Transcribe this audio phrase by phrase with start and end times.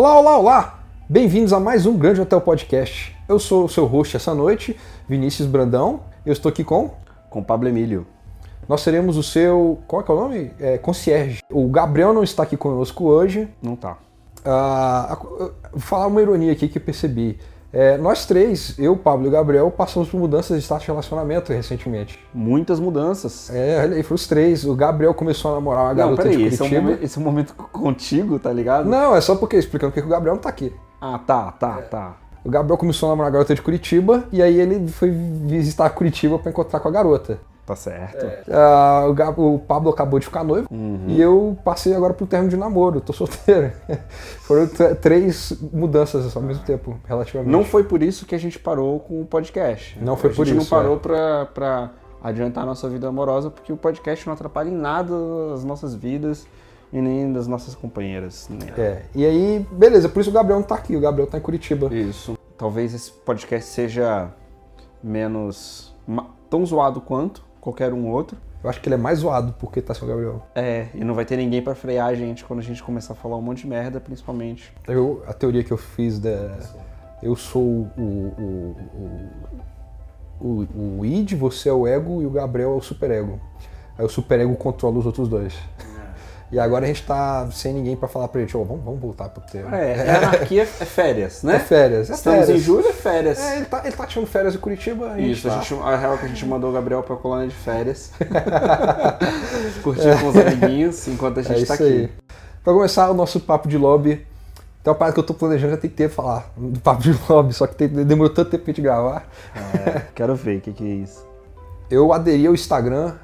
[0.00, 0.80] Olá, olá, olá!
[1.06, 3.14] Bem-vindos a mais um Grande Hotel Podcast.
[3.28, 4.74] Eu sou o seu host essa noite,
[5.06, 6.00] Vinícius Brandão.
[6.24, 6.92] Eu estou aqui com.
[7.28, 8.06] Com Pablo Emílio.
[8.66, 9.78] Nós seremos o seu.
[9.86, 10.52] Qual é, que é o nome?
[10.58, 11.42] É, concierge.
[11.52, 13.46] O Gabriel não está aqui conosco hoje.
[13.60, 13.98] Não tá.
[14.42, 15.18] Ah,
[15.70, 17.38] vou falar uma ironia aqui que eu percebi.
[17.72, 21.52] É, nós três, eu, Pablo e o Gabriel, passamos por mudanças de status de relacionamento
[21.52, 22.18] recentemente.
[22.34, 23.48] Muitas mudanças.
[23.50, 24.64] É, olha aí, foram os três.
[24.64, 26.82] O Gabriel começou a namorar uma garota não, peraí, de esse é, um Curitiba.
[26.82, 28.88] momento, esse é um momento contigo, tá ligado?
[28.88, 30.72] Não, é só porque explicando porque o Gabriel não tá aqui.
[31.00, 32.16] Ah, tá, tá, tá.
[32.44, 36.38] O Gabriel começou a namorar a garota de Curitiba e aí ele foi visitar Curitiba
[36.38, 37.38] pra encontrar com a garota.
[37.70, 38.26] Tá certo.
[39.08, 41.04] O, Gab- o Pablo acabou de ficar noivo Uhum.
[41.08, 43.72] e eu passei agora pro termo de namoro, tô solteiro.
[44.42, 47.52] Foram tr- três mudanças ao mesmo tempo, relativamente.
[47.52, 49.98] Não foi por isso que a gente parou com o podcast.
[50.02, 50.98] Não foi a por gente isso, não parou é.
[50.98, 51.90] pra, pra
[52.22, 55.14] adiantar a nossa vida amorosa, porque o podcast não atrapalha em nada
[55.54, 56.46] as nossas vidas
[56.92, 58.48] e nem das nossas companheiras.
[58.48, 58.72] né?
[58.76, 61.40] É, e aí, beleza, por isso o Gabriel não tá aqui, o Gabriel tá em
[61.40, 61.86] Curitiba.
[61.94, 62.36] Isso.
[62.58, 64.28] Talvez esse podcast seja
[65.02, 65.94] menos.
[66.50, 68.36] tão zoado quanto qualquer um outro.
[68.62, 70.46] Eu acho que ele é mais zoado porque tá sem o Gabriel.
[70.54, 73.16] É, e não vai ter ninguém pra frear a gente quando a gente começar a
[73.16, 74.72] falar um monte de merda, principalmente.
[74.86, 76.58] Eu, a teoria que eu fiz da.
[77.22, 78.34] Eu sou o.
[78.38, 78.76] o,
[80.40, 83.40] o, o, o id, você é o ego e o Gabriel é o superego.
[83.96, 85.54] Aí o superego controla os outros dois.
[86.52, 89.28] E agora a gente tá sem ninguém pra falar pra gente, ó, vamos, vamos voltar
[89.28, 89.76] pro tema.
[89.78, 91.54] É, é anarquia é férias, né?
[91.56, 92.60] É férias, é Estamos férias.
[92.60, 93.38] em julho, é férias.
[93.38, 95.12] É, ele tá, ele tá tirando férias em Curitiba.
[95.12, 95.54] A Isso, tá...
[95.54, 98.10] a, gente, a real é que a gente mandou o Gabriel pra colônia de férias.
[99.82, 101.84] Curtir com os amiguinhos enquanto a É gente isso tá aqui.
[101.84, 102.10] aí.
[102.64, 104.16] Pra começar o nosso papo de lobby,
[104.82, 107.52] tem uma parada que eu tô planejando, já tem tempo falar do papo de lobby,
[107.54, 109.28] só que tem- demorou tanto tempo pra gente gravar.
[109.54, 111.24] É, quero ver o que, que é isso.
[111.90, 113.14] Eu aderi ao Instagram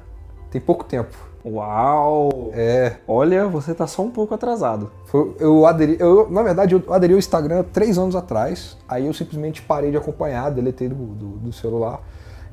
[0.49, 1.26] tem pouco tempo.
[1.49, 2.51] Uau!
[2.53, 4.91] É, Olha, você tá só um pouco atrasado.
[5.39, 8.77] Eu aderi, eu, na verdade, eu aderi ao Instagram três anos atrás.
[8.87, 12.01] Aí eu simplesmente parei de acompanhar, deletei do, do, do celular.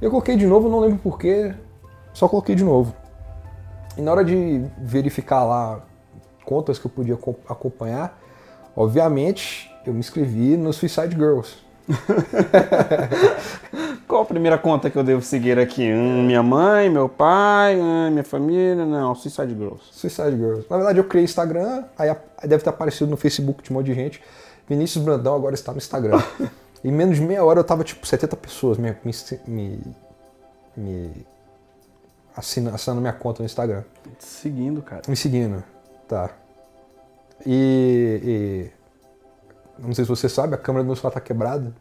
[0.00, 1.52] Eu coloquei de novo, não lembro porquê,
[2.12, 2.94] só coloquei de novo.
[3.96, 5.80] E na hora de verificar lá
[6.44, 8.20] contas que eu podia acom- acompanhar,
[8.76, 11.56] obviamente eu me inscrevi no Suicide Girls.
[14.06, 15.90] Qual a primeira conta que eu devo seguir aqui?
[15.90, 18.84] Hum, minha mãe, meu pai, hum, minha família?
[18.84, 19.82] Não, Suicide Girls.
[19.92, 20.66] Suicide Girls.
[20.68, 22.14] Na verdade, eu criei Instagram, aí
[22.46, 24.22] deve ter aparecido no Facebook de um monte de gente.
[24.68, 26.22] Vinícius Brandão agora está no Instagram.
[26.84, 29.12] em menos de meia hora eu tava tipo 70 pessoas me, me,
[29.46, 29.80] me,
[30.76, 31.26] me
[32.36, 33.82] assina- assinando minha conta no Instagram.
[34.18, 35.02] Seguindo, cara.
[35.08, 35.64] Me seguindo.
[36.06, 36.30] Tá.
[37.46, 41.72] E, e- Não sei se você sabe, a câmera do meu celular tá quebrada.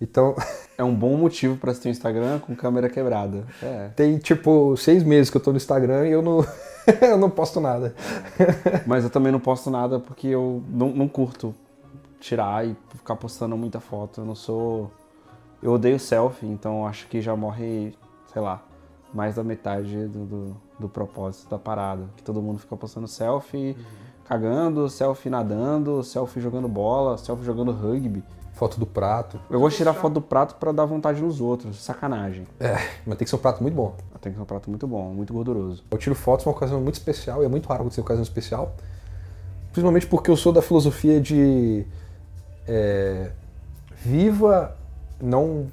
[0.00, 0.34] Então,
[0.78, 3.46] É um bom motivo pra você ter um Instagram com câmera quebrada.
[3.62, 3.88] É.
[3.96, 6.44] tem tipo seis meses que eu tô no Instagram e eu não,
[7.00, 7.94] eu não posto nada.
[8.86, 11.54] Mas eu também não posto nada porque eu não, não curto
[12.20, 14.20] tirar e ficar postando muita foto.
[14.20, 14.90] Eu não sou.
[15.62, 17.94] Eu odeio selfie, então eu acho que já morre,
[18.30, 18.62] sei lá,
[19.14, 22.04] mais da metade do, do, do propósito da parada.
[22.16, 23.74] Que todo mundo fica postando selfie
[24.28, 28.22] cagando, selfie nadando, selfie jogando bola, selfie jogando rugby.
[28.56, 29.38] Foto do prato.
[29.50, 32.46] Eu gosto de tirar foto do prato pra dar vontade nos outros, sacanagem.
[32.58, 32.74] É,
[33.06, 33.94] mas tem que ser um prato muito bom.
[34.18, 35.84] Tem que ser um prato muito bom, muito gorduroso.
[35.90, 38.74] Eu tiro fotos numa ocasião muito especial, e é muito raro acontecer uma ocasião especial.
[39.72, 41.84] Principalmente porque eu sou da filosofia de
[42.66, 43.30] é,
[43.94, 44.74] viva,
[45.20, 45.66] não,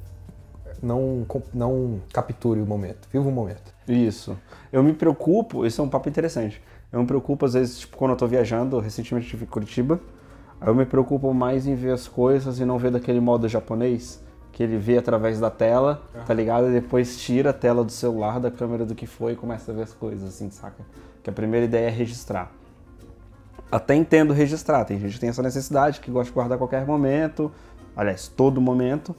[0.81, 3.07] não, não capture o momento.
[3.09, 3.73] Viva o momento.
[3.87, 4.37] Isso.
[4.73, 6.61] Eu me preocupo, isso é um papo interessante.
[6.91, 10.01] Eu me preocupo, às vezes, tipo, quando eu tô viajando, recentemente eu estive em Curitiba,
[10.65, 14.61] eu me preocupo mais em ver as coisas e não ver daquele modo japonês, que
[14.61, 16.69] ele vê através da tela, tá ligado?
[16.69, 19.75] E depois tira a tela do celular, da câmera do que foi e começa a
[19.75, 20.85] ver as coisas, assim, saca?
[21.23, 22.51] Que a primeira ideia é registrar.
[23.71, 26.85] Até entendo registrar, tem gente que tem essa necessidade, que gosta de guardar a qualquer
[26.85, 27.51] momento,
[27.95, 29.15] aliás, todo momento,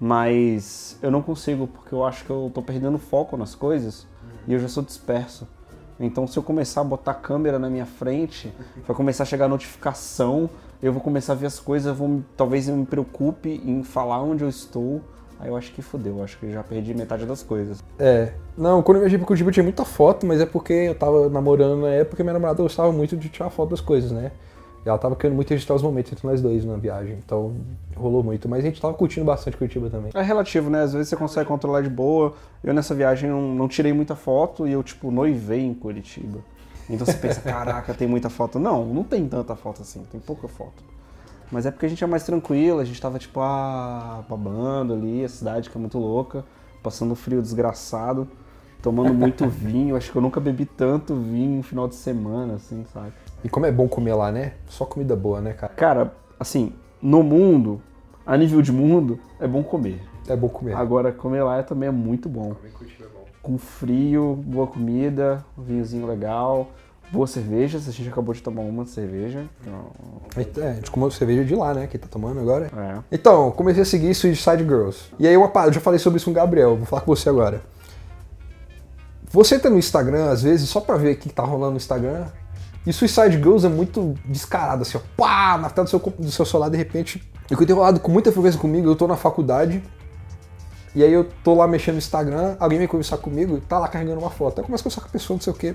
[0.00, 4.06] mas eu não consigo porque eu acho que eu tô perdendo foco nas coisas
[4.46, 5.46] e eu já sou disperso.
[6.00, 8.54] Então, se eu começar a botar a câmera na minha frente,
[8.86, 10.48] vai começar a chegar notificação,
[10.82, 14.22] eu vou começar a ver as coisas, eu vou, talvez eu me preocupe em falar
[14.22, 15.00] onde eu estou.
[15.40, 17.82] Aí eu acho que fudeu, eu acho que já perdi metade das coisas.
[17.96, 20.94] É, não, quando eu viajei pra Curitiba eu tinha muita foto, mas é porque eu
[20.96, 24.32] tava namorando na época e minha namorada gostava muito de tirar foto das coisas, né?
[24.84, 27.54] E ela tava querendo muito registrar os momentos entre nós dois na viagem, então
[27.96, 28.48] rolou muito.
[28.48, 30.10] Mas a gente tava curtindo bastante Curitiba também.
[30.12, 30.82] É relativo, né?
[30.82, 32.34] Às vezes você consegue controlar de boa.
[32.62, 36.38] Eu nessa viagem não, não tirei muita foto e eu, tipo, noivei em Curitiba.
[36.88, 38.58] Então você pensa, caraca, tem muita foto.
[38.58, 40.82] Não, não tem tanta foto assim, tem pouca foto.
[41.50, 45.24] Mas é porque a gente é mais tranquilo, a gente tava, tipo, ah, babando ali,
[45.24, 46.44] a cidade que é muito louca,
[46.82, 48.28] passando frio desgraçado,
[48.82, 49.96] tomando muito vinho.
[49.96, 53.12] Acho que eu nunca bebi tanto vinho no final de semana, assim, sabe?
[53.42, 54.54] E como é bom comer lá, né?
[54.66, 55.72] Só comida boa, né, cara?
[55.74, 57.80] Cara, assim, no mundo,
[58.26, 60.02] a nível de mundo, é bom comer.
[60.26, 60.74] É bom comer.
[60.74, 62.54] Agora, comer lá também é muito bom.
[63.48, 66.68] Com frio, boa comida, um vinhozinho legal,
[67.10, 67.78] boa cerveja.
[67.78, 69.46] A gente acabou de tomar uma cerveja.
[69.62, 69.86] Então...
[70.62, 71.86] É, a gente comeu cerveja de lá, né?
[71.86, 72.70] Que tá tomando agora.
[72.76, 72.98] É.
[73.10, 75.04] Então, comecei a seguir Suicide Girls.
[75.18, 77.16] E aí, uma parada, eu já falei sobre isso com o Gabriel, vou falar com
[77.16, 77.62] você agora.
[79.30, 82.26] Você tá no Instagram, às vezes, só pra ver o que tá rolando no Instagram.
[82.86, 86.44] E Suicide Girls é muito descarado, assim, ó, pá, na tela do seu, do seu
[86.44, 87.26] celular, de repente.
[87.50, 89.82] E o que tem rolado com muita frequência comigo, eu tô na faculdade,
[90.94, 93.88] e aí eu tô lá mexendo no Instagram, alguém vem conversar comigo e tá lá
[93.88, 94.60] carregando uma foto.
[94.60, 95.74] Aí começa a conversar com a pessoa, não sei o quê.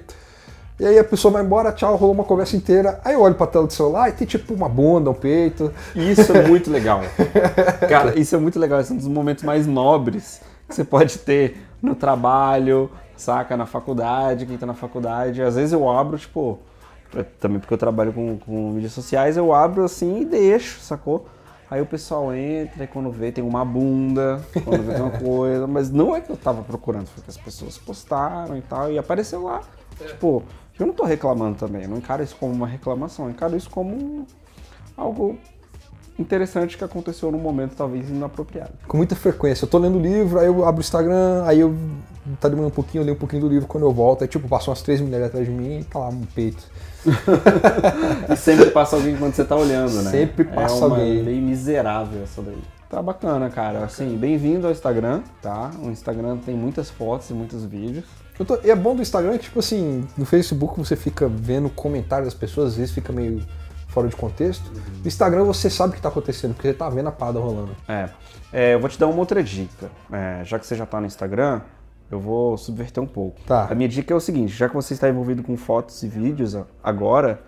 [0.80, 3.00] E aí a pessoa vai embora, tchau, rolou uma conversa inteira.
[3.06, 5.72] Aí eu olho pra tela do celular e tem tipo uma bunda, um peito.
[5.96, 7.02] Isso é muito legal.
[7.88, 8.80] Cara, isso é muito legal.
[8.80, 13.56] Esse é um dos momentos mais nobres que você pode ter no trabalho, saca?
[13.56, 15.44] Na faculdade, quem tá na faculdade.
[15.44, 16.60] Às vezes eu abro, tipo,
[17.40, 21.28] também porque eu trabalho com, com mídias sociais, eu abro assim e deixo, sacou?
[21.74, 25.66] Aí o pessoal entra e quando vê tem uma bunda, quando vê tem uma coisa,
[25.66, 28.98] mas não é que eu tava procurando, foi que as pessoas postaram e tal, e
[29.00, 29.60] apareceu lá.
[30.00, 30.04] É.
[30.04, 30.44] Tipo,
[30.80, 34.28] eu não tô reclamando também, não encaro isso como uma reclamação, encaro isso como
[34.96, 35.36] algo
[36.20, 38.74] interessante que aconteceu num momento talvez inapropriado.
[38.88, 39.66] Com muita frequência.
[39.66, 41.76] Eu tô lendo o livro, aí eu abro o Instagram, aí eu
[42.40, 44.48] tá demorando um pouquinho, eu leio um pouquinho do livro, quando eu volto, aí tipo,
[44.48, 46.70] passam umas três mulheres atrás de mim e tá lá um peito.
[48.32, 50.12] e sempre passa alguém quando você tá olhando, né?
[50.12, 51.22] Sempre passa é uma alguém.
[51.22, 52.62] lei miserável essa daí.
[52.90, 53.84] Tá bacana, cara.
[53.84, 55.72] Assim, bem-vindo ao Instagram, tá?
[55.82, 58.06] O Instagram tem muitas fotos e muitos vídeos.
[58.46, 62.28] Tô, e é bom do Instagram que, tipo assim, no Facebook você fica vendo comentários
[62.28, 63.44] das pessoas, às vezes fica meio
[63.88, 64.72] fora de contexto.
[65.02, 67.76] No Instagram você sabe o que está acontecendo, porque você tá vendo a parada rolando.
[67.88, 68.10] É.
[68.52, 68.74] é.
[68.74, 69.90] eu vou te dar uma outra dica.
[70.12, 71.62] É, já que você já tá no Instagram,
[72.14, 73.42] eu vou subverter um pouco.
[73.42, 73.68] Tá.
[73.70, 76.56] A minha dica é o seguinte: já que você está envolvido com fotos e vídeos
[76.84, 77.42] agora,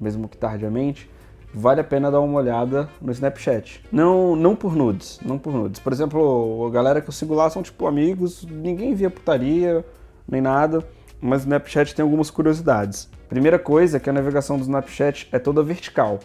[0.00, 1.08] mesmo que tardiamente,
[1.54, 3.84] vale a pena dar uma olhada no Snapchat.
[3.90, 5.80] Não, não por nudes, não por nudes.
[5.80, 9.84] Por exemplo, a galera que eu sigo lá são tipo amigos, ninguém via putaria,
[10.26, 10.84] nem nada,
[11.20, 13.08] mas o Snapchat tem algumas curiosidades.
[13.28, 16.18] Primeira coisa é que a navegação do Snapchat é toda vertical.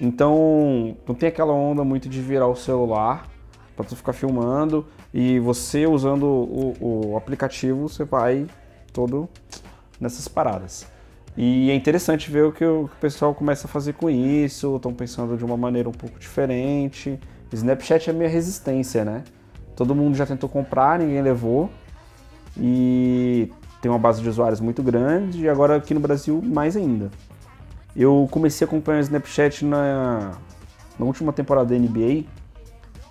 [0.00, 3.26] Então, não tem aquela onda muito de virar o celular
[3.76, 8.46] para tu ficar filmando e você usando o, o, aplicativo, você vai
[8.92, 9.28] todo
[10.00, 10.86] nessas paradas.
[11.36, 15.36] E é interessante ver o que o, pessoal começa a fazer com isso, estão pensando
[15.36, 17.18] de uma maneira um pouco diferente.
[17.52, 19.24] Snapchat é minha resistência, né?
[19.74, 21.70] Todo mundo já tentou comprar, ninguém levou.
[22.56, 27.10] E tem uma base de usuários muito grande e agora aqui no Brasil mais ainda.
[27.96, 30.32] Eu comecei a acompanhar o Snapchat na,
[30.98, 32.24] na última temporada da NBA,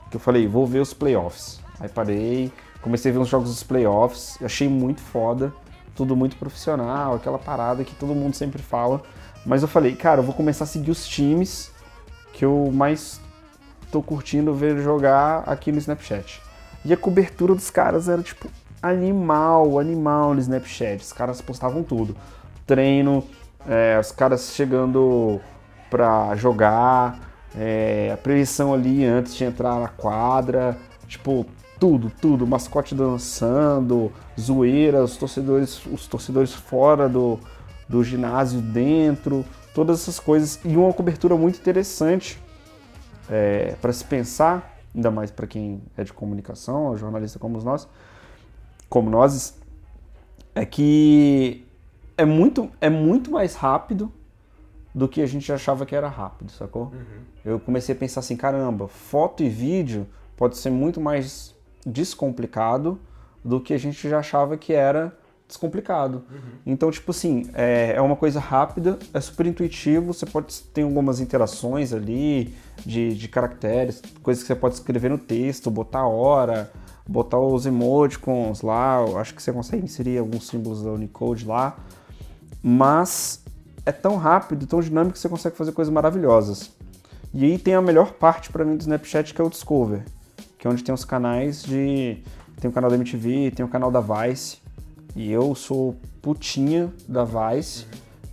[0.09, 1.59] que eu falei, vou ver os playoffs.
[1.79, 5.53] Aí parei, comecei a ver uns jogos dos playoffs, achei muito foda,
[5.95, 9.01] tudo muito profissional, aquela parada que todo mundo sempre fala.
[9.45, 11.71] Mas eu falei, cara, eu vou começar a seguir os times
[12.33, 13.19] que eu mais
[13.91, 16.41] tô curtindo ver jogar aqui no Snapchat.
[16.85, 18.49] E a cobertura dos caras era tipo
[18.81, 21.03] animal, animal no Snapchat.
[21.03, 22.15] Os caras postavam tudo.
[22.65, 23.23] Treino,
[23.67, 25.41] é, os caras chegando
[25.89, 27.19] pra jogar,
[27.57, 30.77] é, a prevenção ali antes de entrar na quadra,
[31.07, 31.45] tipo,
[31.79, 37.39] tudo, tudo, mascote dançando, zoeira, os torcedores, os torcedores fora do,
[37.87, 42.37] do ginásio dentro, todas essas coisas e uma cobertura muito interessante
[43.29, 47.87] é, para se pensar, ainda mais para quem é de comunicação, jornalista como nós,
[48.89, 49.57] como nós,
[50.53, 51.65] é que
[52.17, 54.11] é muito, é muito mais rápido
[54.93, 56.85] do que a gente achava que era rápido, sacou?
[56.85, 57.23] Uhum.
[57.45, 61.55] Eu comecei a pensar assim, caramba, foto e vídeo pode ser muito mais
[61.85, 62.99] descomplicado
[63.43, 65.17] do que a gente já achava que era
[65.49, 66.23] descomplicado.
[66.29, 66.39] Uhum.
[66.65, 71.19] Então, tipo assim, é, é, uma coisa rápida, é super intuitivo, você pode ter algumas
[71.19, 72.53] interações ali
[72.85, 76.71] de, de caracteres, coisas que você pode escrever no texto, botar hora,
[77.07, 81.75] botar os emoticons lá, acho que você consegue inserir alguns símbolos da Unicode lá,
[82.61, 83.43] mas
[83.83, 86.71] é tão rápido, tão dinâmico que você consegue fazer coisas maravilhosas.
[87.33, 90.03] E aí tem a melhor parte para mim do Snapchat que é o Discover,
[90.59, 92.17] que é onde tem os canais de
[92.59, 94.57] tem o canal da MTV, tem o canal da Vice.
[95.15, 97.87] E eu sou putinha da Vice.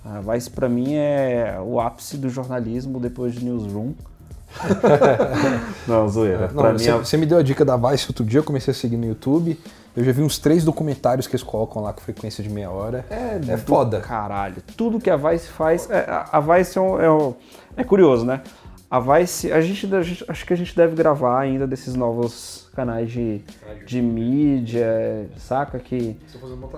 [0.05, 3.93] A Vice para mim é o ápice do jornalismo depois de Newsroom.
[5.87, 6.51] não, zoeira.
[6.53, 6.93] Não, você, é...
[6.95, 9.59] você, me deu a dica da Vice outro dia, eu comecei a seguir no YouTube.
[9.97, 13.07] Eu já vi uns três documentários que eles colocam lá com frequência de meia hora.
[13.09, 14.01] É, é foda.
[14.01, 14.57] Caralho.
[14.77, 15.89] Tudo que a Vice faz.
[15.89, 17.35] É, a Vice é, um, é, um,
[17.77, 18.43] é, curioso, né?
[18.91, 19.53] A Vice.
[19.53, 23.41] A gente, a gente, acho que a gente deve gravar ainda desses novos canais de,
[23.85, 25.79] de mídia, saca?
[25.79, 26.17] Que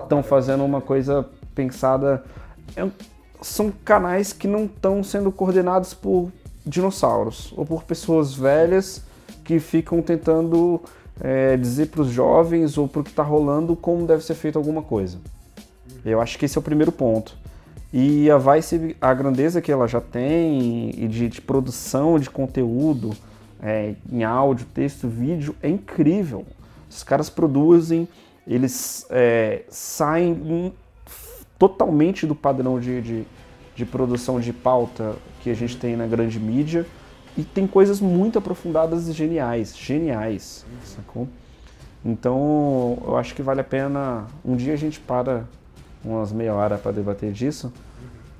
[0.01, 2.23] estão fazendo uma coisa pensada.
[2.75, 2.87] É,
[3.41, 6.31] são canais que não estão sendo coordenados por
[6.65, 9.03] dinossauros ou por pessoas velhas
[9.43, 10.81] que ficam tentando
[11.21, 14.57] é, dizer para os jovens ou para o que está rolando como deve ser feito
[14.57, 15.17] alguma coisa.
[16.05, 17.35] Eu acho que esse é o primeiro ponto.
[17.91, 23.15] E a Vice, a grandeza que ela já tem e de, de produção de conteúdo
[23.61, 26.45] é, em áudio, texto, vídeo, é incrível.
[26.89, 28.07] Os caras produzem,
[28.47, 30.73] eles é, saem
[31.57, 33.27] totalmente do padrão de, de,
[33.75, 36.85] de produção de pauta que a gente tem na grande mídia
[37.35, 41.27] e tem coisas muito aprofundadas e geniais, geniais, sacou?
[42.03, 44.25] Então, eu acho que vale a pena.
[44.43, 45.43] Um dia a gente para
[46.03, 47.71] umas meia hora para debater disso,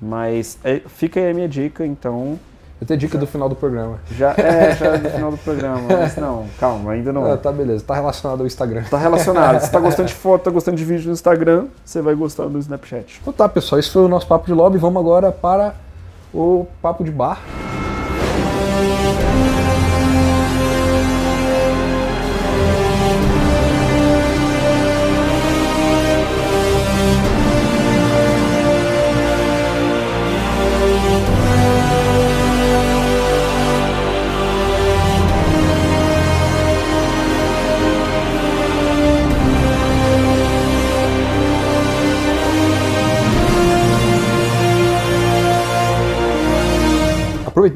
[0.00, 2.38] mas é, fica aí a minha dica, então.
[2.80, 3.98] Eu tenho dica do final do programa.
[4.16, 7.30] Já é, já é do final do programa, mas não, calma, ainda não.
[7.30, 8.84] Ah, tá beleza, tá relacionado ao Instagram.
[8.84, 9.60] Tá relacionado.
[9.60, 12.58] Se tá gostando de foto, tá gostando de vídeo no Instagram, você vai gostar do
[12.58, 13.18] Snapchat.
[13.20, 14.78] Então tá, pessoal, esse foi o nosso papo de lobby.
[14.78, 15.74] Vamos agora para
[16.32, 17.38] o papo de bar.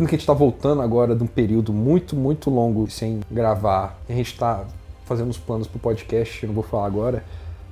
[0.05, 3.99] Aproveitando que a gente está voltando agora de um período muito, muito longo sem gravar,
[4.09, 4.65] e a gente está
[5.05, 7.25] fazendo os planos para o podcast, não vou falar agora,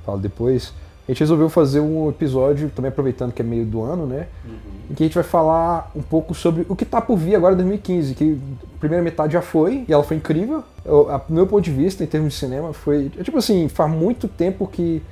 [0.05, 0.73] falo depois.
[1.07, 4.29] A gente resolveu fazer um episódio, também aproveitando que é meio do ano, né?
[4.45, 4.53] Uhum.
[4.91, 7.55] Em que a gente vai falar um pouco sobre o que está por vir agora
[7.55, 8.39] em 2015, que
[8.77, 10.63] a primeira metade já foi, e ela foi incrível.
[10.85, 13.11] Eu, a, meu ponto de vista, em termos de cinema, foi.
[13.19, 15.03] É tipo assim, faz muito tempo que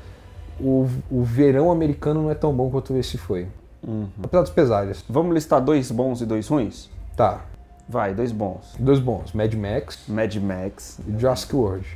[0.60, 3.48] o, o verão americano não é tão bom quanto esse foi.
[3.82, 4.06] Uhum.
[4.22, 5.04] Apesar dos pesares.
[5.08, 6.88] Vamos listar dois bons e dois ruins?
[7.16, 7.44] Tá.
[7.88, 8.74] Vai, dois bons.
[8.78, 9.32] Dois bons.
[9.32, 10.04] Mad Max.
[10.08, 10.98] Mad Max.
[11.06, 11.86] E Jurassic World.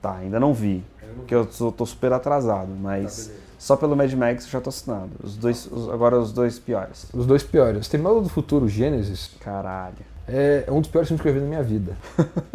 [0.00, 0.84] Tá, ainda não vi.
[1.16, 3.28] Porque eu tô, tô super atrasado, mas.
[3.28, 5.10] Tá, só pelo Mad Max eu já tô assinado.
[5.22, 7.06] Os dois, os, agora os dois piores.
[7.12, 7.88] Os dois piores.
[7.88, 9.30] Terminado do Futuro, Gênesis.
[9.40, 11.96] Caralho é um dos piores filmes que eu vi na minha vida.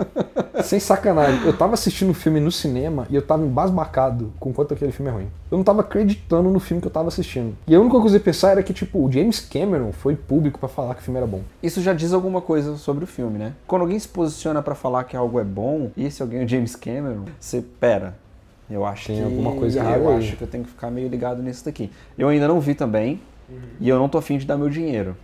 [0.64, 1.46] Sem sacanagem.
[1.46, 5.10] Eu tava assistindo o filme no cinema e eu tava embasbacado com quanto aquele filme
[5.10, 5.28] é ruim.
[5.50, 7.56] Eu não tava acreditando no filme que eu tava assistindo.
[7.68, 10.60] E a única coisa que eu pensar era que, tipo, o James Cameron foi público
[10.60, 11.42] para falar que o filme era bom.
[11.62, 13.54] Isso já diz alguma coisa sobre o filme, né?
[13.66, 16.48] Quando alguém se posiciona para falar que algo é bom, e esse alguém é o
[16.48, 18.16] James Cameron, você pera.
[18.70, 19.98] Eu acho Tem que alguma coisa errada.
[19.98, 20.18] Eu aí.
[20.18, 21.90] acho que eu tenho que ficar meio ligado nisso daqui.
[22.18, 23.58] Eu ainda não vi também, uhum.
[23.80, 25.16] e eu não tô afim de dar meu dinheiro.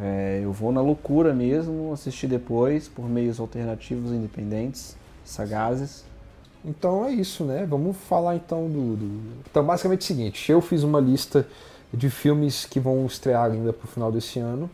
[0.00, 6.04] É, eu vou na loucura mesmo, assistir depois por meios alternativos, independentes, sagazes.
[6.64, 7.66] Então é isso, né?
[7.68, 9.20] Vamos falar então do, do...
[9.50, 11.46] Então, basicamente é o seguinte: eu fiz uma lista
[11.92, 14.70] de filmes que vão estrear ainda pro final desse ano,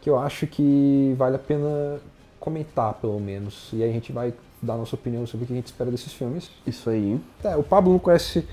[0.00, 2.00] que eu acho que vale a pena
[2.40, 3.68] comentar, pelo menos.
[3.72, 6.12] E aí a gente vai dar nossa opinião sobre o que a gente espera desses
[6.12, 6.50] filmes.
[6.66, 7.20] Isso aí.
[7.44, 8.46] É, o Pablo não conhece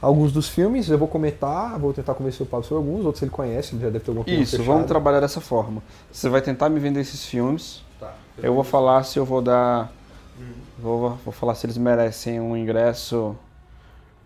[0.00, 3.30] alguns dos filmes, eu vou comentar, vou tentar convencer o Paulo sobre alguns, outros ele
[3.30, 4.72] conhece, ele já deve ter alguma opinião Isso, fechada.
[4.72, 5.82] vamos trabalhar dessa forma.
[6.10, 9.42] Você vai tentar me vender esses filmes, tá, eu, eu vou falar se eu vou
[9.42, 9.92] dar...
[10.38, 10.52] Uhum.
[10.78, 13.36] Vou, vou falar se eles merecem um ingresso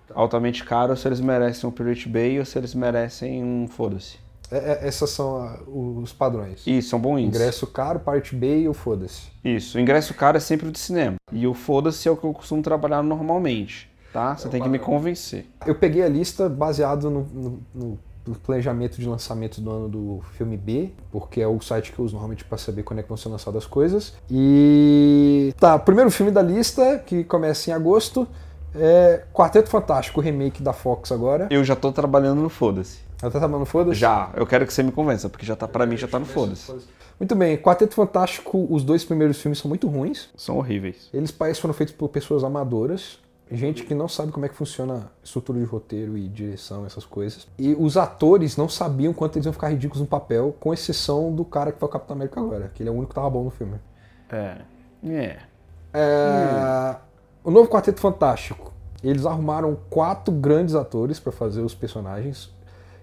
[0.06, 0.14] tá.
[0.16, 4.22] altamente caro, ou se eles merecem um Pirate Bay, ou se eles merecem um foda-se.
[4.52, 5.58] É, é, esses são
[6.02, 6.64] os padrões.
[6.64, 9.22] Isso, são bons Ingresso caro, parte B e o foda-se.
[9.44, 11.16] Isso, o ingresso caro é sempre o de cinema.
[11.32, 14.36] E o foda-se é o que eu costumo trabalhar normalmente tá?
[14.36, 15.44] Você tem que me convencer.
[15.66, 17.26] Eu peguei a lista baseado no,
[17.74, 21.98] no, no planejamento de lançamento do ano do filme B, porque é o site que
[21.98, 24.14] eu uso normalmente para saber quando é que vão ser lançadas as coisas.
[24.30, 28.26] E tá, primeiro filme da lista, que começa em agosto,
[28.76, 31.48] é Quarteto Fantástico, o remake da Fox agora.
[31.50, 33.00] Eu já tô trabalhando no Foda-se.
[33.20, 33.98] Já tá trabalhando no Foda-se?
[33.98, 36.26] Já, eu quero que você me convença, porque já tá, para mim já tá no
[36.26, 36.72] Foda-se.
[37.18, 40.28] Muito bem, Quarteto Fantástico, os dois primeiros filmes são muito ruins.
[40.36, 41.08] São horríveis.
[41.12, 43.23] Eles parecem foram feitos por pessoas amadoras
[43.54, 47.46] gente que não sabe como é que funciona estrutura de roteiro e direção, essas coisas.
[47.58, 51.44] E os atores não sabiam quanto eles iam ficar ridículos no papel, com exceção do
[51.44, 53.44] cara que foi o Capitão América agora, que ele é o único que tava bom
[53.44, 53.78] no filme.
[54.30, 54.58] É.
[55.04, 55.38] É.
[55.92, 56.96] é...
[57.42, 58.72] O novo Quarteto Fantástico.
[59.02, 62.50] Eles arrumaram quatro grandes atores para fazer os personagens.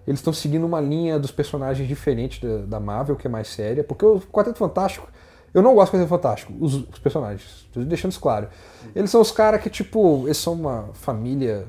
[0.07, 3.83] Eles estão seguindo uma linha dos personagens diferente da, da Marvel, que é mais séria,
[3.83, 5.07] porque o Quarteto Fantástico
[5.53, 8.47] eu não gosto de Quarteto Fantástico, os, os personagens, tô deixando isso claro.
[8.95, 11.67] Eles são os caras que, tipo, eles são uma família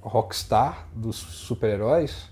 [0.00, 2.28] rockstar dos super-heróis.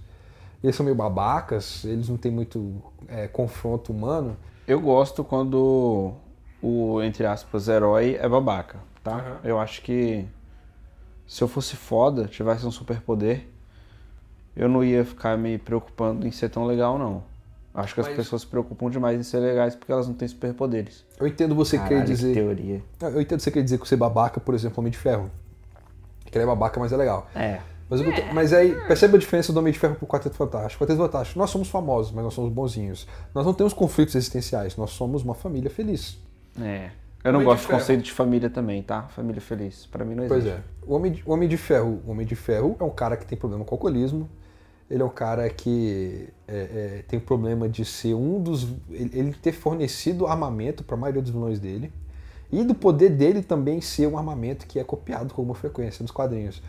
[0.63, 4.37] Eles são meio babacas, eles não têm muito é, confronto humano.
[4.67, 6.15] Eu gosto quando
[6.63, 9.17] o, entre aspas, herói é babaca, tá?
[9.17, 9.37] Uhum.
[9.43, 10.25] Eu acho que
[11.27, 13.49] se eu fosse foda, tivesse um superpoder,
[14.55, 17.25] eu não ia ficar me preocupando em ser tão legal, não.
[17.75, 20.29] Acho que as Mas- pessoas se preocupam demais em ser legais porque elas não têm
[20.29, 21.05] superpoderes.
[21.19, 22.35] Eu entendo você querer Caralho, que dizer.
[22.35, 22.83] teoria.
[23.01, 25.31] Eu entendo você querer dizer que você é babaca, por exemplo, Homem de Ferro.
[26.27, 27.29] Que ele é babaca, mas é legal.
[27.35, 27.61] É.
[27.89, 30.83] Mas, eu tô- mas aí, percebe a diferença do Homem de Ferro pro Quarteto Fantástico.
[30.83, 33.07] Quarteto Fantástico, nós somos famosos, mas nós somos bonzinhos.
[33.35, 36.19] Nós não temos conflitos existenciais, nós somos uma família feliz.
[36.61, 36.91] É.
[37.25, 39.03] Eu não Homem gosto de conceito de família também, tá?
[39.05, 39.87] Família feliz.
[39.87, 40.43] Pra mim não existe.
[40.43, 40.61] Pois é.
[40.87, 43.25] O Homem de, o Homem de Ferro, o Homem de Ferro é um cara que
[43.25, 44.29] tem problema com alcoolismo.
[44.93, 48.69] Ele é um cara que é, é, tem problema de ser um dos.
[48.91, 51.91] Ele, ter fornecido armamento para a maioria dos vilões dele.
[52.53, 56.11] E do poder dele também ser um armamento que é copiado com alguma frequência nos
[56.11, 56.63] quadrinhos.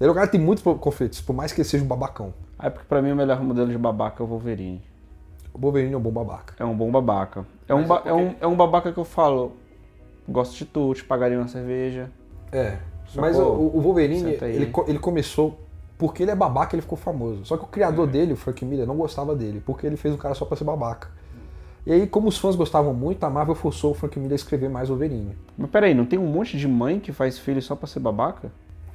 [0.00, 2.32] Ele é um cara que tem muitos conflitos, por mais que ele seja um babacão.
[2.56, 4.80] Aí porque pra mim o melhor modelo de babaca é o Wolverine.
[5.52, 6.54] O Wolverine é um bom babaca.
[6.56, 7.44] É um bom babaca.
[7.66, 9.56] É um, ba- é é um, é um babaca que eu falo,
[10.28, 12.08] gosto de tu, te pagaria uma cerveja.
[12.52, 12.78] É.
[13.08, 15.58] Só Mas o, o Wolverine, ele, ele começou.
[16.06, 17.44] Porque ele é babaca, ele ficou famoso.
[17.46, 20.18] Só que o criador dele, o Frank Miller, não gostava dele, porque ele fez um
[20.18, 21.08] cara só pra ser babaca.
[21.86, 24.68] E aí, como os fãs gostavam muito, a Marvel forçou o Frank Miller a escrever
[24.68, 25.36] mais Wolverine.
[25.56, 28.50] Mas peraí, não tem um monte de mãe que faz filho só pra ser babaca?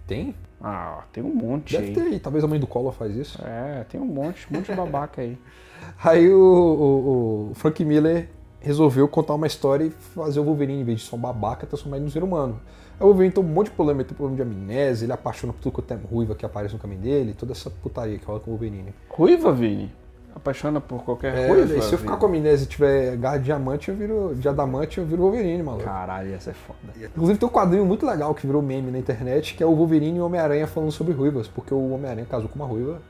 [0.07, 0.35] Tem?
[0.61, 1.93] Ah, tem um monte Deve aí.
[1.93, 2.19] ter aí.
[2.19, 3.39] Talvez a mãe do Collor faz isso.
[3.43, 5.37] É, tem um monte, um monte de babaca aí.
[6.03, 8.27] Aí o, o- o Frank Miller
[8.59, 11.97] resolveu contar uma história e fazer o Wolverine, em vez de ser um babaca, transformar
[11.97, 12.59] ele num ser humano.
[12.99, 15.53] Aí o Wolverine tem um monte de problema, ele tem problema de amnésia, ele apaixona
[15.53, 18.39] por tudo que tem ruiva que aparece no caminho dele, toda essa putaria que rola
[18.39, 18.93] com o Wolverine.
[19.09, 19.91] Ruiva, Vini?
[20.35, 21.67] Apaixona por qualquer É, ruiva?
[21.81, 22.19] se eu ficar Vini?
[22.19, 25.83] com amnésia e tiver garra de diamante, eu viro de adamante, eu viro Wolverine, maluco.
[25.85, 26.77] Caralho, essa é foda.
[26.97, 30.17] Inclusive tem um quadrinho muito legal que virou meme na internet, que é o Wolverine
[30.17, 33.01] e o Homem-Aranha falando sobre ruivas, porque o Homem-Aranha casou com uma ruiva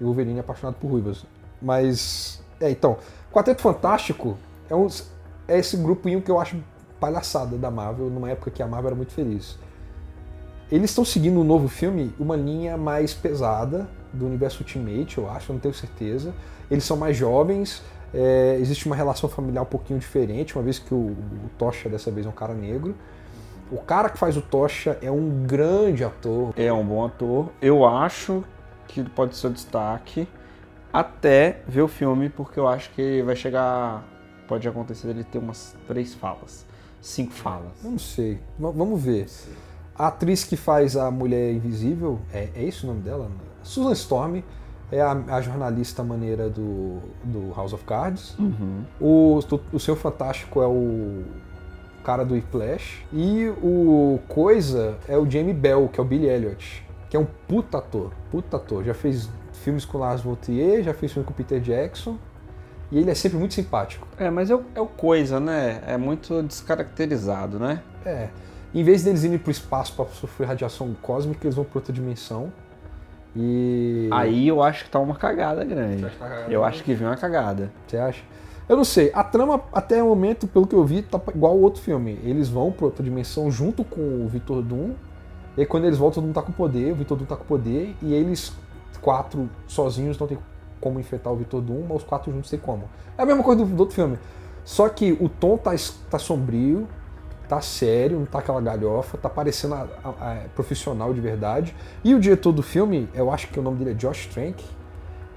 [0.00, 1.24] e o Wolverine é apaixonado por ruivas.
[1.60, 2.98] Mas, é, então,
[3.32, 4.36] Quarteto Fantástico
[4.68, 4.86] é, um,
[5.48, 6.56] é esse grupinho que eu acho
[7.00, 9.58] palhaçada da Marvel, numa época que a Marvel era muito feliz.
[10.70, 15.50] Eles estão seguindo no novo filme uma linha mais pesada do universo Ultimate, eu acho,
[15.50, 16.32] eu não tenho certeza.
[16.70, 17.82] Eles são mais jovens,
[18.14, 22.10] é, existe uma relação familiar um pouquinho diferente, uma vez que o, o Tocha dessa
[22.10, 22.94] vez é um cara negro.
[23.70, 26.52] O cara que faz o Tocha é um grande ator.
[26.56, 27.50] É um bom ator.
[27.62, 28.44] Eu acho
[28.88, 30.28] que pode ser o destaque
[30.92, 34.04] até ver o filme, porque eu acho que vai chegar.
[34.48, 36.66] Pode acontecer ele ter umas três falas.
[37.00, 37.72] Cinco falas.
[37.84, 39.26] Eu não sei, V- vamos ver.
[39.94, 43.30] A atriz que faz a Mulher Invisível, é, é esse o nome dela?
[43.62, 44.40] Susan Storm,
[44.92, 48.36] é a, a jornalista maneira do, do House of Cards.
[48.38, 48.82] Uhum.
[49.00, 49.38] O,
[49.72, 51.22] o Senhor Fantástico é o
[52.02, 53.04] cara do Whiplash.
[53.12, 57.26] E o Coisa é o Jamie Bell, que é o Billy Elliot, que é um
[57.46, 58.10] puta ator.
[58.30, 58.82] Puta ator.
[58.84, 62.16] Já fez filmes com Lars Vautier, já fez filme com Peter Jackson.
[62.90, 64.06] E ele é sempre muito simpático.
[64.18, 65.80] É, mas é o, é o coisa, né?
[65.86, 67.82] É muito descaracterizado, né?
[68.04, 68.28] É.
[68.74, 72.52] Em vez deles irem pro espaço para sofrer radiação cósmica, eles vão pra outra dimensão.
[73.34, 74.08] E.
[74.12, 76.02] Aí eu acho que tá uma cagada grande.
[76.02, 77.70] tá cagada Eu acho que vem uma cagada.
[77.86, 78.22] Você acha?
[78.68, 79.10] Eu não sei.
[79.14, 82.18] A trama, até o momento, pelo que eu vi, tá igual ao outro filme.
[82.22, 84.92] Eles vão pra outra dimensão junto com o Victor Doom.
[85.56, 86.92] E aí, quando eles voltam, todo mundo tá com poder.
[86.92, 87.96] O Victor Doom tá com poder.
[88.00, 88.52] E eles,
[89.00, 90.38] quatro sozinhos, não tem
[90.80, 92.84] como enfrentar o Victor Doom, mas os quatro juntos tem como.
[93.18, 94.18] É a mesma coisa do, do outro filme.
[94.64, 95.72] Só que o tom tá,
[96.10, 96.86] tá sombrio,
[97.48, 101.74] tá sério, não tá aquela galhofa, tá parecendo a- a- a- profissional de verdade.
[102.04, 104.64] E o diretor do filme, eu acho que o nome dele é Josh Trank,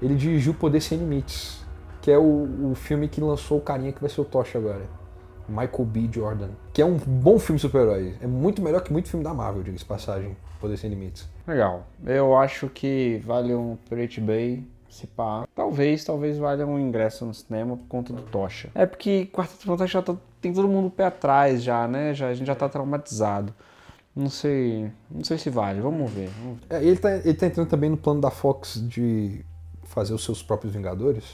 [0.00, 1.64] ele dirigiu Poder Sem Limites,
[2.02, 4.82] que é o, o filme que lançou o carinha que vai ser o Tocha agora.
[5.48, 6.08] Michael B.
[6.10, 6.48] Jordan.
[6.72, 8.14] Que é um bom filme super-herói.
[8.20, 10.36] É muito melhor que muito filme da Marvel, diga-se passagem.
[10.60, 11.28] Poder Sem Limites.
[11.46, 11.86] Legal.
[12.06, 15.46] Eu acho que vale um Pirate Bay, se pá.
[15.54, 18.70] Talvez, talvez valha um ingresso no cinema por conta do Tocha.
[18.74, 22.14] É porque Quarteto Fantástico já tá- tem todo mundo pé atrás já, né?
[22.14, 23.54] Já, a gente já tá traumatizado.
[24.14, 25.80] Não sei, não sei se vale.
[25.80, 26.28] Vamos ver.
[26.42, 26.66] Vamos ver.
[26.76, 29.44] É, ele, tá, ele tá entrando também no plano da Fox de
[29.82, 31.24] fazer os seus próprios Vingadores.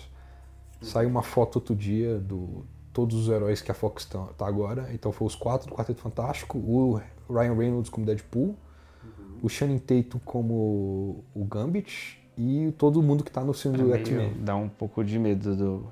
[0.80, 4.88] Saiu uma foto outro dia do todos os heróis que a Fox tá, tá agora.
[4.92, 8.56] Então foi os quatro do Quarteto Fantástico, o Ryan Reynolds como Deadpool,
[9.42, 14.32] o Channing Tatum como o Gambit e todo mundo que tá no filme do X-Men.
[14.40, 15.84] Dá um pouco de medo do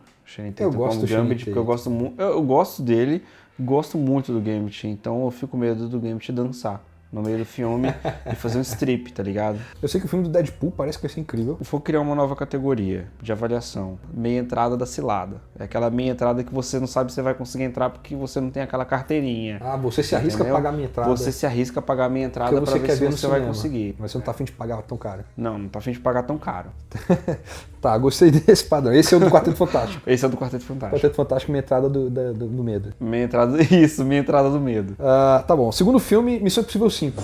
[0.62, 3.22] Eu Tatum gosto como do Gambit, porque eu gosto muito, eu, eu gosto dele,
[3.60, 6.82] gosto muito do Gambit, então eu fico com medo do Gambit dançar
[7.12, 7.92] no meio do filme
[8.30, 9.58] e fazer um strip, tá ligado?
[9.82, 11.56] Eu sei que o filme do Deadpool parece que vai ser incrível.
[11.60, 13.98] Vou criar uma nova categoria de avaliação.
[14.12, 15.36] Meia entrada da cilada.
[15.58, 18.50] É aquela meia entrada que você não sabe se vai conseguir entrar porque você não
[18.50, 19.58] tem aquela carteirinha.
[19.60, 20.54] Ah, você se arrisca Entendeu?
[20.54, 21.10] a pagar a minha entrada.
[21.10, 23.38] Você se arrisca a pagar a meia entrada você ver quer se ver você vai
[23.40, 23.96] cinema, conseguir.
[23.98, 25.24] Mas você não tá afim de pagar tão caro.
[25.36, 26.70] Não, não tá afim de pagar tão caro.
[27.80, 28.92] Tá, gostei desse padrão.
[28.92, 30.02] Esse é o do Quarteto Fantástico.
[30.04, 30.96] Esse é do Quarteto Fantástico.
[30.96, 32.92] Quarteto Fantástico, minha entrada do, da- do, do medo.
[32.98, 34.96] Meia entrada, isso, meia entrada do medo.
[34.98, 35.70] Ah, tá bom.
[35.70, 37.22] Segundo filme, Missão Impossível 5.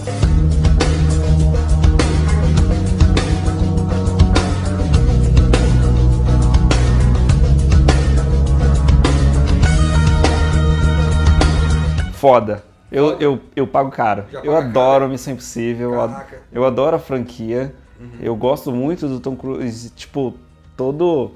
[12.13, 12.63] Foda.
[12.93, 14.25] Eu, eu, eu pago caro.
[14.45, 15.09] Eu adoro.
[15.09, 15.91] Missão Impossível.
[15.91, 16.43] Caraca.
[16.53, 17.75] Eu adoro a franquia.
[17.99, 18.11] Uhum.
[18.21, 20.35] Eu gosto muito do Tom Cruise, tipo,
[20.77, 21.33] todo,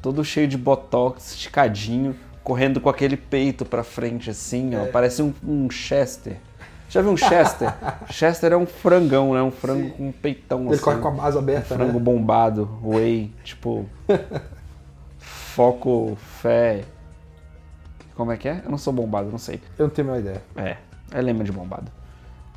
[0.00, 4.78] todo cheio de botox, esticadinho, correndo com aquele peito pra frente, assim, é.
[4.78, 4.86] ó.
[4.86, 6.38] Parece um, um Chester.
[6.92, 7.72] Já viu um Chester?
[8.10, 9.40] Chester é um frangão, né?
[9.40, 10.84] Um frango com um peitão Ele assim.
[10.84, 11.98] corre com a asa aberta, Frango né?
[11.98, 13.86] bombado, whey, tipo.
[15.18, 16.84] foco, fé.
[18.14, 18.60] Como é que é?
[18.62, 19.58] Eu não sou bombado, não sei.
[19.78, 20.42] Eu não tenho a menor ideia.
[20.54, 20.76] É,
[21.18, 21.90] é lema de bombado.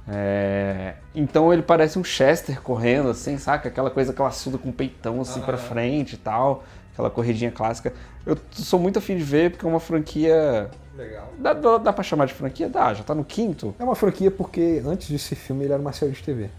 [0.06, 3.70] É, Então ele parece um Chester correndo, assim, saca?
[3.70, 6.66] Aquela coisa classuda com o peitão assim pra frente e tal.
[6.92, 7.94] Aquela corridinha clássica.
[8.26, 10.70] Eu sou muito afim de ver porque é uma franquia.
[10.98, 11.34] Legal.
[11.38, 12.70] Dá, dá, dá pra chamar de franquia?
[12.70, 13.76] Dá, já tá no quinto?
[13.78, 16.50] É uma franquia porque antes desse filme ele era uma série de TV.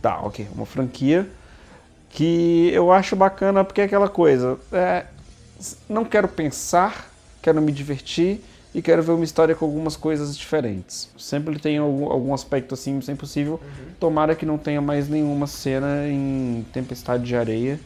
[0.00, 0.46] Tá, ok.
[0.54, 1.28] Uma franquia
[2.10, 4.58] que eu acho bacana porque é aquela coisa.
[4.72, 5.06] é,
[5.88, 7.10] não quero pensar,
[7.42, 8.40] quero me divertir
[8.74, 11.08] e quero ver uma história com algumas coisas diferentes.
[11.16, 13.60] Sempre tem algum, algum aspecto assim, sem possível.
[14.00, 17.78] Tomara que não tenha mais nenhuma cena em Tempestade de Areia.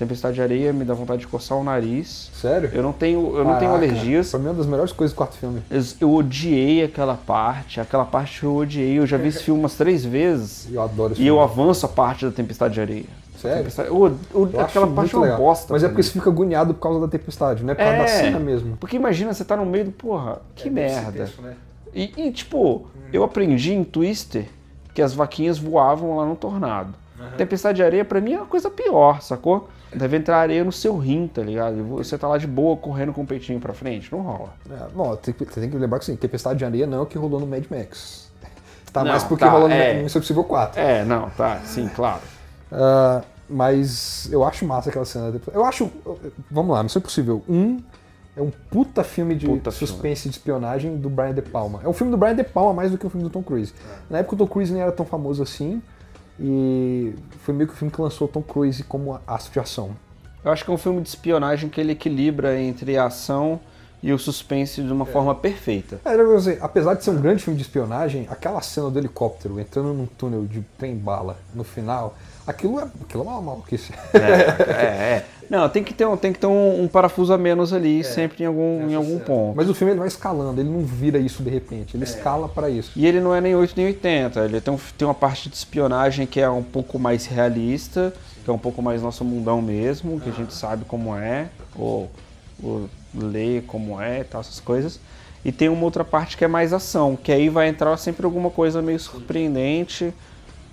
[0.00, 2.30] Tempestade de Areia me dá vontade de coçar o nariz.
[2.32, 2.70] Sério?
[2.72, 4.30] Eu não tenho, eu não tenho Caraca, alergias.
[4.30, 5.62] Pra mim é uma das melhores coisas do quarto filme.
[5.70, 7.80] Eu, eu odiei aquela parte.
[7.82, 8.98] Aquela parte eu odiei.
[8.98, 10.66] Eu já vi esse filme umas três vezes.
[10.72, 11.52] Eu adoro esse E eu filme.
[11.52, 13.04] avanço a parte da Tempestade de Areia.
[13.36, 13.58] Sério?
[13.58, 15.38] Tempestade- eu- eu- Eu aquela parte é uma legal.
[15.38, 15.70] bosta.
[15.70, 18.00] Mas é porque você fica agoniado por causa da tempestade, não é por causa É.
[18.00, 18.76] da cena mesmo.
[18.78, 19.90] Porque imagina, você tá no meio do.
[19.92, 21.28] Porra, que É, merda.
[21.42, 21.54] né?
[21.94, 24.46] E, e, tipo, eu aprendi em Twister
[24.94, 26.94] que as vaquinhas voavam lá no tornado.
[27.36, 29.68] Tempestade de areia, pra mim, é uma coisa pior, sacou?
[29.94, 31.78] Deve entrar areia no seu rim, tá ligado?
[31.78, 34.10] E Você tá lá de boa, correndo com o peitinho pra frente.
[34.12, 34.50] Não rola.
[34.70, 37.18] É, que- você tem que lembrar que assim, Tempestade de Areia não é o que
[37.18, 38.30] rolou no Mad Max.
[38.92, 39.94] Tá Não, mais porque tá, rolou no é.
[39.98, 40.80] no Missão Impossível 4.
[40.80, 42.20] É, não, tá, sim, claro.
[42.72, 45.32] Ah, mas eu acho massa aquela cena.
[45.52, 45.88] Eu acho.
[46.50, 47.80] Vamos lá, Missão Impossível 1
[48.36, 51.80] é um puta filme de Puta suspense e de espionagem do Brian De Palma.
[51.84, 53.72] É um filme do Brian De Palma mais do que um filme do Tom Cruise.
[53.80, 53.94] É.
[54.12, 55.80] Na época o Tom Cruise nem era tão famoso assim.
[56.40, 59.90] E foi meio que o filme que lançou Tom Cruise como astro de ação.
[60.42, 63.60] Eu acho que é um filme de espionagem que ele equilibra entre a ação
[64.02, 66.00] e o suspense de uma forma perfeita.
[66.04, 69.92] É, dizer, apesar de ser um grande filme de espionagem, aquela cena do helicóptero entrando
[69.92, 73.92] num túnel de trem-bala no final, aquilo é, aquilo é uma maluquice.
[74.14, 75.26] É, é, é.
[75.50, 78.44] Não, tem que ter um, tem que ter um, um parafuso a menos ali, sempre
[78.44, 79.56] em algum, em algum ponto.
[79.56, 82.70] Mas o filme ele vai escalando, ele não vira isso de repente, ele escala pra
[82.70, 82.92] isso.
[82.94, 85.56] E ele não é nem 8 nem 80, ele tem, um- tem uma parte de
[85.56, 90.20] espionagem que é um pouco mais realista, que é um pouco mais nosso mundão mesmo,
[90.20, 92.08] que a gente sabe como é, ou,
[92.62, 95.00] ou lê como é e tal, essas coisas.
[95.44, 98.50] E tem uma outra parte que é mais ação, que aí vai entrar sempre alguma
[98.50, 100.14] coisa meio surpreendente,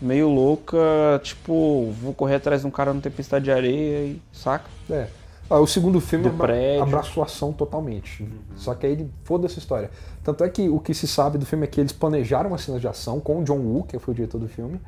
[0.02, 0.78] meio louca,
[1.24, 4.66] tipo, vou correr atrás de um cara no tempestade de areia e saca?
[4.90, 5.08] É.
[5.50, 6.84] Ah, o segundo filme abra prédio.
[6.84, 8.28] abraçou a ação totalmente.
[8.56, 9.90] Só que aí ele foda essa história.
[10.24, 12.82] Tanto é que o que se sabe do filme é que eles planejaram as cenas
[12.82, 14.80] de ação com o John Woo, que foi o diretor do filme.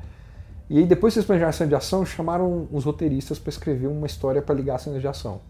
[0.68, 3.86] E aí depois que eles planejaram a cena de ação, chamaram os roteiristas para escrever
[3.86, 5.40] uma história para ligar as cenas de ação.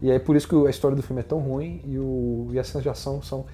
[0.00, 2.58] E é por isso que a história do filme é tão ruim e, o, e
[2.58, 3.44] as cenas de ação são.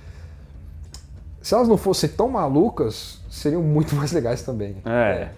[1.41, 4.77] Se elas não fossem tão malucas, seriam muito mais legais também.
[4.85, 5.31] É.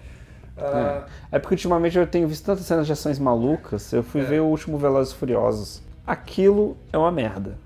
[0.57, 4.41] Ah, É porque ultimamente eu tenho visto tantas cenas de ações malucas, eu fui ver
[4.41, 5.81] o último Velozes e Furiosos.
[6.05, 7.57] Aquilo é uma merda.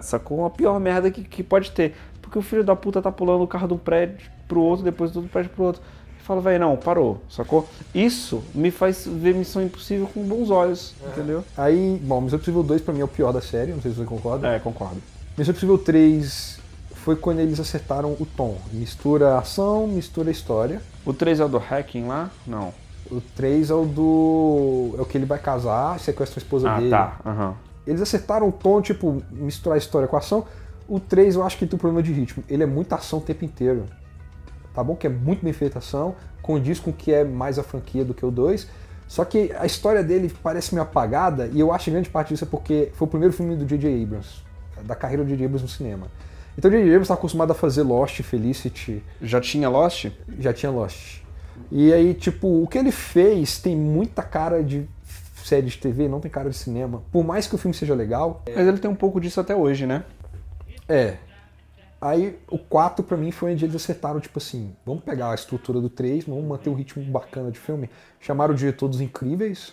[0.00, 0.38] Sacou?
[0.38, 1.94] Uma pior merda que, que pode ter.
[2.22, 5.10] Porque o filho da puta tá pulando o carro de um prédio pro outro, depois
[5.10, 5.82] do prédio pro outro.
[6.18, 7.68] E fala, velho, não, parou, sacou?
[7.94, 11.44] Isso me faz ver Missão Impossível com bons olhos, entendeu?
[11.56, 13.98] Aí, bom, Missão Impossível 2 pra mim é o pior da série, não sei se
[13.98, 14.48] você concorda.
[14.48, 14.96] É, concordo.
[15.36, 16.58] Missão Impossível 3
[16.94, 18.56] foi quando eles acertaram o tom.
[18.72, 20.82] Mistura ação, mistura história.
[21.08, 22.30] O 3 é o do hacking lá?
[22.46, 22.72] Não.
[23.10, 24.94] O 3 é o do.
[24.98, 26.90] É o que ele vai casar, sequestra a esposa Ah, dele.
[26.90, 27.18] tá.
[27.24, 27.54] Aham.
[27.86, 30.44] Eles acertaram o tom, tipo, misturar a história com a ação.
[30.86, 32.44] O 3 eu acho que tem um problema de ritmo.
[32.48, 33.86] Ele é muita ação o tempo inteiro.
[34.74, 34.94] Tá bom?
[34.94, 38.04] Que é muito bem feita a ação, condiz com o que é mais a franquia
[38.04, 38.68] do que o 2.
[39.08, 42.44] Só que a história dele parece meio apagada, e eu acho que grande parte disso
[42.44, 44.02] é porque foi o primeiro filme do J.J.
[44.02, 44.42] Abrams,
[44.84, 45.46] da carreira do J.J.
[45.46, 46.06] Abrams no cinema.
[46.58, 46.86] Então o J.J.
[46.88, 50.06] Abrams está acostumado a fazer Lost, Felicity, Já tinha Lost?
[50.40, 51.22] já tinha Lost.
[51.70, 54.84] E aí, tipo, o que ele fez tem muita cara de
[55.44, 57.02] série de TV, não tem cara de cinema.
[57.12, 59.86] Por mais que o filme seja legal, Mas ele tem um pouco disso até hoje,
[59.86, 60.04] né?
[60.88, 61.16] é.
[62.00, 65.80] Aí o 4 pra mim foi onde eles acertaram, tipo assim, vamos pegar a estrutura
[65.80, 67.90] do 3, vamos manter um ritmo bacana de filme.
[68.20, 69.72] Chamaram o diretor dos Incríveis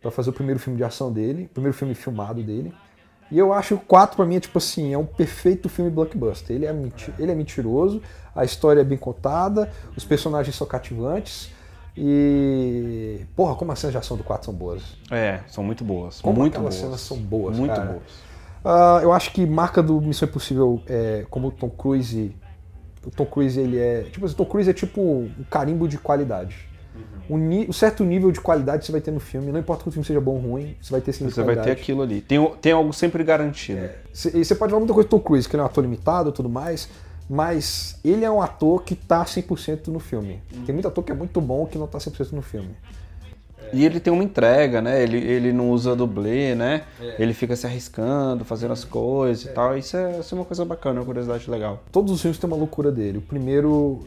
[0.00, 2.72] pra fazer o primeiro filme de ação dele, o primeiro filme filmado dele.
[3.32, 6.54] E eu acho o 4 pra mim é tipo assim, é um perfeito filme blockbuster.
[6.54, 6.76] Ele é,
[7.18, 8.02] ele é mentiroso,
[8.36, 11.50] a história é bem contada, os personagens são cativantes
[11.96, 14.82] e porra, como as cenas de ação do 4 são boas.
[15.10, 16.20] É, são muito boas.
[16.20, 16.74] Como muito boas.
[16.74, 17.92] cenas são boas, Muito cara.
[17.92, 18.02] boas.
[18.64, 22.36] Ah, eu acho que marca do Missão Impossível é como o Tom Cruise
[23.04, 24.02] O Tom Cruise, ele é.
[24.02, 26.68] Tipo, o Tom Cruise é tipo um carimbo de qualidade.
[27.30, 29.50] Um, um certo nível de qualidade você vai ter no filme.
[29.52, 31.54] Não importa que o filme seja bom ou ruim, você vai ter sim Você vai
[31.56, 32.20] ter aquilo ali.
[32.20, 33.88] Tem, tem algo sempre garantido.
[34.12, 35.82] Cê- E você pode falar muita coisa do Tom Cruise, que ele é um ator
[35.84, 36.88] limitado e tudo mais,
[37.30, 40.40] mas ele é um ator que tá 100% no filme.
[40.66, 42.70] Tem muito ator que é muito bom que não tá 100% no filme.
[43.72, 45.02] E ele tem uma entrega, né?
[45.02, 46.82] Ele, ele não usa dublê, né?
[47.18, 49.78] Ele fica se arriscando, fazendo as coisas e tal.
[49.78, 51.82] Isso é, isso é uma coisa bacana, uma curiosidade legal.
[51.90, 53.16] Todos os filmes têm uma loucura dele.
[53.16, 54.00] O primeiro.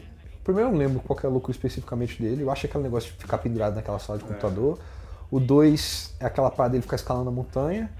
[0.46, 2.44] O primeiro eu não lembro qual que é a loucura especificamente dele.
[2.44, 4.78] Eu acho que é aquele negócio de ficar pendurado naquela sala de computador.
[5.28, 7.90] O 2 é aquela parada dele ficar escalando a montanha.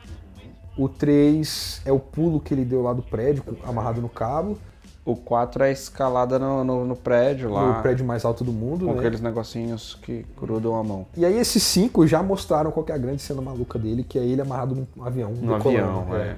[0.78, 4.56] O 3 é o pulo que ele deu lá do prédio, amarrado no cabo.
[5.04, 7.78] O 4 é a escalada no, no, no prédio lá.
[7.78, 8.98] No prédio mais alto do mundo, Com né?
[9.00, 11.04] aqueles negocinhos que grudam a mão.
[11.16, 14.20] E aí esses cinco já mostraram qual que é a grande cena maluca dele, que
[14.20, 15.32] é ele amarrado num avião.
[15.32, 16.36] No decolando, avião, é.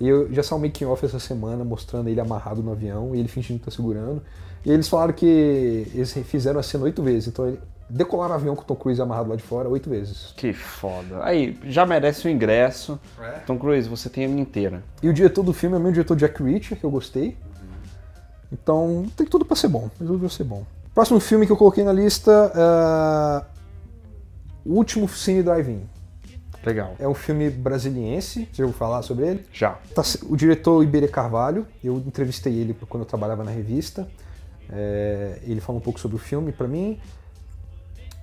[0.00, 3.18] E eu já saiu um making off essa semana mostrando ele amarrado no avião e
[3.18, 4.22] ele fingindo que tá segurando.
[4.64, 7.28] E eles falaram que eles fizeram a cena oito vezes.
[7.28, 10.34] Então ele decolaram o avião com o Tom Cruise amarrado lá de fora oito vezes.
[10.36, 11.24] Que foda.
[11.24, 12.98] Aí, já merece o ingresso.
[13.46, 14.82] Tom Cruise, você tem a minha inteira.
[15.02, 17.36] E o diretor do filme é o meu diretor Jack Reacher, que eu gostei.
[18.52, 19.88] Então tem tudo pra ser bom.
[19.98, 20.64] Resolveu ser bom.
[20.94, 23.56] Próximo filme que eu coloquei na lista é.
[24.64, 25.88] O Último Cine Drive-In.
[26.66, 26.96] Legal.
[26.98, 28.40] É um filme brasiliense.
[28.40, 29.46] Você já ouviu falar sobre ele?
[29.52, 29.78] Já.
[29.94, 34.08] Tá o diretor Iberê Carvalho, eu entrevistei ele quando eu trabalhava na revista.
[34.68, 36.98] É, ele fala um pouco sobre o filme pra mim.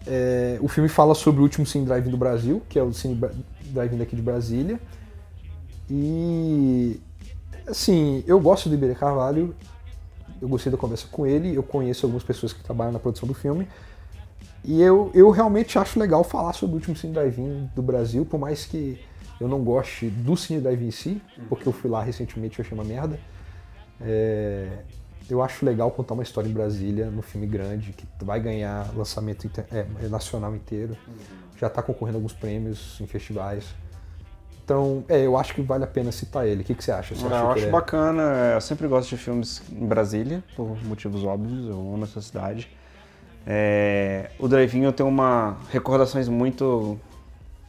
[0.06, 3.16] É, o filme fala sobre o último Cine Drive-In do Brasil, que é o Cine
[3.62, 4.78] Drive-In daqui de Brasília.
[5.90, 7.00] E
[7.66, 9.56] assim, eu gosto do Iberê Carvalho.
[10.42, 11.56] Eu gostei da conversa com ele.
[11.56, 13.70] Eu conheço algumas pessoas que trabalham na produção do filme.
[14.64, 18.40] E eu, eu realmente acho legal falar sobre o último Cine Drive-In do Brasil, por
[18.40, 19.00] mais que
[19.40, 22.74] eu não goste do Cine Drive-In em si, porque eu fui lá recentemente e achei
[22.78, 23.20] uma merda.
[24.02, 24.70] É,
[25.30, 29.46] eu acho legal contar uma história em Brasília, no filme grande, que vai ganhar lançamento
[29.48, 30.96] inter- é, nacional inteiro.
[31.60, 33.66] Já está concorrendo a alguns prêmios em festivais.
[34.64, 36.62] Então, é, eu acho que vale a pena citar ele.
[36.62, 37.14] O que, que você acha?
[37.16, 38.22] Você Eu acha que acho é- bacana.
[38.54, 41.68] Eu sempre gosto de filmes em Brasília, por motivos óbvios.
[41.68, 42.70] Eu amo essa cidade.
[43.46, 46.98] É, o Drive-In eu tenho uma recordações muito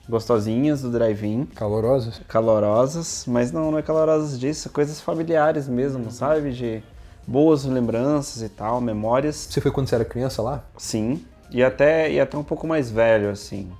[0.08, 1.46] gostosinhas do Drive-In.
[1.54, 2.20] Calorosas?
[2.28, 6.52] calorosas, mas não, não é calorosas disso, coisas familiares mesmo, sabe?
[6.52, 6.82] De
[7.26, 9.48] boas lembranças e tal, memórias.
[9.50, 10.64] Você foi quando você era criança lá?
[10.76, 13.70] Sim, e até, e até um pouco mais velho, assim.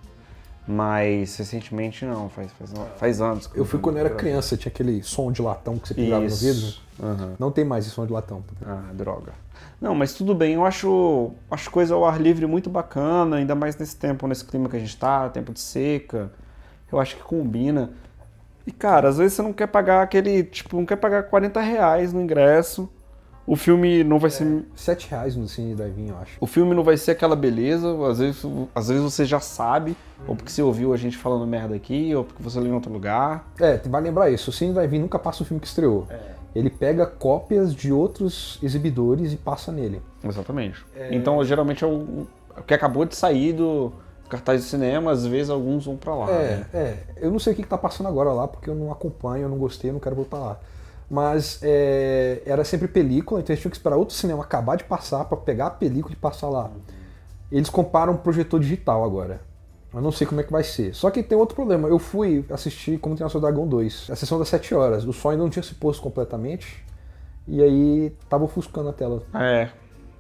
[0.67, 3.51] Mas recentemente não, faz, faz, faz anos.
[3.55, 6.35] Eu fui quando eu era criança, tinha aquele som de latão que você pegava no
[6.35, 6.73] vidro.
[7.03, 7.35] Aham.
[7.39, 8.43] Não tem mais esse som de latão.
[8.65, 9.44] Ah, droga.
[9.81, 13.77] Não, mas tudo bem, eu acho, acho coisa ao ar livre muito bacana, ainda mais
[13.77, 16.33] nesse tempo, nesse clima que a gente tá, tempo de seca.
[16.91, 17.91] Eu acho que combina.
[18.67, 22.13] E, cara, às vezes você não quer pagar aquele, tipo, não quer pagar 40 reais
[22.13, 22.89] no ingresso.
[23.47, 24.65] O filme não vai ser.
[24.75, 26.39] Sete reais no Cine Drive-In, eu acho.
[26.41, 29.95] O filme não vai ser aquela beleza, às vezes, às vezes você já sabe,
[30.27, 32.91] ou porque você ouviu a gente falando merda aqui, ou porque você leu em outro
[32.91, 33.53] lugar.
[33.61, 34.49] É, vai lembrar isso.
[34.49, 36.07] O Cine Drive-In nunca passa o filme que estreou.
[36.55, 40.01] Ele pega cópias de outros exibidores e passa nele.
[40.23, 40.85] Exatamente.
[41.11, 43.93] Então, geralmente é o, o que acabou de sair do
[44.29, 46.31] cartaz de cinema, às vezes alguns vão pra lá.
[46.31, 46.67] É, né?
[46.73, 46.97] é.
[47.17, 49.49] Eu não sei o que que tá passando agora lá, porque eu não acompanho, eu
[49.49, 50.61] não gostei, eu não quero voltar lá.
[51.11, 55.25] Mas é, era sempre película, então eles tinham que esperar outro cinema acabar de passar
[55.27, 56.71] pra pegar a película e passar lá.
[57.53, 59.41] Eles comparam um projetor digital agora.
[59.95, 60.95] Eu não sei como é que vai ser.
[60.95, 61.89] Só que tem outro problema.
[61.89, 65.05] Eu fui assistir Como Treinar Seu Dragão 2, a sessão das 7 horas.
[65.05, 66.85] O som ainda não tinha se posto completamente.
[67.47, 69.23] E aí tava ofuscando a tela.
[69.35, 69.69] É,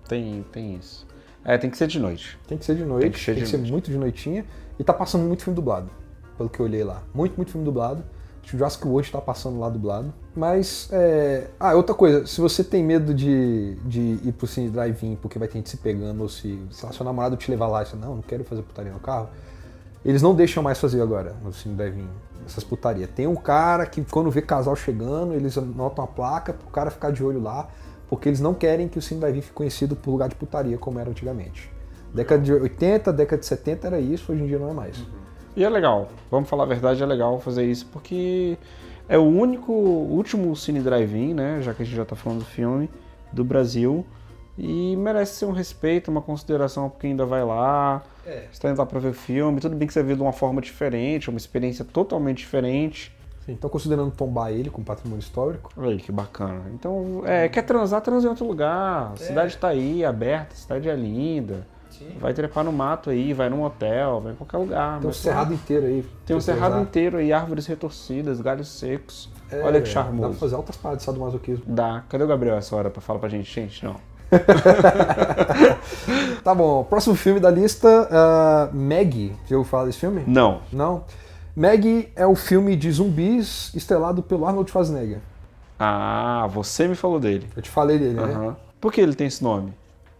[0.08, 1.06] tem, tem isso.
[1.44, 2.38] É, tem que ser de noite.
[2.46, 3.72] Tem que ser de noite, Tem que ser de noite.
[3.72, 4.44] muito de noitinha.
[4.78, 5.90] E tá passando muito filme dublado,
[6.36, 7.02] pelo que eu olhei lá.
[7.14, 8.02] Muito, muito filme dublado.
[8.42, 10.12] Que o Jurassic World tá passando lá dublado.
[10.36, 11.48] Mas, é...
[11.58, 12.26] Ah, outra coisa.
[12.26, 15.78] Se você tem medo de, de ir pro Cine Drive-In porque vai ter gente se
[15.78, 18.62] pegando, ou se, lá, seu namorado te levar lá e você, não, não quero fazer
[18.62, 19.28] putaria no carro.
[20.04, 22.08] Eles não deixam mais fazer agora no Cine Drive-In,
[22.44, 23.08] essas putarias.
[23.10, 27.10] Tem um cara que quando vê casal chegando, eles anotam a placa pro cara ficar
[27.10, 27.68] de olho lá,
[28.08, 30.98] porque eles não querem que o Cine Drive-In fique conhecido por lugar de putaria como
[30.98, 31.72] era antigamente.
[32.12, 35.02] Década de 80, década de 70 era isso, hoje em dia não é mais.
[35.56, 38.58] E é legal, vamos falar a verdade, é legal fazer isso porque
[39.08, 42.44] é o único, último Cine Drive-In, né, já que a gente já tá falando do
[42.44, 42.90] filme,
[43.32, 44.04] do Brasil,
[44.56, 48.44] e merece ser um respeito, uma consideração pra quem ainda vai lá, É.
[48.50, 50.32] você tá indo lá pra ver o filme, tudo bem que você vê de uma
[50.32, 53.14] forma diferente, uma experiência totalmente diferente,
[53.46, 55.70] Estão considerando tombar ele como patrimônio histórico.
[55.76, 56.62] Olha aí que bacana.
[56.72, 59.12] Então, é, quer transar, transa em outro lugar.
[59.12, 61.66] A cidade tá aí, aberta, a cidade é linda.
[61.90, 62.16] Sim.
[62.18, 64.98] Vai trepar no mato aí, vai num hotel, vai em qualquer lugar.
[64.98, 66.04] Tem um cerrado inteiro aí.
[66.26, 69.30] Tem um cerrado inteiro aí, árvores retorcidas, galhos secos.
[69.50, 70.38] É, Olha que Dá pra charmoso.
[70.38, 71.64] fazer altas paradas do masoquismo.
[71.66, 72.02] Dá.
[72.08, 73.52] Cadê o Gabriel essa hora pra falar pra gente?
[73.54, 73.96] Gente, não.
[76.44, 79.32] Tá bom, próximo filme da lista, ah, Maggie.
[79.48, 80.22] Já ouviu falar desse filme?
[80.26, 80.60] Não.
[80.70, 81.04] Não?
[81.56, 85.20] Maggie é o filme de zumbis estrelado pelo Arnold Schwarzenegger.
[85.78, 87.48] Ah, você me falou dele.
[87.56, 88.34] Eu te falei dele, né?
[88.34, 88.56] Aham.
[88.78, 89.72] Por que ele tem esse nome?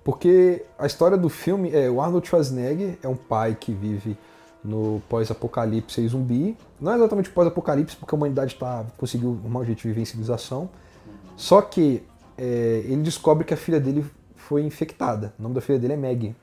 [0.02, 4.16] Porque a história do filme é o Arnold Schwarzenegger é um pai que vive
[4.64, 6.56] no pós-apocalipse e zumbi.
[6.80, 10.06] Não é exatamente pós-apocalipse, porque a humanidade tá, conseguiu arrumar um jeito de viver em
[10.06, 10.70] civilização.
[11.36, 12.02] Só que
[12.38, 14.04] é, ele descobre que a filha dele
[14.36, 15.32] foi infectada.
[15.38, 16.34] O nome da filha dele é Maggie.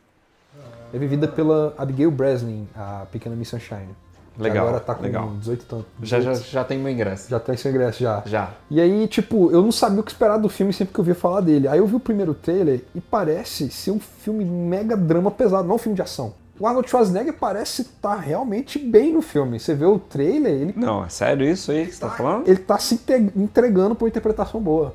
[0.93, 3.89] É vivida pela Abigail Breslin, a pequena Miss Sunshine.
[4.37, 5.29] Legal, agora tá com legal.
[5.39, 5.85] 18 e tanto.
[6.01, 6.51] Já, já, 18.
[6.51, 7.29] já tem meu ingresso.
[7.29, 8.23] já tem seu ingresso já.
[8.25, 8.51] Já.
[8.69, 11.15] E aí, tipo, eu não sabia o que esperar do filme sempre que eu via
[11.15, 11.67] falar dele.
[11.67, 15.75] Aí eu vi o primeiro trailer e parece ser um filme mega drama pesado, não
[15.75, 16.33] um filme de ação.
[16.59, 19.59] O Arnold Schwarzenegger parece estar realmente bem no filme.
[19.59, 22.47] Você vê o trailer, ele, Não, é sério isso aí que você tá falando?
[22.47, 22.99] ele tá se
[23.35, 24.93] entregando por uma interpretação boa.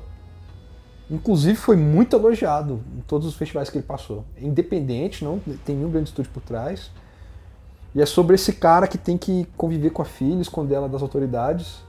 [1.09, 4.25] Inclusive foi muito elogiado em todos os festivais que ele passou.
[4.35, 6.91] É independente, não tem nenhum grande estúdio por trás.
[7.95, 11.01] E é sobre esse cara que tem que conviver com a filha, esconder ela das
[11.01, 11.81] autoridades.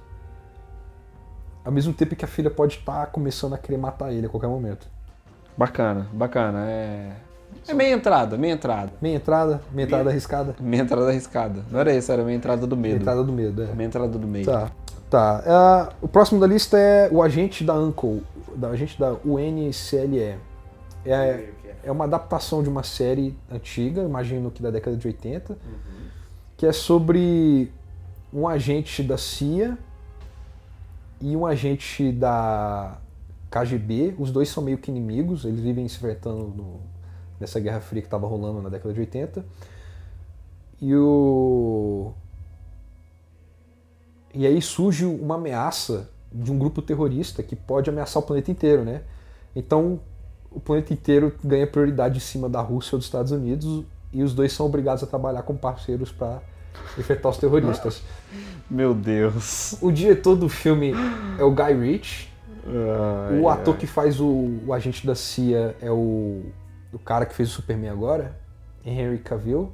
[1.64, 4.46] Ao mesmo tempo que a filha pode estar começando a querer matar ele a qualquer
[4.48, 4.86] momento.
[5.56, 6.64] Bacana, bacana.
[6.66, 7.10] É.
[7.66, 8.92] É meia entrada, meia entrada.
[9.02, 10.54] Meia entrada, meia entrada arriscada.
[10.60, 11.64] Meia entrada arriscada.
[11.70, 13.02] Não era isso, era meia entrada do Meia medo.
[13.02, 13.74] entrada do medo, é.
[13.74, 14.46] Meia entrada do meio.
[14.46, 14.70] Tá.
[15.10, 15.42] Tá.
[15.46, 18.22] Ah, o próximo da lista é o agente da Uncle,
[18.56, 20.38] da agente da UNCLE.
[21.04, 21.50] É,
[21.84, 25.56] é uma adaptação de uma série antiga, imagino que da década de 80,
[26.56, 27.72] que é sobre
[28.32, 29.78] um agente da CIA
[31.20, 32.98] e um agente da
[33.50, 34.14] KGB.
[34.18, 36.80] Os dois são meio que inimigos, eles vivem se enfrentando no-
[37.40, 39.44] nessa Guerra Fria que estava rolando na década de 80.
[40.80, 42.12] E o.
[44.34, 48.84] E aí surge uma ameaça de um grupo terrorista que pode ameaçar o planeta inteiro,
[48.84, 49.02] né?
[49.54, 50.00] Então
[50.50, 54.34] o planeta inteiro ganha prioridade em cima da Rússia ou dos Estados Unidos e os
[54.34, 56.40] dois são obrigados a trabalhar como parceiros para
[56.98, 58.02] enfrentar os terroristas.
[58.70, 59.76] Meu Deus.
[59.80, 60.92] O diretor do filme
[61.38, 62.28] é o Guy Ritchie.
[62.66, 63.80] Ai, O ator ai.
[63.80, 66.42] que faz o, o agente da CIA é o,
[66.92, 68.38] o cara que fez o Superman agora,
[68.84, 69.72] Henry Cavill.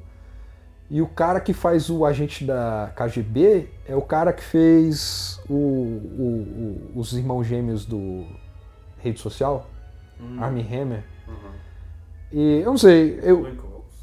[0.90, 5.54] E o cara que faz o agente da KGB é o cara que fez o,
[5.54, 8.26] o- o- os irmãos gêmeos do
[8.98, 9.66] Rede Social,
[10.38, 11.02] Armie Hammer.
[12.32, 13.42] E eu não sei, eu,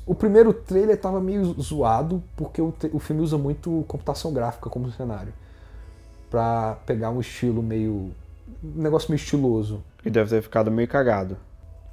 [0.05, 4.91] o primeiro trailer tava meio zoado porque o, o filme usa muito computação gráfica como
[4.91, 5.33] cenário.
[6.29, 8.11] Pra pegar um estilo meio.
[8.63, 9.83] um negócio meio estiloso.
[10.05, 11.37] E deve ter ficado meio cagado.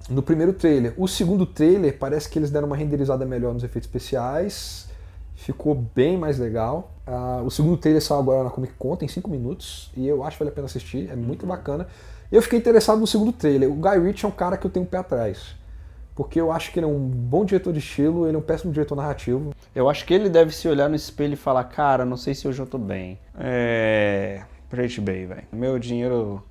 [0.09, 0.95] No primeiro trailer.
[0.97, 4.89] O segundo trailer parece que eles deram uma renderizada melhor nos efeitos especiais.
[5.35, 6.91] Ficou bem mais legal.
[7.07, 9.91] Ah, o segundo trailer saiu agora na Comic Con, tem 5 minutos.
[9.97, 11.87] E eu acho que vale a pena assistir, é muito bacana.
[12.31, 13.71] Eu fiquei interessado no segundo trailer.
[13.71, 15.57] O Guy Ritchie é um cara que eu tenho um pé atrás.
[16.15, 18.73] Porque eu acho que ele é um bom diretor de estilo, ele é um péssimo
[18.73, 19.55] diretor narrativo.
[19.75, 22.49] Eu acho que ele deve se olhar no espelho e falar, cara, não sei se
[22.49, 23.19] hoje eu tô bem.
[23.39, 24.43] É.
[24.69, 25.45] Pirate Bay, velho.
[25.53, 26.43] Meu dinheiro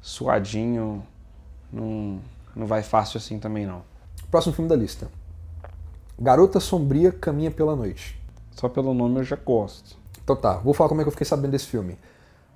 [0.00, 1.02] suadinho
[1.72, 2.18] não,
[2.54, 3.82] não vai fácil assim também, não.
[4.30, 5.08] Próximo filme da lista.
[6.18, 8.20] Garota Sombria Caminha pela Noite.
[8.52, 9.96] Só pelo nome eu já gosto.
[10.22, 11.98] Então tá, vou falar como é que eu fiquei sabendo desse filme.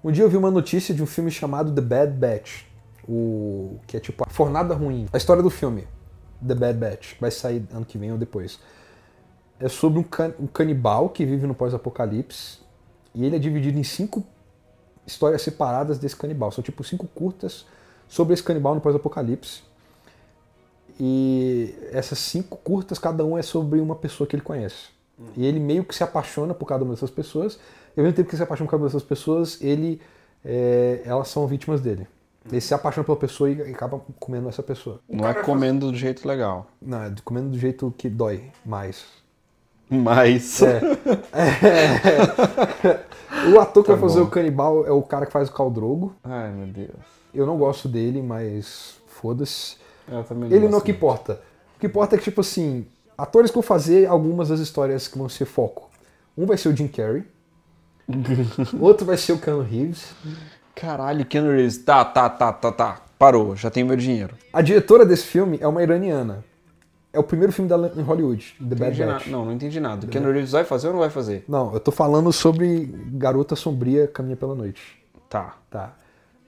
[0.02, 2.64] Um dia eu vi uma notícia de um filme chamado The Bad Batch,
[3.09, 5.07] o que é tipo a fornada ruim.
[5.12, 5.88] A história do filme,
[6.46, 8.61] The Bad Batch, que vai sair ano que vem ou depois.
[9.59, 12.59] É sobre um, can- um canibal que vive no pós-apocalipse
[13.14, 14.22] e ele é dividido em cinco
[15.07, 16.52] histórias separadas desse canibal.
[16.52, 17.64] São tipo cinco curtas
[18.07, 19.62] sobre esse canibal no pós-apocalipse.
[20.98, 24.88] E essas cinco curtas, cada um é sobre uma pessoa que ele conhece.
[25.37, 27.59] E ele meio que se apaixona por cada uma dessas pessoas.
[27.96, 30.00] E ao mesmo tempo que se apaixona por cada uma dessas pessoas, ele,
[30.44, 32.06] é, elas são vítimas dele.
[32.50, 35.00] Ele se apaixona pela pessoa e acaba comendo essa pessoa.
[35.08, 36.66] Não é comendo do jeito legal.
[36.83, 39.04] Não, é comendo do jeito que dói mais.
[39.88, 40.60] Mas.
[40.62, 40.81] É.
[41.35, 43.00] É.
[43.54, 44.27] O ator que Tá vai fazer bom.
[44.27, 46.14] o canibal é o cara que faz o Caldrogo.
[46.23, 46.90] Ai, meu Deus.
[47.35, 49.77] Eu não gosto dele, mas foda-se.
[50.29, 51.40] Também Ele não é o que importa.
[51.77, 52.87] O que importa é que, tipo assim,
[53.17, 55.90] atores que vão fazer algumas das histórias que vão ser foco.
[56.37, 57.25] Um vai ser o Jim Carrey.
[58.81, 60.15] outro vai ser o Keanu Reeves.
[60.75, 61.79] Caralho, Keanu Reeves.
[61.79, 63.00] Tá, tá, tá, tá, tá.
[63.19, 64.35] Parou, já tenho meu dinheiro.
[64.52, 66.44] A diretora desse filme é uma iraniana.
[67.13, 69.27] É o primeiro filme dela em Hollywood, The Bad Batch.
[69.29, 70.07] Não, não entendi nada.
[70.09, 71.44] Keanu Reeves vai fazer ou não vai fazer?
[71.46, 74.83] Não, eu tô falando sobre Garota Sombria Caminha pela Noite.
[75.29, 75.55] Tá.
[75.71, 75.94] Tá.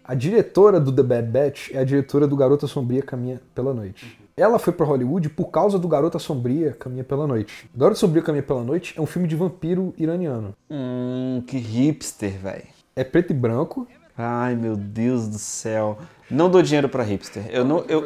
[0.09, 4.17] A diretora do The Bad Batch é a diretora do Garota Sombria Caminha pela Noite.
[4.37, 7.69] Ela foi pra Hollywood por causa do Garota Sombria Caminha pela Noite.
[7.75, 10.55] Garota Sombria Caminha pela Noite é um filme de vampiro iraniano.
[10.71, 12.63] Hum, que hipster, velho.
[12.95, 13.89] É preto e branco.
[14.17, 15.99] Ai, meu Deus do céu.
[16.31, 17.45] Não dou dinheiro pra hipster.
[17.51, 17.81] Eu não.
[17.89, 18.05] Eu...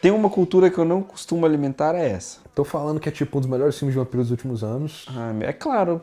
[0.00, 2.38] Tem uma cultura que eu não costumo alimentar, é essa.
[2.54, 5.04] Tô falando que é tipo um dos melhores filmes de vampiro dos últimos anos.
[5.10, 6.00] Ah, é claro.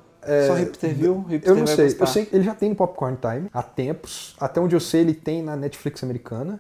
[0.48, 1.26] Só hipster viu?
[1.30, 1.86] Hipster Eu não sei.
[1.86, 2.04] gostar.
[2.04, 4.36] Eu sei que ele já tem no Popcorn Time há tempos.
[4.40, 6.60] Até onde eu sei, ele tem na Netflix americana.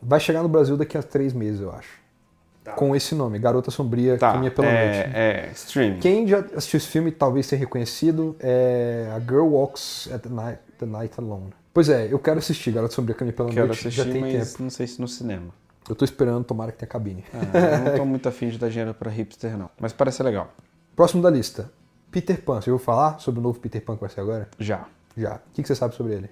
[0.00, 1.98] Vai chegar no Brasil daqui a três meses, eu acho.
[2.76, 5.16] Com esse nome, Garota Sombria Tá, Caminha pela é, Noite.
[5.16, 6.00] é, streaming.
[6.00, 10.58] Quem já assistiu esse filme talvez tenha reconhecido é A Girl Walks at the Night,
[10.78, 11.50] the Night Alone.
[11.72, 13.88] Pois é, eu quero assistir Garota Sombria Caminha pela Quero Noite.
[13.88, 14.62] assistir, já tem mas tempo.
[14.62, 15.46] não sei se no cinema.
[15.88, 17.24] Eu tô esperando, tomara que tenha cabine.
[17.32, 19.70] Ah, eu não tô muito afim de dar dinheiro pra hipster, não.
[19.80, 20.52] Mas parece legal.
[20.94, 21.70] Próximo da lista.
[22.10, 22.60] Peter Pan.
[22.60, 24.48] Você ouviu falar sobre o novo Peter Pan que vai ser agora?
[24.58, 24.86] Já.
[25.16, 25.36] Já.
[25.36, 26.30] O que que você sabe sobre ele?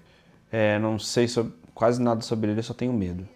[0.50, 3.26] É, não sei sobre- quase nada sobre ele, eu só tenho medo.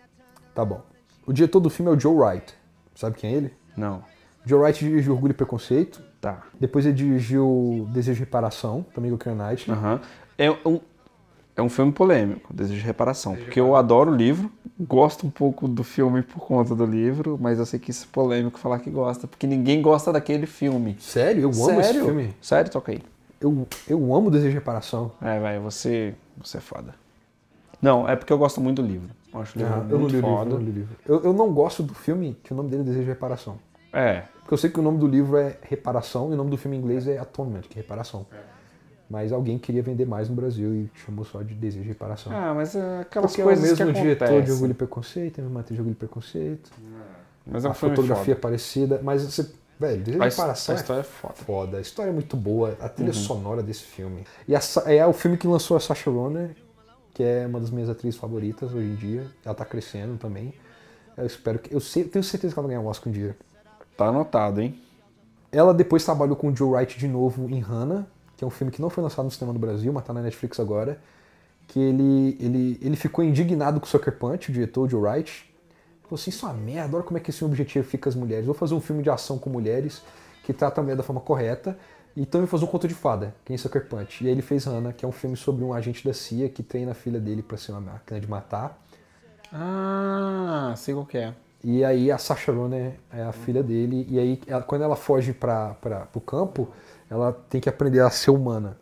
[0.55, 0.80] Tá bom.
[1.26, 2.55] O diretor do filme é o Joe Wright.
[2.95, 3.55] Sabe quem é ele?
[3.76, 4.03] Não.
[4.45, 6.03] Joe Wright dirigiu Orgulho e Preconceito.
[6.20, 6.43] Tá.
[6.59, 9.76] Depois ele dirigiu Desejo de Reparação, também com o Keira Knightley.
[9.76, 10.01] Aham.
[10.38, 10.80] É um,
[11.61, 13.36] é um filme polêmico, Desejo de Reparação.
[13.36, 17.58] Porque eu adoro o livro, gosto um pouco do filme por conta do livro, mas
[17.58, 20.96] eu sei que isso é polêmico falar que gosta, porque ninguém gosta daquele filme.
[20.98, 21.42] Sério?
[21.42, 21.80] Eu amo Sério?
[21.80, 22.34] esse filme.
[22.40, 23.02] Sério, toca aí.
[23.40, 25.12] Eu, eu amo Desejo de Reparação.
[25.20, 26.94] É, vai, você, você é foda.
[27.80, 29.08] Não, é porque eu gosto muito do livro.
[29.32, 30.50] Eu acho o livro Ah, eu não muito li o livro, foda.
[30.50, 30.96] eu não li livro.
[31.06, 33.56] Eu, eu não gosto do filme que o nome dele é Desejo de Reparação.
[33.92, 36.56] É, Porque eu sei que o nome do livro é Reparação e o nome do
[36.56, 38.24] filme em inglês é Atonement, que é reparação.
[39.11, 42.32] Mas alguém queria vender mais no Brasil e chamou só de Desejo de Reparação.
[42.32, 44.52] ah, mas é aquelas Porque coisas é o mesmo que diretor de.
[44.52, 46.70] Orgulho e Preconceito, é a mesma atriz de Orgulho e Preconceito.
[47.44, 48.40] Mas é um a filme fotografia é foda.
[48.40, 49.50] parecida, mas você.
[49.80, 51.34] Velho, Desejo A, de Reparação a é história é foda.
[51.34, 51.78] foda.
[51.78, 52.88] A história é muito boa, a Uhum.
[52.90, 54.24] trilha sonora desse filme.
[54.46, 56.50] E a é o filme que lançou a Sacha Ronan,
[57.14, 59.26] que é uma das minhas atrizes favoritas hoje em dia.
[59.44, 60.54] Ela tá crescendo também.
[61.16, 61.74] Eu espero que.
[61.74, 63.36] Eu sei- tenho certeza que ela vai ganhar um Oscar um dia.
[63.96, 64.78] Tá anotado, hein?
[65.50, 68.06] Ela depois trabalhou com o Joe Wright de novo em Hannah,
[68.41, 70.22] que é um filme que não foi lançado no cinema do Brasil, mas tá na
[70.22, 70.99] Netflix agora.
[71.68, 75.45] Que ele, ele, ele ficou indignado com o Sucker Punch, o diretor, Joe Wright.
[76.05, 78.47] Falou assim, isso é uma merda, olha como é que esse filme objetifica as mulheres.
[78.47, 80.01] Vou fazer um filme de ação com mulheres
[80.43, 81.76] que trata a mulher da forma correta.
[82.16, 84.24] Então eu vou fazer um conto de fada, que é Sucker Punch.
[84.24, 86.62] E aí ele fez Hannah, que é um filme sobre um agente da CIA que
[86.62, 88.82] treina a filha dele pra ser uma máquina de matar.
[89.53, 91.34] Ah, sei qual que é.
[91.62, 95.34] E aí a Sacha Ronan é a filha dele, e aí ela- quando ela foge
[95.34, 95.76] para
[96.14, 96.70] o campo,
[97.11, 98.78] ela tem que aprender a ser humana,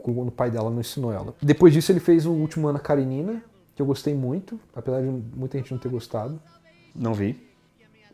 [0.00, 1.34] quando o pai dela não ensinou ela.
[1.42, 3.42] Depois disso ele fez o último Ana Karenina,
[3.74, 6.40] que eu gostei muito, apesar de muita gente não ter gostado.
[6.94, 7.48] Não vi.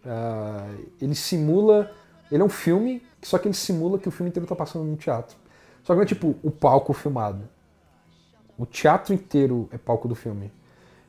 [0.04, 0.66] Ah,
[1.00, 1.92] ele simula,
[2.32, 4.96] ele é um filme, só que ele simula que o filme inteiro tá passando no
[4.96, 5.36] teatro.
[5.82, 7.46] Só que não é tipo o palco filmado.
[8.56, 10.50] O teatro inteiro é palco do filme.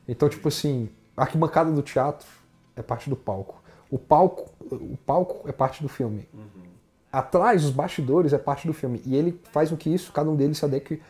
[0.08, 2.28] Então, tipo assim, a arquibancada do teatro
[2.76, 3.62] é parte do palco.
[3.90, 6.28] O palco, o palco é parte do filme.
[7.18, 9.02] Atrás, os bastidores é parte do filme.
[9.06, 11.02] E ele faz com que isso, cada um deles se adeque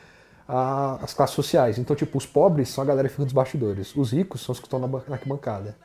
[0.47, 1.79] às classes sociais.
[1.79, 3.95] Então, tipo, os pobres são a galera que fica dos bastidores.
[3.95, 5.75] Os ricos são os que estão na, na arquibancada.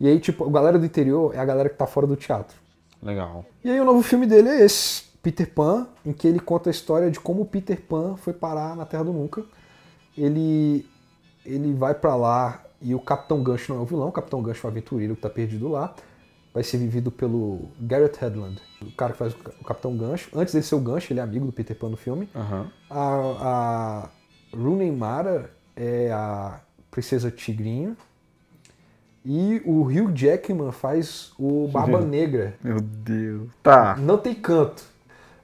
[0.00, 2.56] E aí, tipo, a galera do interior é a galera que tá fora do teatro.
[3.02, 3.44] Legal.
[3.62, 6.72] E aí o novo filme dele é esse, Peter Pan, em que ele conta a
[6.72, 9.44] história de como Peter Pan foi parar na Terra do Nunca.
[10.16, 10.86] Ele
[11.44, 14.66] ele vai pra lá e o Capitão Gancho não é o vilão, o Capitão Gancho
[14.66, 15.94] é o aventureiro que tá perdido lá.
[16.56, 20.30] Vai ser vivido pelo Garrett Hedlund, o cara que faz o Ca- o Capitão Gancho.
[20.34, 22.30] Antes dele ser o Gancho, ele é amigo do Peter Pan no filme.
[22.34, 22.70] Aham.
[22.88, 24.08] A,
[24.54, 26.58] a Rooney Mara é a
[26.90, 27.94] Princesa Tigrinho.
[29.22, 32.54] E o Hugh Jackman faz o Barba Negra.
[32.64, 33.50] Meu Deus.
[33.62, 33.94] Tá.
[33.98, 34.82] Não tem canto.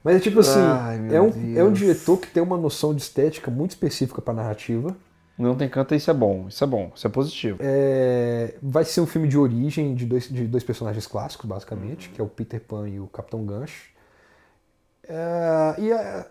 [0.03, 1.57] Mas é tipo assim, Ai, é, um, Deus.
[1.57, 4.95] é um diretor que tem uma noção de estética muito específica pra narrativa.
[5.37, 6.45] Não tem canto, isso é bom.
[6.47, 6.91] Isso é bom.
[6.95, 7.57] Isso é positivo.
[7.61, 12.21] É, vai ser um filme de origem de dois, de dois personagens clássicos, basicamente, que
[12.21, 13.91] é o Peter Pan e o Capitão Gancho.
[15.07, 16.25] É, e é,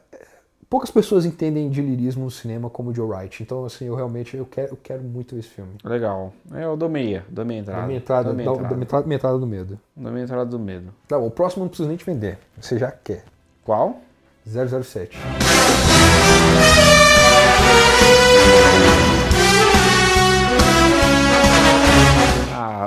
[0.70, 3.42] poucas pessoas entendem de lirismo no cinema como o Joe Wright.
[3.42, 5.72] Então, assim, eu realmente eu quero, eu quero muito esse filme.
[5.82, 6.32] Legal.
[6.55, 7.26] É, eu dou meia.
[7.28, 7.80] Dou minha entrada.
[7.80, 8.74] Da minha entrada, Dou entrada.
[8.82, 9.80] entrada, minha entrada do medo.
[9.96, 10.94] Dou minha entrada do medo.
[11.09, 12.38] Tá bom, o próximo não precisa nem te vender.
[12.59, 13.24] Você já quer.
[13.64, 14.00] Qual?
[14.46, 15.18] 007.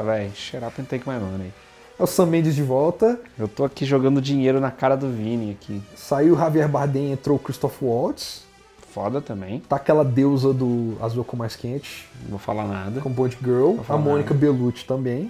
[0.05, 0.31] Velho.
[0.35, 1.51] Shut up and take my money.
[1.97, 3.19] É o Sam Mendes de volta.
[3.39, 5.81] Eu tô aqui jogando dinheiro na cara do Vini aqui.
[5.95, 8.43] Saiu o Javier Bardem, entrou o Christoph Waltz.
[8.91, 9.59] Foda também.
[9.67, 13.01] Tá aquela deusa do Azul com Mais Quente, Não vou falar nada.
[13.01, 13.75] com Bond Girl.
[13.89, 15.29] A Mônica Bellucci também.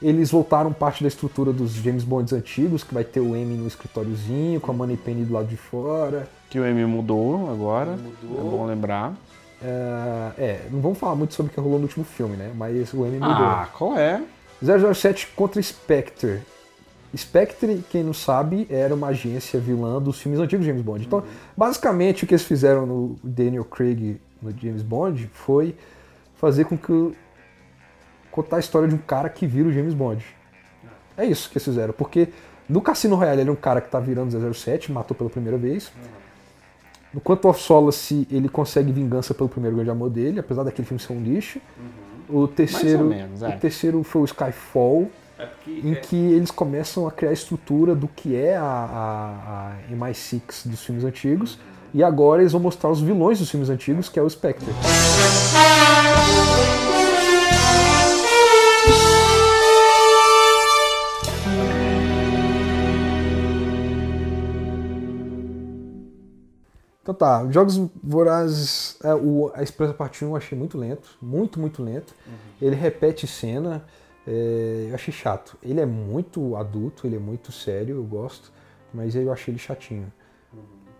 [0.00, 3.66] Eles voltaram parte da estrutura dos James Bonds antigos, que vai ter o M no
[3.66, 6.28] escritóriozinho, com a Money Penny do lado de fora.
[6.48, 7.96] Que o M mudou agora.
[7.96, 8.38] Mudou.
[8.46, 9.12] É bom lembrar.
[9.62, 12.52] É, é, não vamos falar muito sobre o que rolou no último filme, né?
[12.54, 13.28] Mas o M mudou.
[13.28, 14.22] Ah, qual é?
[14.62, 16.40] 007 contra Spectre.
[17.16, 21.06] Spectre, quem não sabe, era uma agência vilã dos filmes antigos de James Bond.
[21.06, 21.24] Então,
[21.56, 25.74] basicamente, o que eles fizeram no Daniel Craig no James Bond foi
[26.36, 27.16] fazer com que
[28.30, 30.24] contar a história de um cara que vira o James Bond.
[31.16, 32.28] É isso que eles fizeram, porque
[32.68, 35.90] no Cassino Royale ele é um cara que tá virando 007, matou pela primeira vez.
[37.18, 41.02] No Quantum of Solace ele consegue vingança pelo primeiro grande amor dele, apesar daquele filme
[41.02, 41.60] ser um lixo.
[42.28, 43.48] O terceiro, menos, é.
[43.48, 45.10] o terceiro foi o Skyfall,
[45.66, 50.68] em que eles começam a criar a estrutura do que é a, a, a MI6
[50.68, 51.58] dos filmes antigos.
[51.92, 54.68] E agora eles vão mostrar os vilões dos filmes antigos, que é o Spectre.
[67.08, 71.58] Então tá, Jogos Vorazes, é, o, a Expressa Parte 1 eu achei muito lento, muito,
[71.58, 72.14] muito lento.
[72.60, 73.82] Ele repete cena,
[74.26, 75.56] é, eu achei chato.
[75.62, 78.52] Ele é muito adulto, ele é muito sério, eu gosto,
[78.92, 80.12] mas eu achei ele chatinho.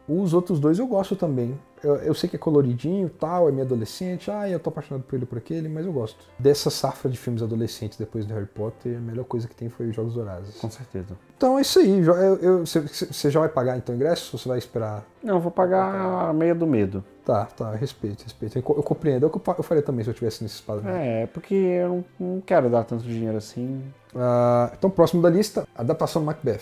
[0.09, 1.61] Os outros dois eu gosto também.
[1.85, 5.15] Eu, eu sei que é coloridinho tal, é meio adolescente, ah, eu tô apaixonado por
[5.15, 6.25] ele por aquele, mas eu gosto.
[6.39, 9.91] Dessa safra de filmes adolescentes depois do Harry Potter, a melhor coisa que tem foi
[9.91, 10.57] os Jogos Vorazes.
[10.57, 11.19] Com certeza.
[11.39, 12.03] Então é isso aí.
[12.03, 15.05] jo- eu- eu- Você já vai pagar então o ingresso ou você vai esperar?
[15.23, 17.03] Não, eu vou pagar a meia do medo.
[17.25, 18.59] Tá, tá, respeito, respeito.
[18.59, 19.25] Eu, eu compreendo.
[19.25, 20.83] É o que eu eu faria também se eu tivesse nesse espaço.
[20.89, 23.85] É, porque eu não, não quero dar tanto dinheiro assim.
[24.17, 26.61] Ah, então, próximo da lista, adaptação do Macbeth.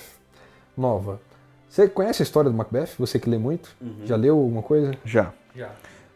[0.77, 1.21] Nova.
[1.71, 2.89] Você conhece a história do Macbeth?
[2.99, 3.75] Você que lê muito?
[4.05, 4.93] Já leu alguma coisa?
[5.05, 5.33] Já.
[5.55, 5.71] Já.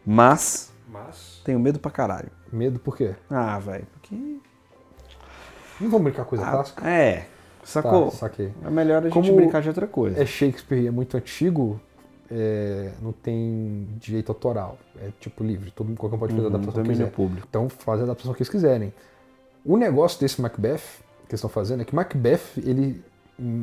[0.05, 1.41] Mas Mas.
[1.43, 2.29] tenho medo pra caralho.
[2.51, 3.15] Medo por quê?
[3.29, 4.13] Ah, velho, porque.
[5.79, 6.87] Não vamos brincar coisa Ah, clássica?
[6.87, 7.27] é.
[7.63, 8.05] Sacou?
[8.11, 8.51] Tá, saquei.
[8.65, 10.21] É melhor a gente Como brincar de outra coisa.
[10.21, 11.79] É Shakespeare é muito antigo,
[12.29, 14.77] é, não tem direito autoral.
[14.99, 17.11] É tipo livre, todo mundo qualquer um pode fazer a Uhum, adaptação que quiser.
[17.11, 17.47] público.
[17.49, 18.93] Então fazem a adaptação que eles quiserem.
[19.65, 20.79] O negócio desse Macbeth
[21.27, 23.01] que eles estão fazendo é que Macbeth, ele,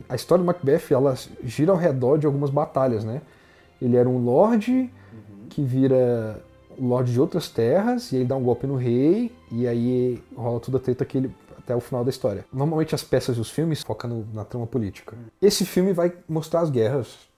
[0.09, 3.21] a história do Macbeth, ela gira ao redor de algumas batalhas, né?
[3.81, 4.91] Ele era um lorde
[5.51, 6.43] que vira
[6.81, 10.79] lorde de outras terras e ele dá um golpe no rei e aí rola toda
[10.79, 11.35] a treta que ele
[11.69, 12.47] até o final da história.
[12.51, 15.15] Normalmente as peças dos filmes focam na trama política.
[15.41, 17.29] Esse filme vai mostrar as guerras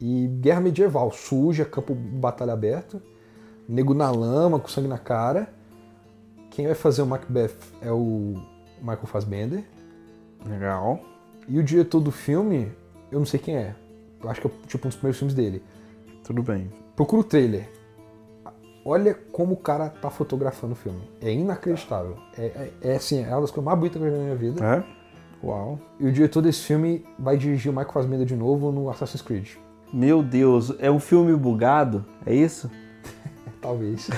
[0.00, 3.00] e guerra medieval, suja, campo de batalha aberto,
[3.68, 5.48] nego na lama, com sangue na cara.
[6.50, 8.34] Quem vai fazer o Macbeth é o
[8.80, 9.64] Michael Fassbender.
[10.44, 10.98] Legal.
[11.46, 12.72] E o diretor do filme,
[13.12, 13.76] eu não sei quem é.
[14.20, 15.62] Eu acho que é tipo um dos primeiros filmes dele.
[16.24, 16.68] Tudo bem.
[16.96, 17.70] Procura o trailer.
[18.90, 20.98] Olha como o cara tá fotografando o filme.
[21.20, 22.16] É inacreditável.
[22.38, 24.24] É, é, é assim, é uma das coisas mais bonitas que eu já vi na
[24.24, 24.64] minha vida.
[24.64, 25.46] É?
[25.46, 25.78] Uau.
[26.00, 29.56] E o diretor desse filme vai dirigir o Michael Fassbender de novo no Assassin's Creed.
[29.92, 32.02] Meu Deus, é um filme bugado?
[32.24, 32.70] É isso?
[33.60, 34.08] Talvez.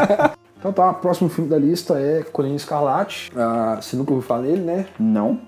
[0.58, 3.30] então tá, o próximo filme da lista é Colina Escarlate.
[3.36, 4.86] Ah, você nunca ouviu falar nele, né?
[4.98, 5.42] Não.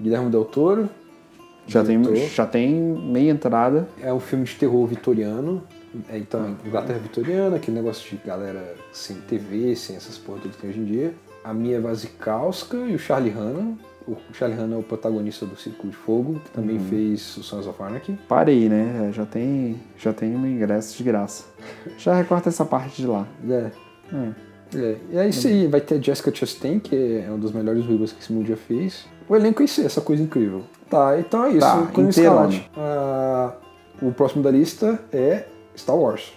[0.00, 0.90] Guilherme Del Toro.
[1.64, 3.88] Já tem, já tem meia entrada.
[4.02, 5.62] É um filme de terror vitoriano.
[6.08, 10.62] É, então, Inglaterra vitoriana, aquele negócio de galera sem TV, sem essas porra todas que
[10.62, 11.14] tem hoje em dia.
[11.44, 13.76] A Mia Wasikowska e o Charlie Hanna.
[14.06, 17.66] O Charlie Hanna é o protagonista do Círculo de Fogo, que também fez o Sons
[17.66, 18.18] of Anarchy.
[18.26, 19.08] Parei, né?
[19.08, 21.44] É, Já tem, já tem um ingresso de graça.
[21.98, 23.26] Já recorta essa parte de lá.
[23.48, 23.70] É.
[24.14, 24.48] É.
[24.74, 27.84] É, e é isso aí, vai ter a Jessica Chastain, que é uma das melhores
[27.86, 29.06] ruivas que esse mundo já fez.
[29.28, 30.62] O elenco é isso, essa coisa incrível.
[30.90, 31.60] Tá, então é isso.
[31.60, 32.08] Tá, inteirona.
[32.10, 32.70] Escarlate.
[32.76, 33.52] Ah,
[34.02, 35.44] o próximo da lista é
[35.78, 36.32] Star Wars.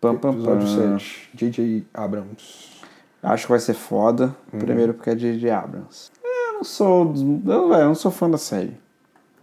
[0.00, 0.98] Pam, pam, Episódio pam.
[0.98, 1.30] 7.
[1.34, 1.86] J.J.
[1.92, 2.76] Abrams.
[3.22, 4.34] Acho que vai ser foda.
[4.50, 5.50] Primeiro porque é J.J.
[5.50, 6.10] Abrams.
[6.22, 7.12] Eu não sou.
[7.44, 8.74] Eu, eu não sou fã da série.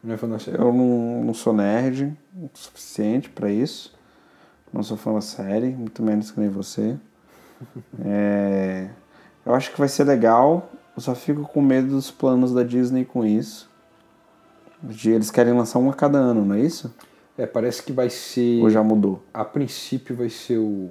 [0.04, 0.62] Não é falando sério.
[0.62, 3.93] Eu não, não sou nerd o suficiente pra isso.
[4.74, 6.98] Não sou fã da série, muito menos que nem você.
[8.04, 8.90] É,
[9.46, 10.70] eu acho que vai ser legal.
[10.98, 13.70] Eu só fico com medo dos planos da Disney com isso.
[14.82, 16.94] De eles querem lançar um a cada ano, não é isso?
[17.38, 18.62] É, parece que vai ser.
[18.62, 19.24] Ou já mudou?
[19.34, 20.90] A princípio vai ser o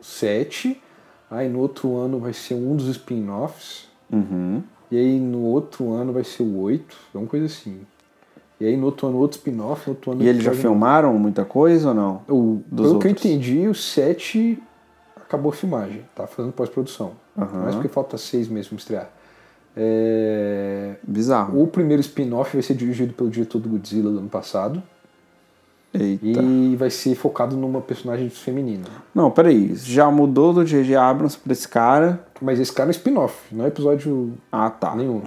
[0.00, 0.80] 7.
[1.30, 3.88] Aí no outro ano vai ser um dos spin-offs.
[4.10, 4.62] Uhum.
[4.90, 6.96] E aí no outro ano vai ser o 8.
[7.14, 7.80] É uma coisa assim.
[8.62, 10.22] E aí no outro ano outro spin-off, no outro ano.
[10.22, 12.22] E eles já filmaram muita coisa ou não?
[12.28, 14.62] O, dos pelo que eu entendi, o 7
[15.16, 16.02] acabou a filmagem.
[16.14, 17.10] Tá fazendo pós-produção.
[17.36, 17.62] Aham.
[17.64, 19.10] Mas porque falta seis meses pra estrear.
[19.76, 21.60] É, Bizarro.
[21.60, 24.80] O primeiro spin-off vai ser dirigido pelo diretor do Godzilla do ano passado.
[25.92, 26.40] Eita.
[26.40, 28.86] E vai ser focado numa personagem feminina.
[29.12, 29.74] Não, peraí.
[29.74, 30.94] Já mudou do J.J.
[30.94, 32.24] Abrams pra esse cara?
[32.40, 34.94] Mas esse cara é spin-off, não é episódio Ah, tá.
[34.94, 35.22] nenhum.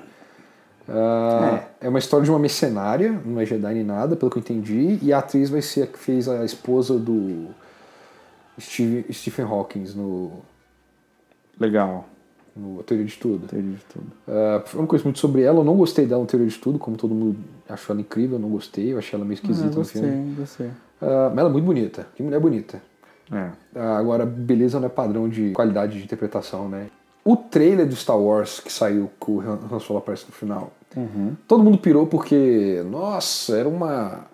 [0.87, 1.89] Ah, é.
[1.89, 5.11] uma história de uma mercenária, não é Jedi nem nada, pelo que eu entendi, e
[5.11, 7.47] a atriz vai ser a que fez a esposa do
[8.59, 10.31] Steve, Stephen Hawking no,
[11.59, 12.05] Legal.
[12.55, 13.47] no A Teoria de Tudo.
[13.47, 14.05] Teoria de tudo.
[14.27, 16.77] Ah, eu não conheço muito sobre ela, eu não gostei dela no Teoria de Tudo,
[16.79, 19.79] como todo mundo achou ela incrível, eu não gostei, eu achei ela meio esquisita Ah,
[19.79, 20.07] no filme.
[20.07, 20.69] gostei, gostei.
[21.01, 22.81] Ah, mas ela é muito bonita, que mulher bonita.
[23.31, 23.49] É.
[23.75, 26.87] Ah, agora, beleza não é padrão de qualidade de interpretação, né?
[27.25, 30.71] O trailer do Star Wars que saiu, que o Han Solo aparece no final,
[31.47, 34.25] todo mundo pirou porque, nossa, era uma,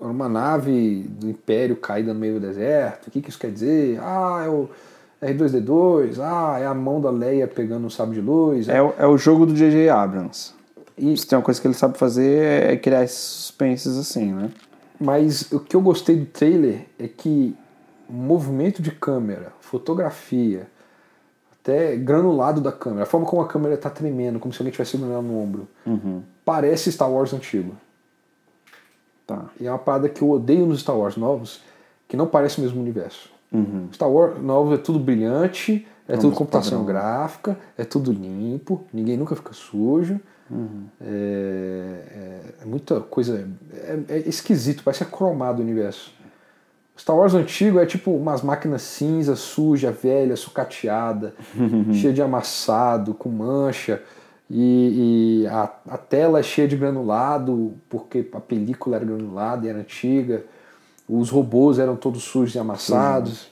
[0.00, 3.52] era uma nave do Império caída no meio do deserto, o que, que isso quer
[3.52, 4.00] dizer?
[4.02, 4.68] Ah, é o
[5.22, 8.68] R2D2, ah, é a mão da Leia pegando um sábio de luz.
[8.68, 9.88] É, o- é o jogo do J.J.
[9.88, 10.52] Abrams.
[10.98, 14.50] E- Se tem uma coisa que ele sabe fazer é criar esses suspenses assim, né?
[15.00, 17.54] Mas o que eu gostei do trailer é que
[18.08, 20.66] movimento de câmera, fotografia,
[21.70, 24.92] até granulado da câmera, a forma como a câmera está tremendo, como se alguém estivesse
[24.92, 25.68] segurando ela no ombro,
[26.44, 27.74] parece Star Wars antigo.
[29.26, 29.46] Tá.
[29.60, 31.62] E é uma parada que eu odeio nos Star Wars novos,
[32.08, 33.30] que não parece o mesmo universo.
[33.92, 37.02] Star Wars novos é tudo brilhante, é tudo Vamos computação padrão.
[37.02, 40.20] gráfica, é tudo limpo, ninguém nunca fica sujo.
[40.50, 40.86] Uhum.
[41.00, 43.48] É, é- é muita coisa.
[43.72, 46.12] É, é esquisito, parece que é cromado o universo.
[47.00, 51.34] Star Wars antigo é tipo umas máquinas cinza, suja, velha, sucateada,
[51.94, 54.02] cheia de amassado, com mancha.
[54.50, 59.70] E, e a, a tela é cheia de granulado, porque a película era granulada e
[59.70, 60.44] era antiga.
[61.08, 63.50] Os robôs eram todos sujos e amassados.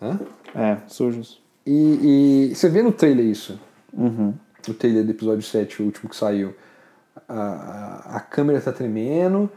[0.00, 0.18] Hã?
[0.54, 1.38] É, sujos.
[1.66, 3.60] E, e você vê no trailer isso.
[3.92, 4.32] Uhum.
[4.66, 6.54] O trailer do episódio 7, o último que saiu.
[7.28, 9.50] A, a, a câmera tá tremendo,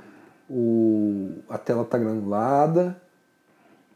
[0.49, 3.01] o, a tela tá granulada.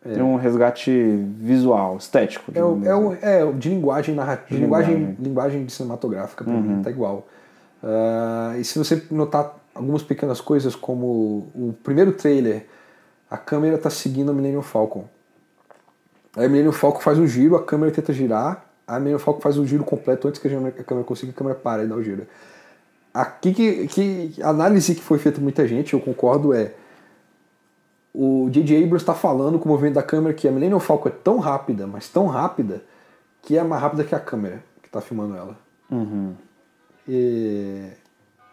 [0.03, 0.91] Tem um resgate
[1.39, 2.51] visual, estético.
[2.55, 3.19] É, o, é, o, assim.
[3.25, 5.17] é o de linguagem narrativa, De linguagem, linguagem.
[5.19, 7.27] linguagem de cinematográfica pra mim tá igual.
[7.83, 12.65] Ah, e se você notar algumas pequenas coisas, como o primeiro trailer,
[13.29, 15.05] a câmera tá seguindo a Millennium Falcon.
[16.35, 19.57] Aí a Millennium Falcon faz um giro, a câmera tenta girar, a Millennium Falcon faz
[19.57, 20.51] o giro completo antes que a
[20.83, 22.25] câmera- consiga, a câmera para e dá o giro.
[23.13, 26.71] Aqui que, que a análise que foi feita por muita gente, eu concordo, é
[28.19, 28.77] o J.J.
[28.77, 31.85] Abrams está falando com o movimento da câmera que a Millennium Falcon é tão rápida,
[31.85, 32.81] mas tão rápida,
[33.43, 35.55] que é mais rápida que a câmera que está filmando ela.
[35.91, 36.33] Uhum.
[37.07, 37.83] E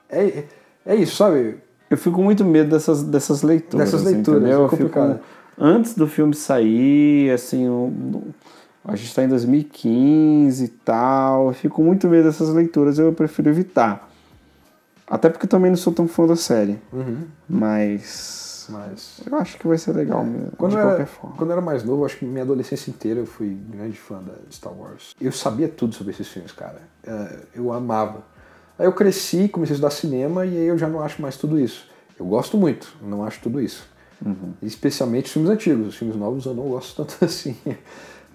[0.08, 0.44] é,
[0.84, 1.56] é isso, sabe?
[1.90, 3.90] Eu fico muito medo dessas, dessas leituras.
[3.90, 4.60] Dessas leituras, entendeu?
[4.60, 5.20] é Eu fico- complicado.
[5.58, 8.22] antes do filme sair, assim, o-
[8.84, 11.48] a gente está em 2015 e tal.
[11.48, 14.10] Eu fico muito medo dessas leituras, eu prefiro evitar.
[15.06, 16.78] Até porque eu também não sou tão fã da série.
[17.48, 18.43] Mas.
[18.68, 19.20] Mas.
[19.26, 21.36] Eu acho que vai ser legal mesmo, Quando de eu, qualquer era, forma.
[21.36, 24.32] quando eu era mais novo, acho que minha adolescência inteira eu fui grande fã da
[24.48, 25.14] de Star Wars.
[25.20, 26.80] Eu sabia tudo sobre esses filmes, cara.
[27.06, 28.22] É, Eu amava.
[28.78, 31.58] Aí eu cresci, comecei a estudar cinema e aí eu já não acho mais tudo
[31.58, 31.88] isso.
[32.18, 33.88] Eu gosto muito, não acho tudo isso.
[34.62, 35.88] Especialmente os filmes antigos.
[35.88, 37.56] Os filmes novos eu não gosto tanto assim,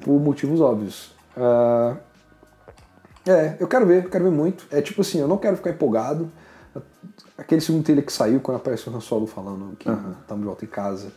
[0.01, 1.13] por motivos óbvios.
[1.35, 1.97] Ah,
[3.27, 4.65] é, eu quero ver, eu quero ver muito.
[4.71, 6.31] É tipo assim, eu não quero ficar empolgado.
[7.37, 10.65] Aquele segundo trailer que saiu quando apareceu o Han Solo falando que estamos de volta
[10.65, 11.11] em casa.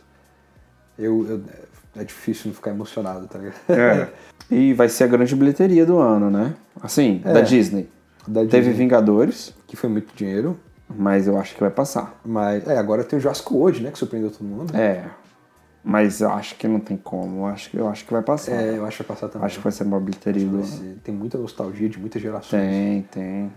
[0.97, 1.41] Eu, eu-
[1.95, 3.55] é difícil não ficar emocionado, tá ligado?
[3.69, 4.09] É.
[4.51, 6.53] E vai ser a grande bilheteria do ano, né?
[6.81, 7.31] Assim, É.
[7.33, 7.89] da Disney.
[8.27, 10.59] Da Teve Disney, Vingadores, que foi muito dinheiro.
[10.89, 12.19] mas eu acho que vai passar.
[12.25, 13.89] Mas é, agora tem o Jurassic World, né?
[13.91, 14.75] Que surpreendeu todo mundo.
[14.75, 15.05] É.
[15.83, 17.39] Mas eu acho que não tem como.
[17.41, 18.51] Eu acho que, eu acho que vai passar.
[18.51, 19.45] É, eu acho que vai passar também.
[19.45, 22.61] Acho que vai ser uma bilheteria ser- Tem muita nostalgia de muitas gerações.
[22.61, 23.51] Tem, tem.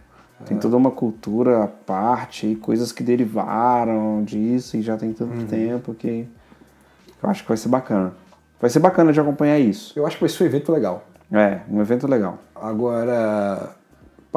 [0.45, 5.33] Tem toda uma cultura à parte e coisas que derivaram disso e já tem tanto
[5.35, 5.47] Uhum.
[5.47, 6.29] tempo que
[7.23, 8.13] eu acho que vai ser bacana.
[8.61, 9.99] Vai ser bacana de acompanhar isso.
[9.99, 11.05] Eu acho que vai ser um evento legal.
[11.33, 12.39] É, um evento legal.
[12.55, 13.71] Agora,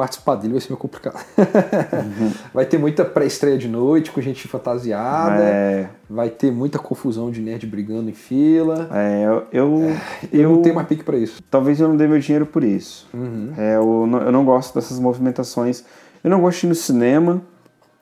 [0.00, 1.22] participar dele vai ser meio complicado.
[1.36, 2.32] Uhum.
[2.54, 5.42] Vai ter muita pré-estreia de noite com gente fantasiada.
[5.42, 8.88] É, Vai ter muita confusão de nerd brigando em fila.
[8.92, 9.90] é, eu, eu,
[10.32, 11.42] Eu, eu- não tenho mais pique pra isso.
[11.50, 13.06] talvez eu não dê meu dinheiro por isso.
[13.12, 13.52] Uhum.
[13.58, 15.84] É, eu, não, eu não gosto dessas movimentações.
[16.24, 17.42] Eu não gosto de ir no cinema,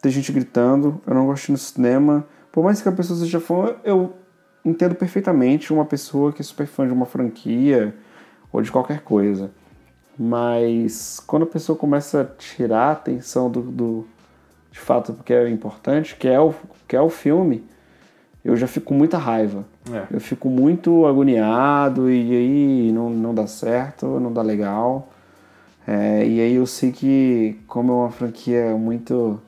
[0.01, 1.01] ter gente gritando.
[1.05, 2.25] Eu não gosto de ir no cinema.
[2.53, 4.13] Por mais que a pessoa seja fã, eu
[4.65, 7.93] entendo perfeitamente uma pessoa que é super fã de uma franquia
[8.53, 9.51] ou de qualquer coisa.
[10.19, 14.07] Mas quando a pessoa começa a tirar a atenção do, do
[14.73, 16.53] de fato porque é importante, que é o,
[16.87, 17.65] que é o filme,
[18.45, 19.65] eu já fico com muita raiva.
[19.93, 20.05] É.
[20.11, 25.09] Eu fico muito agoniado e aí não, não dá certo, não dá legal.
[25.87, 29.41] É, e aí eu sei que como é uma franquia muito.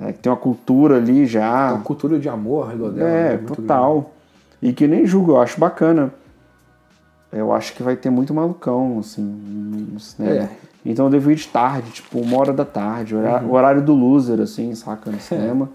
[0.00, 1.72] é, que tem uma cultura ali já.
[1.72, 3.08] Uma cultura de amor ao redor dela.
[3.08, 4.14] É, né, total.
[4.60, 6.12] E que nem julgo, eu acho bacana.
[7.32, 10.44] Eu acho que vai ter muito malucão, assim, no cinema.
[10.44, 10.48] É.
[10.84, 13.94] Então eu devo ir de tarde, tipo, uma hora da tarde, hora- o horário do
[13.94, 15.70] loser, assim, saca, no cinema.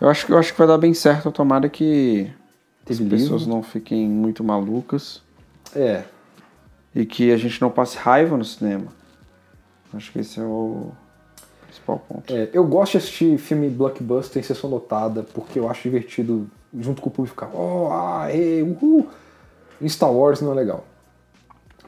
[0.00, 2.30] Eu acho, que- eu acho que vai dar bem certo, tomara que
[2.88, 3.54] as Teve pessoas livro.
[3.56, 5.22] não fiquem muito malucas
[5.74, 6.02] É,
[6.94, 8.86] e que a gente não passe raiva no cinema.
[9.94, 10.90] Acho que esse é o
[11.66, 12.32] principal ponto.
[12.32, 16.48] é, eu gosto de assistir filme blockbuster em sessão lotada, porque eu acho divertido
[16.78, 19.06] junto com o público ficar, oh, ah, ei, uhul.
[19.80, 20.84] Em Star Wars não é legal.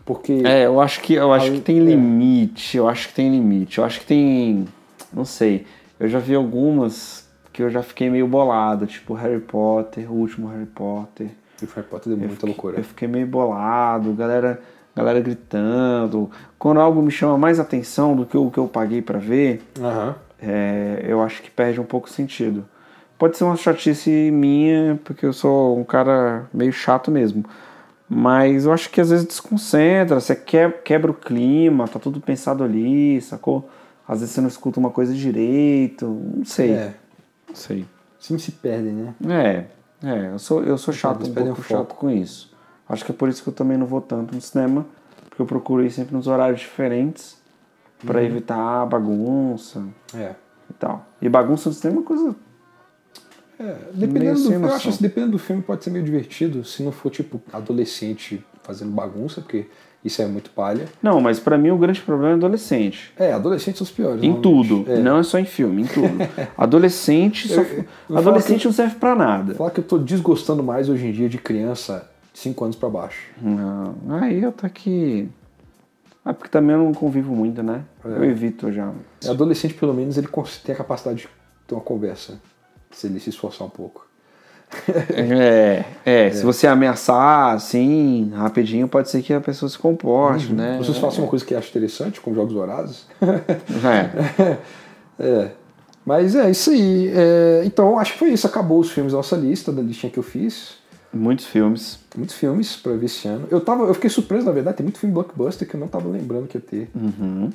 [0.04, 1.82] Porque É, eu acho que eu acho Aí- que tem é.
[1.82, 2.76] limite.
[2.76, 3.78] Eu acho que tem limite.
[3.78, 4.66] Eu acho que tem,
[5.12, 5.66] não sei.
[5.98, 10.48] Eu já vi algumas que eu já fiquei meio bolado, tipo Harry Potter, o último
[10.48, 11.28] Harry Potter.
[11.62, 12.78] o Harry Potter deu Eu muita fiquei- loucura.
[12.78, 14.60] Eu fiquei meio bolado, galera,
[14.94, 16.30] galera gritando.
[16.58, 20.16] Quando algo me chama mais atenção do que o que eu paguei pra ver, Aham.
[20.42, 22.66] é, eu acho que perde um pouco o sentido.
[23.16, 27.44] Pode ser uma chatice minha, porque eu sou um cara meio chato mesmo.
[28.08, 32.62] Mas eu acho que às vezes desconcentra, você que- quebra o clima, tá tudo pensado
[32.62, 33.68] ali, sacou?
[34.06, 36.72] Às vezes você não escuta uma coisa direito, não sei.
[36.72, 36.94] É,
[37.48, 37.86] Não sei.
[38.20, 39.14] sim se perdem, né?
[40.02, 41.68] É, é, eu sou, eu sou chato, Eles um pouco foco.
[41.68, 42.52] chato com isso.
[42.86, 44.84] Acho que é por isso que eu também não vou tanto no cinema,
[45.30, 47.38] porque eu procuro ir sempre nos horários diferentes
[48.04, 48.26] pra Uhum.
[48.26, 49.82] evitar bagunça
[50.14, 50.34] É.
[50.68, 51.06] e tal.
[51.22, 52.36] E bagunça no cinema é uma coisa
[53.58, 56.82] É, dependendo do filme, eu acho que dependendo do filme pode ser meio divertido, se
[56.82, 59.66] não for tipo adolescente fazendo bagunça, porque
[60.04, 60.86] isso é muito palha.
[61.02, 63.12] Não, mas pra mim o grande problema é adolescente.
[63.16, 64.22] É, adolescentes são os piores.
[64.22, 64.98] Em tudo, É.
[64.98, 66.08] não é só em filme, em tudo.
[66.58, 67.60] Adolescente, só...
[67.62, 69.54] Eu- eu adolescente falo não serve pra nada.
[69.54, 72.88] Falar que eu tô desgostando mais hoje em dia de criança de 5 anos pra
[72.90, 73.30] baixo.
[73.40, 75.28] Não, aí eu tô aqui.
[76.24, 77.82] Ah, porque também eu não convivo muito, né?
[78.04, 78.90] Eu evito já.
[79.24, 80.26] É, adolescente, pelo menos, ele
[80.64, 81.28] tem a capacidade de
[81.66, 82.40] ter uma conversa,
[82.94, 84.06] se ele se esforçar um pouco.
[85.14, 90.76] É, é, se você ameaçar assim, rapidinho, pode ser que a pessoa se comporte, né?
[90.78, 93.06] Vocês façam uma coisa que eu acho interessante, com jogos vorazes.
[93.22, 94.58] É.
[95.16, 95.52] É.
[96.04, 97.08] Mas é isso aí.
[97.14, 98.48] É, então, acho que foi isso.
[98.48, 100.78] Acabou os filmes da nossa lista, da listinha que eu fiz.
[101.14, 101.98] Muitos filmes.
[102.16, 103.46] Muitos filmes pra ver esse ano.
[103.50, 106.08] Eu, tava, eu fiquei surpreso, na verdade, tem muito filme blockbuster que eu não tava
[106.08, 106.90] lembrando que ia ter.
[106.94, 107.50] Uhum.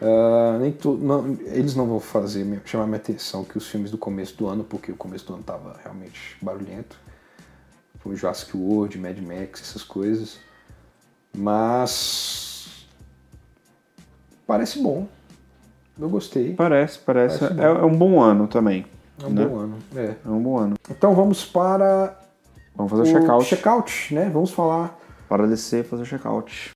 [0.00, 3.98] Ah, nem to- não- eles não vão fazer chamar minha atenção que os filmes do
[3.98, 6.96] começo do ano, porque o começo do ano tava realmente barulhento.
[7.98, 10.38] Foi Jurassic World, Mad Max, essas coisas.
[11.36, 12.86] Mas.
[14.46, 15.06] Parece bom.
[15.98, 16.54] Eu gostei.
[16.54, 17.38] Parece, parece.
[17.38, 18.86] Parece é, é um bom ano também.
[19.22, 19.44] É um né?
[19.44, 19.78] bom ano.
[19.94, 20.14] É.
[20.24, 20.76] É um bom ano.
[20.90, 22.18] Então vamos para
[22.80, 23.46] Vamos fazer o check-out.
[23.46, 24.30] check-out, né?
[24.32, 24.98] Vamos falar.
[25.28, 26.70] Para descer, fazer o check-out.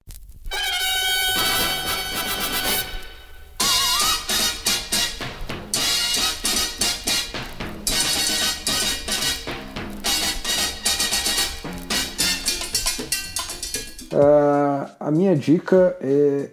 [14.12, 16.50] ah, a minha dica é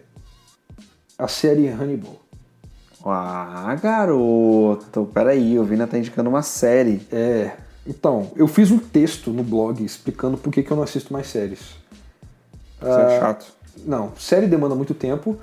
[1.17, 2.21] a série Hannibal.
[3.03, 5.09] Ah, garoto.
[5.13, 7.05] Peraí, o Vina tá indicando uma série.
[7.11, 7.51] É.
[7.85, 11.27] Então, eu fiz um texto no blog explicando por que, que eu não assisto mais
[11.27, 11.59] séries.
[12.79, 13.45] Você é chato.
[13.85, 15.37] Não, série demanda muito tempo.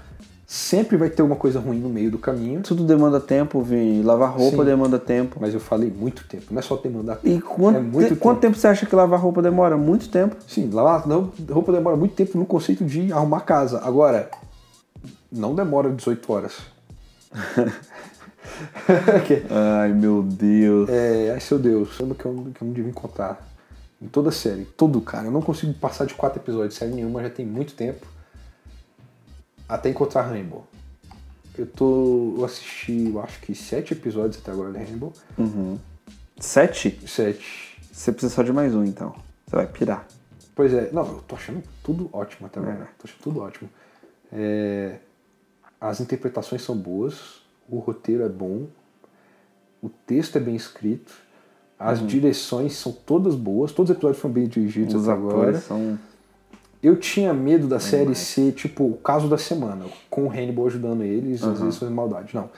[0.47, 2.63] Sempre vai ter uma coisa ruim no meio do caminho.
[2.63, 4.03] Tudo demanda tempo, Vini.
[4.03, 4.65] Lavar roupa Sim.
[4.65, 5.37] demanda tempo.
[5.39, 7.37] Mas eu falei muito tempo, não é só demandar tempo.
[7.37, 9.77] E quanto, É muito quanto tempo você acha que lavar roupa demora?
[9.77, 10.37] Muito tempo.
[10.47, 13.81] Sim, lavar não, roupa demora muito tempo no conceito de arrumar casa.
[13.85, 14.31] Agora,
[15.31, 16.55] não demora 18 horas.
[19.51, 20.89] Ai, meu Deus.
[20.89, 23.47] é, ai seu Deus, sendo que eu, que eu não devia encontrar.
[24.01, 27.21] Em toda a série, todo cara, eu não consigo passar de quatro episódios, série nenhuma
[27.23, 28.07] já tem muito tempo.
[29.69, 30.65] Até encontrar Rainbow.
[31.57, 32.37] Eu tô.
[32.39, 35.13] Eu assisti, eu acho que sete episódios até agora de Rainbow.
[36.39, 37.01] Sete?
[37.07, 37.77] Sete.
[37.93, 39.15] Você precisa só de mais um, então.
[39.45, 40.07] Você vai pirar.
[40.55, 42.85] Pois é, não, eu tô achando tudo ótimo até agora.
[42.85, 42.89] É.
[42.97, 43.69] Tô achando tudo ótimo.
[44.33, 44.99] É,
[45.81, 47.38] as interpretações são boas,
[47.69, 48.67] o roteiro é bom,
[49.83, 51.13] o texto é bem escrito,
[51.79, 55.59] as direções são todas boas, todos os episódios foram bem dirigidos Os até agora.
[55.59, 55.99] são.
[56.83, 61.03] Eu tinha medo da série ser tipo o caso da semana, com o Hannibal ajudando
[61.03, 62.35] eles, às vezes fazendo maldade.
[62.35, 62.51] Não.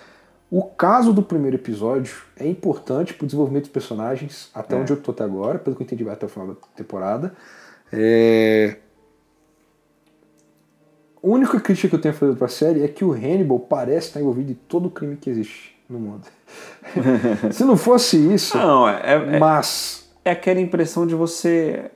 [0.50, 5.12] O caso do primeiro episódio é importante pro desenvolvimento dos personagens, até onde eu tô
[5.12, 7.32] até agora, pelo que eu entendi vai até o final da temporada.
[7.92, 8.76] É...
[11.22, 14.08] A única crítica que eu tenho a fazer pra série é que o Hannibal parece
[14.08, 16.26] estar envolvido em todo o crime que existe no mundo.
[17.52, 21.90] Se não fosse isso, Não, é, é, mas é aquela impressão de você.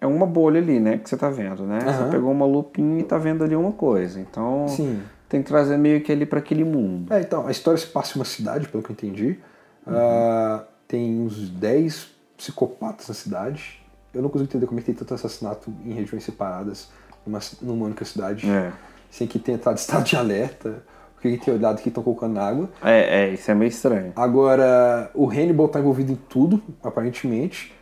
[0.00, 0.96] É uma bolha ali, né?
[0.98, 1.78] Que você tá vendo, né?
[1.82, 1.92] Aham.
[1.92, 4.18] Você pegou uma lupinha e tá vendo ali uma coisa.
[4.20, 4.66] Então.
[4.68, 5.02] sim.
[5.28, 7.12] Tem que trazer meio que ali pra aquele mundo.
[7.12, 9.38] É, então, a história se passa em uma cidade, pelo que eu entendi.
[9.86, 13.82] Ah, tem uns 10 psicopatas na cidade.
[14.12, 16.88] Eu não consigo entender como é que tem tanto assassinato em regiões separadas.
[17.26, 18.48] Numa, numa única cidade.
[18.48, 18.72] É.
[19.10, 20.82] Sem que tenha entrado em estado de alerta.
[21.14, 22.70] Porque tem olhado que estão colocando água.
[22.82, 24.12] É, é, isso é meio estranho.
[24.14, 27.74] Agora, o Hannibal tá envolvido em tudo, aparentemente.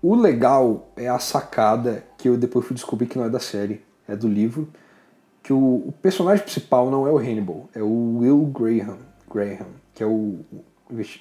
[0.00, 3.82] O legal é a sacada que eu depois fui descobrir que não é da série,
[4.06, 4.68] é do livro.
[5.42, 8.98] Que o, o personagem principal não é o Hannibal, é o Will Graham,
[9.30, 9.66] Graham
[9.98, 10.38] que é o,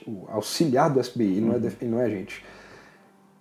[0.05, 2.45] o auxiliar do FBI, ele, não é, ele não é agente.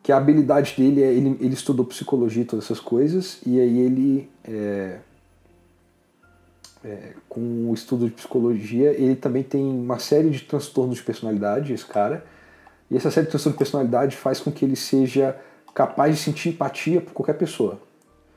[0.07, 1.13] Que a habilidade dele é.
[1.13, 4.31] Ele, ele estudou psicologia e todas essas coisas, e aí ele.
[4.45, 4.99] É,
[6.85, 11.73] é, com o estudo de psicologia, ele também tem uma série de transtornos de personalidade,
[11.73, 12.25] esse cara.
[12.89, 15.37] E essa série de transtornos de personalidade faz com que ele seja
[15.75, 17.81] capaz de sentir empatia por qualquer pessoa.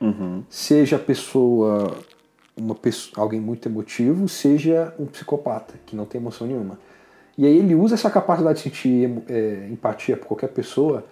[0.00, 0.42] Uhum.
[0.50, 1.96] Seja a pessoa,
[2.56, 6.80] uma pessoa, alguém muito emotivo, seja um psicopata, que não tem emoção nenhuma.
[7.38, 11.04] E aí ele usa essa capacidade de sentir é, empatia por qualquer pessoa,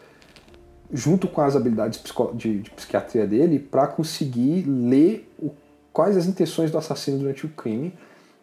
[0.93, 2.03] junto com as habilidades
[2.35, 5.51] de, de psiquiatria dele, para conseguir ler o,
[5.93, 7.93] quais as intenções do assassino durante o crime.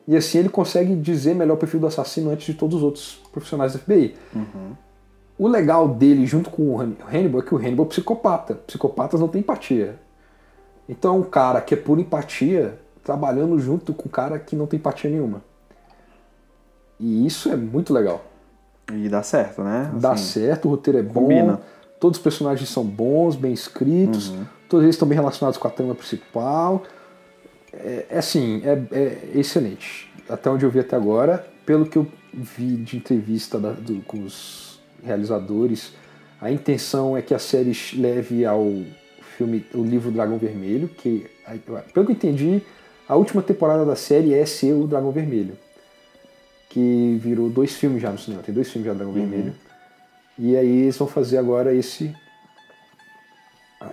[0.08, 3.22] E assim ele consegue dizer melhor o perfil do assassino antes de todos os outros
[3.32, 4.16] profissionais do FBI.
[4.36, 4.74] Uhum.
[5.38, 8.56] O legal dele, junto com o Hannibal, é que o Hannibal é psicopata.
[8.68, 10.00] Psicopatas não têm empatia.
[10.88, 14.80] Então, um cara que é por empatia, trabalhando junto com um cara que não tem
[14.80, 15.42] empatia nenhuma.
[17.00, 18.24] E isso é muito legal.
[18.94, 19.92] E dá certo, né?
[19.96, 21.60] Dá Assim, certo, o roteiro é combina.
[22.00, 24.46] Todos os personagens são bons, bem escritos, Uhum.
[24.70, 26.84] todos eles estão bem relacionados com a trama principal.
[27.74, 30.12] É, é assim, é, é excelente.
[30.30, 34.24] Até onde eu vi até agora, pelo que eu vi de entrevista da- do- com
[34.24, 35.94] os realizadores,
[36.42, 38.66] a intenção é que a série leve ao
[39.38, 41.26] filme, o livro Dragão Vermelho, que,
[41.94, 42.62] pelo que eu entendi,
[43.08, 45.58] a última temporada da série é ser o Dragão Vermelho
[46.70, 48.44] que virou dois filmes já no cinema.
[48.44, 49.54] Tem dois filmes já do Dragão Vermelho.
[50.38, 52.14] E aí eles vão fazer agora esse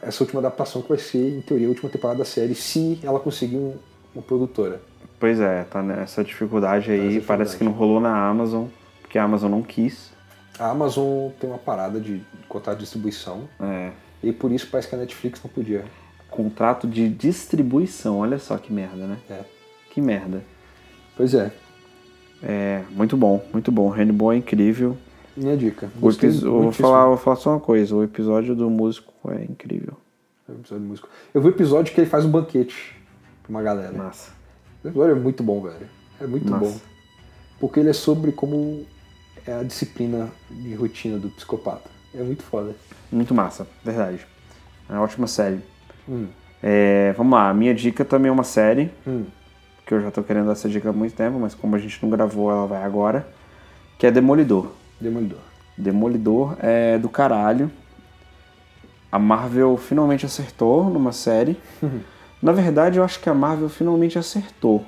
[0.03, 3.21] essa última adaptação que vai ser, em teoria, a última temporada da série, se ela
[3.21, 3.77] conseguir um-
[4.15, 4.81] uma produtora.
[5.21, 6.99] Pois é, tá nessa dificuldade aí.
[6.99, 7.59] Tá nessa Parece dificuldade.
[7.59, 8.67] que não rolou na Amazon,
[9.03, 10.11] porque a Amazon não quis.
[10.59, 13.91] A Amazon tem uma parada de contrato de distribuição É,
[14.23, 15.85] e por isso parece que a Netflix não podia.
[16.31, 19.19] contrato de distribuição, olha só que merda, né?
[19.29, 19.41] É.
[19.91, 20.43] Que merda.
[21.17, 21.51] Pois é,
[22.43, 23.93] É, muito bom, muito bom.
[23.93, 24.97] Hannibal é incrível.
[25.37, 25.91] Minha dica.
[25.97, 29.13] O Gostei episo- eu vou falar, vou falar só uma coisa, o episódio do músico
[29.31, 29.97] é incrível.
[30.49, 31.09] do episódio de música.
[31.33, 32.97] Eu vi o episódio que ele faz um banquete
[33.43, 33.93] pra uma galera.
[33.93, 34.33] Massa.
[34.85, 35.87] O episódio é muito bom, velho.
[36.21, 36.65] É muito Massa.
[36.65, 36.81] bom.
[37.61, 38.85] Porque ele é sobre como
[39.47, 41.89] é a disciplina de rotina do psicopata.
[42.15, 42.75] É muito foda.
[43.11, 44.27] Muito massa, verdade.
[44.89, 45.61] É uma ótima série.
[46.09, 46.27] Hum,
[46.63, 49.25] É, vamos lá, a minha dica também é uma série, hum.
[49.87, 51.99] que eu já tô querendo dar essa dica há muito tempo, mas como a gente
[52.03, 53.27] não gravou, ela vai agora,
[53.99, 54.69] que é Demolidor.
[55.01, 55.39] Demolidor.
[55.77, 57.71] Demolidor é do caralho.
[59.11, 61.59] A Marvel finalmente acertou numa série.
[62.43, 64.85] Na verdade, eu acho que a Marvel finalmente acertou.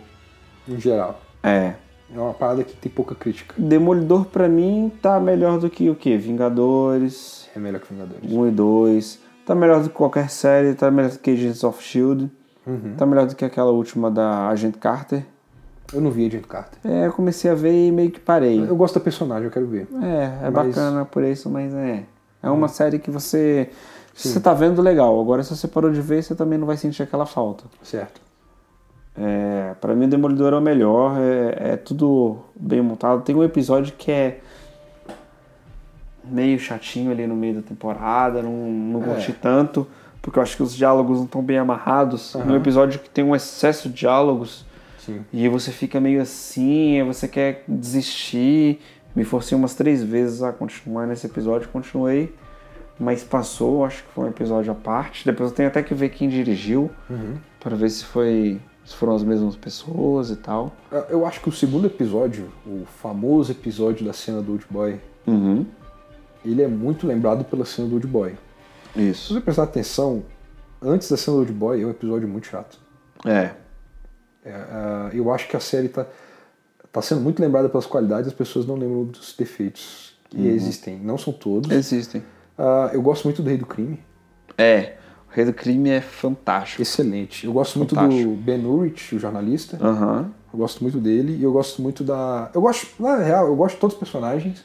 [0.69, 1.21] Em geral.
[1.43, 1.75] É.
[2.15, 3.55] É uma parada que tem pouca crítica.
[3.59, 6.17] Demolidor pra mim tá melhor do que o quê?
[6.17, 8.31] Vingadores É melhor que Vingadores.
[8.31, 9.21] 1 e 2.
[9.47, 12.31] Tá melhor do que qualquer série, tá melhor do que Agents of Shield.
[12.67, 12.95] Uhum.
[12.97, 15.27] Tá melhor do que aquela última da Agent Carter.
[15.93, 16.79] Eu não vi Agent Carter.
[16.85, 18.61] É, eu comecei a ver e meio que parei.
[18.61, 19.87] Eu gosto da personagem, eu quero ver.
[20.03, 22.03] É, é Mas- bacana por isso, mas é.
[22.43, 23.71] É uma série que você.
[24.13, 25.21] Se você tá vendo, legal.
[25.21, 27.65] Agora, se você parou de ver, você também não vai sentir aquela falta.
[27.83, 28.21] Certo.
[29.17, 31.17] É, para mim, o Demolidor é o melhor.
[31.19, 33.23] É, é tudo bem montado.
[33.23, 34.41] Tem um episódio que é
[36.25, 38.43] meio chatinho ali no meio da temporada.
[38.43, 39.05] Não, não É.
[39.07, 39.87] curti tanto,
[40.23, 42.35] porque eu acho que os diálogos não estão bem amarrados.
[42.37, 42.53] Aham.
[42.53, 44.65] Um episódio que tem um excesso de diálogos.
[45.05, 45.25] Sim.
[45.33, 48.81] E você fica meio assim, você quer desistir.
[49.15, 52.35] Me forcei umas três vezes a continuar nesse episódio, continuei,
[52.99, 55.25] mas passou, acho que foi um episódio à parte.
[55.25, 57.37] Depois eu tenho até que ver quem dirigiu, Uhum.
[57.61, 60.71] para ver se foi se foram as mesmas pessoas e tal.
[61.09, 65.65] Eu- acho que o segundo episódio, o famoso episódio da cena do Old Boy, Uhum.
[66.45, 68.35] ele é muito lembrado pela cena do Old Boy.
[68.93, 69.33] Se Isso.
[69.35, 70.23] você prestar atenção,
[70.83, 72.79] antes da cena do Old Boy é um episódio muito chato.
[73.25, 73.53] É.
[74.45, 76.07] É, ah, eu acho que a série tá,
[76.93, 80.99] tá sendo muito lembrada pelas qualidades, as pessoas não lembram dos defeitos que existem.
[80.99, 81.71] Não são todos.
[81.71, 82.23] Existem.
[82.59, 84.01] Ah, eu gosto muito do Rei do Crime.
[84.59, 84.97] É.
[85.29, 86.83] O Rei do Crime é fantástico.
[86.83, 87.47] Excelente.
[87.47, 88.31] Eu gosto muito Fantástico.
[88.31, 89.79] do Ben Urich, o jornalista.
[89.81, 90.31] Aham.
[90.53, 91.37] Eu gosto muito dele.
[91.37, 92.51] E eu gosto muito da.
[92.55, 92.87] Eu gosto.
[93.03, 94.65] Na real, eu gosto de todos os personagens.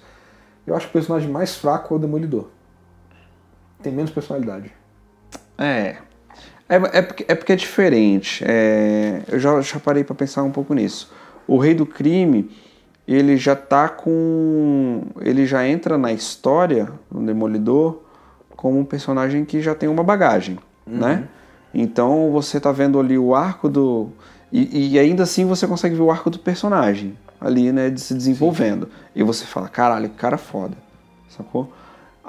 [0.67, 2.49] Eu acho que o personagem mais fraco é o Demolidor.
[3.81, 4.71] Tem menos personalidade.
[5.57, 5.97] É.
[6.69, 8.43] É, é, porque, é porque é diferente.
[8.47, 11.11] É, eu já, já parei pra pensar um pouco nisso.
[11.47, 12.49] O Rei do Crime,
[13.07, 15.01] ele já tá com.
[15.19, 18.03] Ele já entra na história, no Demolidor,
[18.55, 21.27] como um personagem que já tem uma bagagem, né?
[21.73, 24.09] Então você tá vendo ali o arco do.
[24.51, 27.89] E, e ainda assim você consegue ver o arco do personagem ali, né?
[27.89, 28.89] De se desenvolvendo.
[29.15, 30.77] E você fala, caralho, que cara foda.
[31.29, 31.71] Sacou?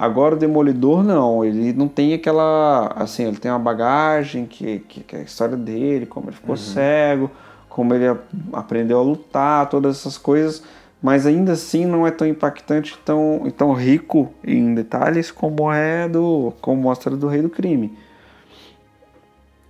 [0.00, 2.90] Agora o Demolidor não, ele não tem aquela.
[2.96, 6.56] Assim, ele tem uma bagagem que, que, que é a história dele, como ele ficou
[6.56, 7.30] cego,
[7.68, 8.18] como ele
[8.50, 10.62] aprendeu a lutar, todas essas coisas,
[11.02, 16.08] mas ainda assim não é tão impactante, tão, e tão rico em detalhes como é
[16.08, 16.54] do.
[16.62, 17.94] como mostra do Rei do Crime.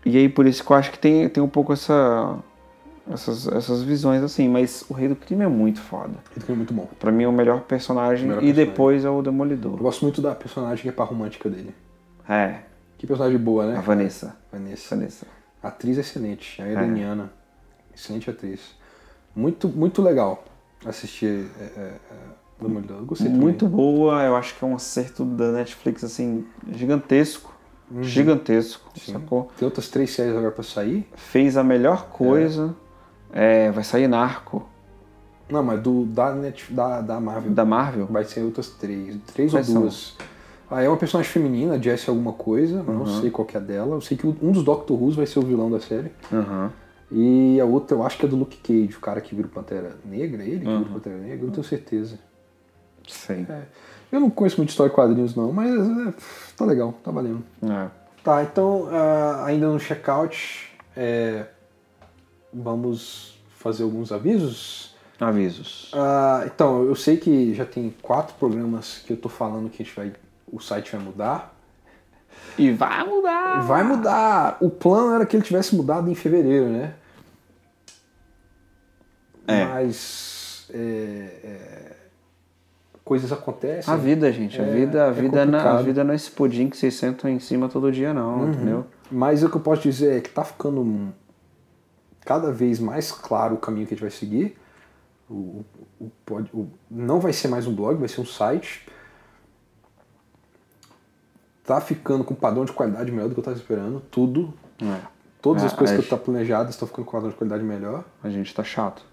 [0.07, 2.39] E aí por isso que eu acho que tem, tem um pouco essa.
[3.13, 6.15] Essas, essas visões assim, mas o Rei do Crime é muito foda.
[6.37, 6.89] Ele foi muito bom.
[6.99, 8.67] Pra mim é o melhor personagem Melhor e personagem.
[8.73, 9.77] depois é o Eu Demolidor.
[9.79, 11.75] gosto muito da personagem que é par romântica dele.
[12.29, 12.61] É,
[12.99, 13.77] Que personagem boa, né?
[13.77, 14.37] a Vanessa.
[14.53, 14.95] Vanessa.
[14.95, 15.27] Vanessa.
[15.63, 17.33] Atriz excelente, a Heleniana.
[17.95, 18.61] Excelente atriz.
[19.35, 20.45] Muito, muito legal
[20.87, 21.93] assistir é, é, é,
[22.63, 22.99] Demolidor.
[22.99, 23.41] Eu gostei também.
[23.43, 27.53] Muito boa, eu acho que é um acerto da Netflix assim gigantesco.
[27.91, 28.03] Uhum.
[28.05, 29.51] Gigantesco, sacou?
[29.59, 31.09] Tem outras três séries agora pra sair.
[31.17, 32.75] Fez a melhor coisa.
[32.87, 32.90] É,
[33.73, 34.69] vai sair Narco
[35.49, 37.53] Não, mas do, da, Net, da, da Marvel.
[37.53, 38.07] da Marvel.
[38.07, 39.17] Vai ser outras três.
[39.35, 39.83] Três Quais ou são?
[39.83, 40.17] duas.
[40.71, 43.21] Ah, é uma personagem feminina, Jessie alguma coisa, mas não Uhum.
[43.21, 43.97] sei qual que é a dela.
[43.97, 46.13] Eu sei que um dos Doctor Who's vai ser o vilão da série.
[46.33, 46.71] Aham.
[47.11, 49.51] E a outra eu acho que é do Luke Cage, o cara que vira o
[49.51, 50.79] Pantera Negra, ele que Uhum.
[50.79, 52.17] vira o Pantera Negra, eu não tenho certeza.
[53.09, 53.45] Sei.
[53.49, 53.63] É.
[54.13, 56.15] Eu não conheço muito história de quadrinhos não, mas é,
[56.57, 57.43] tá legal, tá valendo.
[57.65, 57.89] É.
[58.23, 61.47] Tá, então ah, ainda no checkout, é,
[62.53, 64.95] vamos fazer alguns avisos.
[65.19, 65.91] Avisos.
[65.95, 69.85] Ah, então, eu sei que já tem quatro programas que eu tô falando que a
[69.85, 70.13] gente vai,
[70.51, 71.55] o site vai mudar.
[72.57, 73.61] E vai mudar!
[73.67, 74.57] Vai mudar!
[74.61, 76.95] O plano era que ele tivesse mudado em fevereiro, né?
[79.47, 79.65] É.
[79.67, 80.79] Mas é,
[81.45, 81.93] é,
[83.05, 83.93] coisas acontecem.
[83.93, 84.61] A vida, gente.
[84.61, 86.95] A É, vida, a é vida, não, a vida não é esse pudim que vocês
[86.95, 88.51] sentam em cima todo dia, não, Uhum.
[88.53, 88.87] entendeu?
[89.11, 91.13] Mas o que eu posso dizer é que tá ficando
[92.31, 94.57] cada vez mais claro o caminho que a gente vai seguir.
[95.29, 95.65] O,
[96.01, 96.11] o-
[96.55, 98.87] o não vai ser mais um blog, vai ser um site.
[101.65, 103.99] Tá ficando com um padrão de qualidade melhor do que eu estava esperando.
[104.13, 104.55] Tudo.
[104.81, 105.01] É.
[105.43, 107.37] Todas É, as coisas que eu gente- estava planejadas estão ficando com um padrão de
[107.37, 108.05] qualidade melhor.
[108.23, 109.05] A gente tá chato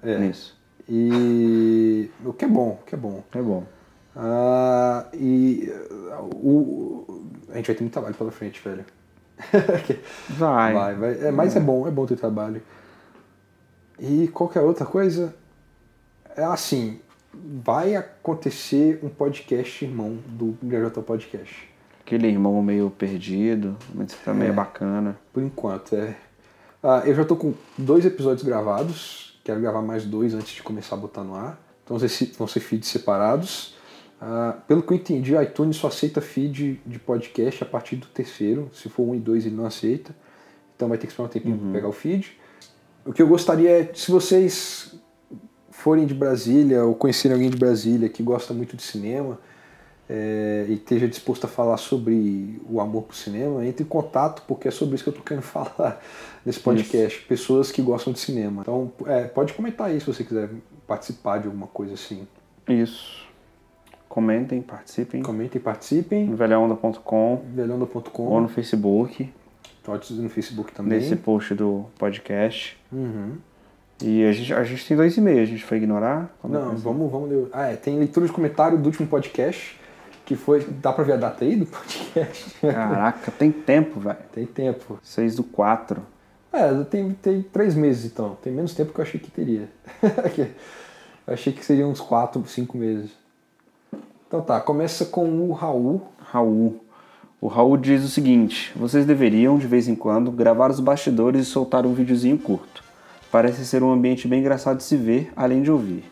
[0.00, 0.16] É.
[0.18, 0.56] nisso.
[0.88, 3.24] E o que é bom, o que é bom.
[3.32, 3.64] É bom.
[4.14, 5.68] Ah, e
[6.20, 8.84] uh, o, a gente vai ter muito trabalho pela frente, velho.
[10.30, 10.72] Vai.
[10.74, 11.26] Vai, vai.
[11.26, 12.62] É, mas é bom, é bom ter trabalho.
[13.98, 15.34] E qualquer outra coisa,
[16.36, 17.00] é assim,
[17.34, 21.68] vai acontecer um podcast irmão do GJ Podcast.
[22.00, 24.54] Aquele irmão meio perdido, mas também é É.
[24.54, 25.16] bacana.
[25.32, 26.16] Por enquanto, é.
[26.82, 30.96] Ah, eu já tô com dois episódios gravados, quero gravar mais dois antes de começar
[30.96, 31.60] a botar no ar.
[31.84, 31.98] Então
[32.38, 33.76] vão ser feeds separados.
[34.20, 38.06] Ah, pelo que eu entendi, a iTunes só aceita feed de podcast a partir do
[38.06, 38.70] terceiro.
[38.74, 40.14] Se for um e dois, ele não aceita.
[40.76, 42.38] Então vai ter que esperar um tempinho para pegar o feed.
[43.04, 44.94] O que eu gostaria é, se vocês
[45.70, 49.38] forem de Brasília ou conhecerem alguém de Brasília que gosta muito de cinema
[50.06, 54.68] é, e esteja disposto a falar sobre o amor pro cinema, entre em contato, porque
[54.68, 56.02] é sobre isso que eu tô querendo falar
[56.44, 57.22] nesse podcast.
[57.22, 58.60] Pessoas que gostam de cinema.
[58.60, 60.50] Então, é, pode comentar aí se você quiser
[60.86, 62.28] participar de alguma coisa assim.
[62.68, 63.29] Isso.
[64.10, 65.22] Comentem, participem.
[65.22, 66.26] Comentem, participem.
[66.26, 67.44] No velhaonda.com
[68.16, 69.32] ou no Facebook,
[69.84, 70.98] pode no Facebook também.
[70.98, 72.76] nesse post do podcast.
[72.90, 73.36] Uhum.
[74.02, 76.36] E a gente, a gente tem dois e-mails, a gente foi ignorar?
[76.42, 76.74] Não, é?
[76.74, 77.46] vamos, vamos ler.
[77.52, 79.78] Ah, é, tem leitura de comentário do último podcast,
[80.26, 80.66] que foi.
[80.82, 82.56] Dá pra ver a data aí do podcast?
[82.60, 84.18] Caraca, tem tempo, velho.
[84.32, 84.98] tem tempo.
[85.04, 86.02] 6 do 4.
[86.52, 88.36] É, tem, tem três meses então.
[88.42, 89.68] Tem menos tempo que eu achei que teria.
[90.02, 93.19] eu achei que seriam uns quatro, cinco meses.
[94.30, 96.02] Então tá, começa com o Raul.
[96.20, 96.84] Raul.
[97.40, 101.50] O Raul diz o seguinte: vocês deveriam, de vez em quando, gravar os bastidores e
[101.50, 102.84] soltar um videozinho curto.
[103.32, 106.04] Parece ser um ambiente bem engraçado de se ver, além de ouvir.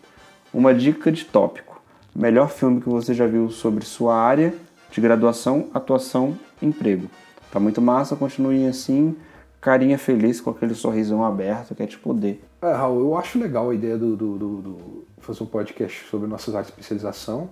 [0.52, 1.80] Uma dica de tópico:
[2.12, 4.52] melhor filme que você já viu sobre sua área
[4.90, 7.08] de graduação, atuação, emprego.
[7.52, 9.14] Tá muito massa, continuem assim,
[9.60, 12.42] carinha feliz com aquele sorrisão aberto que é te poder.
[12.62, 16.26] É, Raul, eu acho legal a ideia do, do, do- do- fazer um podcast sobre
[16.28, 17.48] nossas áreas de especialização.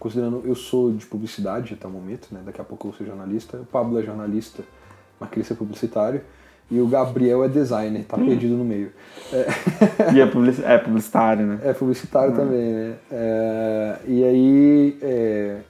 [0.00, 2.40] Considerando eu sou de publicidade até o momento, né?
[2.44, 3.58] Daqui a pouco eu ser jornalista.
[3.58, 4.64] O Pablo é jornalista,
[5.20, 6.22] mas queria ser publicitário.
[6.70, 8.92] E o Gabriel é designer, tá perdido no meio.
[10.14, 11.60] E é, publici- é publicitário, né?
[11.64, 12.96] É publicitário também, né?
[13.10, 15.60] É, e aí, é,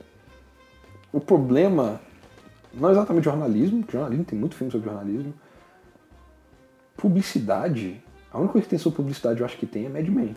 [1.13, 2.01] o problema
[2.75, 5.35] não é exatamente jornalismo, porque jornalismo tem muito filme sobre jornalismo.
[6.97, 8.01] Publicidade,
[8.31, 10.37] a única coisa que tem sobre publicidade eu acho que tem é Mad Men.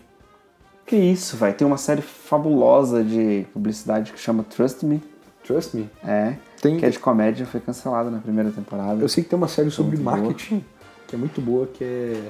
[0.86, 1.54] Que isso, vai.
[1.54, 5.02] Tem uma série fabulosa de publicidade que chama Trust Me.
[5.46, 5.90] Trust me.
[6.06, 6.34] É.
[6.62, 9.02] Tem, Que é de comédia, foi cancelado na primeira temporada.
[9.02, 10.18] Eu sei que tem uma série sobre Muito boa.
[10.18, 10.64] marketing
[11.08, 12.22] que é muito boa, que é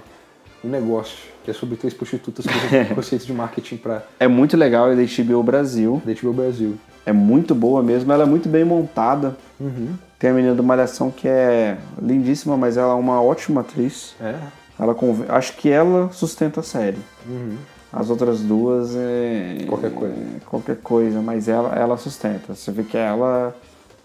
[0.64, 2.52] um negócio, que é sobre três prostitutas com
[2.96, 6.02] conceitos de marketing pra É muito legal, é da HBO Brasil.
[6.06, 6.76] da HBO Brasil.
[7.06, 9.38] É muito boa mesmo, ela é muito bem montada.
[9.60, 9.94] Uhum.
[10.20, 14.16] Tem a menina do Malhação que é lindíssima, mas ela é uma ótima atriz.
[14.20, 14.36] É.
[14.80, 16.98] Ela conv- Acho que ela sustenta a série.
[17.28, 17.56] Uhum.
[17.94, 19.58] As outras duas é.
[19.68, 20.16] Qualquer coisa.
[20.16, 22.56] é qualquer coisa, mas ela, ela sustenta.
[22.56, 23.56] Você vê que ela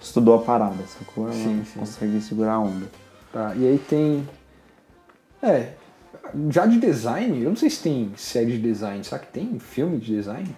[0.01, 1.25] estudou a parada, sacou?
[1.25, 1.79] Ela Sim, sim.
[1.81, 2.87] consegue segurar a onda.
[3.33, 4.29] Tá, e aí tem.
[5.43, 5.71] É.
[6.51, 9.97] Já de design, eu não sei se tem série de design, será que tem filme
[9.99, 10.55] de design?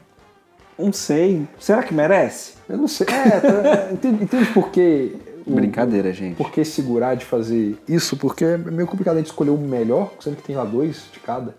[0.76, 1.47] Não sei.
[1.61, 2.55] Será que merece?
[2.68, 3.07] Eu não sei.
[3.09, 5.14] É, tá, entende, entende por que.
[5.47, 6.37] o- Brincadeira, gente.
[6.37, 8.16] Por que segurar de fazer isso?
[8.16, 11.20] Porque é meio complicado a gente escolher o melhor, sendo que tem lá dois de
[11.20, 11.55] cada.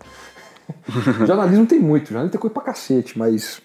[1.26, 3.60] jornalismo tem muito, jornalismo tem coisa pra cacete, mas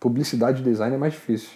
[0.00, 1.50] publicidade e design é mais difícil.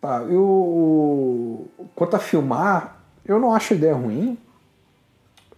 [0.00, 1.68] Tá, eu.
[1.94, 4.38] Quanto a filmar, eu não acho a ideia ruim.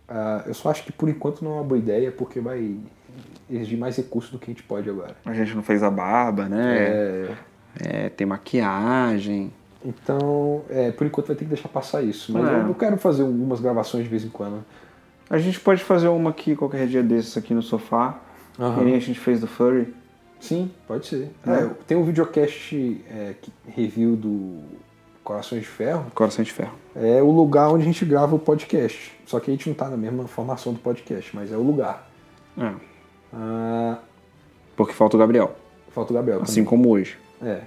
[0.08, 2.76] Ah, eu só acho que por enquanto não é uma boa ideia, porque vai
[3.48, 5.14] exigir mais recursos do que a gente pode agora.
[5.24, 6.76] A gente não fez a barba, né?
[6.78, 7.34] É,
[7.80, 9.52] É, tem maquiagem.
[9.84, 12.32] então, é, por enquanto vai ter que deixar passar isso.
[12.32, 12.54] Mas É.
[12.54, 14.64] eu, eu quero fazer algumas gravações de vez em quando.
[15.30, 18.18] A gente pode fazer uma aqui qualquer dia desses aqui no sofá.
[18.58, 18.78] Aham.
[18.78, 19.94] Que nem a gente fez do Furry.
[20.40, 21.30] Sim, pode ser.
[21.44, 21.62] Né?
[21.64, 22.72] É, tem um videocast
[23.10, 24.58] é, que- review do
[25.22, 26.06] Corações de Ferro.
[26.14, 26.72] Coração de Ferro.
[26.96, 29.12] É o lugar onde a gente grava o podcast.
[29.24, 32.10] Só que a gente não tá na mesma formação do podcast, mas é o lugar.
[32.58, 32.72] É.
[33.32, 33.98] Ah,
[34.76, 35.54] Porque falta o Gabriel.
[35.90, 36.42] falta o Gabriel.
[36.42, 37.16] Assim como hoje.
[37.38, 37.54] também.
[37.54, 37.62] É.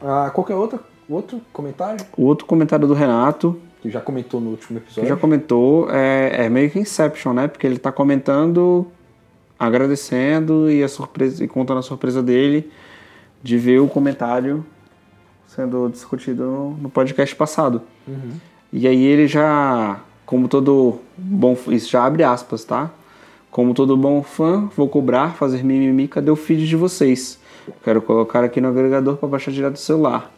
[0.00, 2.04] Ah, qualquer outra, outro comentário?
[2.16, 5.08] O outro comentário do Renato, Que já comentou no último que episódio.
[5.08, 7.48] já comentou, é, é meio que Inception, né?
[7.48, 8.86] Porque ele tá comentando,
[9.64, 12.70] agradecendo e, a surpresa, e contando a surpresa dele
[13.42, 14.64] de ver o comentário
[15.46, 17.82] sendo discutido no, podcast passado.
[18.08, 18.32] Uhum.
[18.72, 22.90] E aí ele já, como todo bom, isso já abre aspas, tá?
[23.50, 27.38] Como todo bom fã, vou cobrar, fazer mimimi, cadê o feed de vocês?
[27.84, 30.32] Quero colocar aqui no agregador para baixar direto do celular.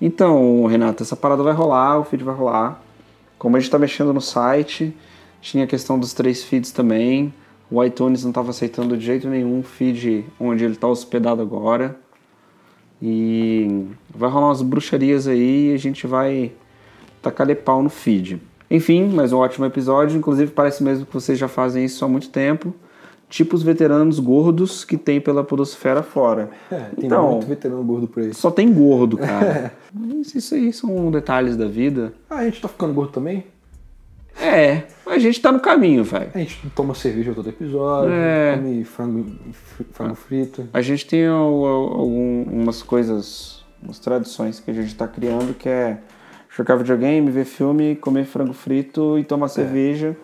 [0.00, 2.80] Então, Renato, essa parada vai rolar, o feed vai rolar.
[3.38, 4.96] Como a gente tá mexendo no site,
[5.40, 7.34] tinha a questão dos três feeds também.
[7.70, 11.96] O iTunes não estava aceitando de jeito nenhum o feed onde ele está hospedado agora.
[13.02, 16.52] E vai rolar umas bruxarias aí e a gente vai
[17.22, 18.40] tacar-lhe pau no feed.
[18.70, 20.18] Enfim, mais um ótimo episódio.
[20.18, 22.74] Inclusive, parece mesmo que vocês já fazem isso há muito tempo.
[23.28, 26.50] Tipo os veteranos gordos que tem pela podosfera fora.
[26.70, 28.34] É, tem Então- muito veterano gordo por aí.
[28.34, 29.72] Só tem gordo, cara.
[29.94, 32.12] Mas isso aí são detalhes da vida.
[32.28, 33.44] Ah, a gente tá ficando gordo também?
[34.38, 36.30] É, a gente tá no caminho, velho.
[36.34, 38.56] A gente toma cerveja todo episódio, É.
[38.56, 39.36] come frango,
[39.92, 40.68] frango frito.
[40.72, 45.98] A gente tem algumas coisas, umas tradições que a gente tá criando, que é
[46.56, 50.16] jogar videogame, ver filme, comer frango frito e tomar cerveja.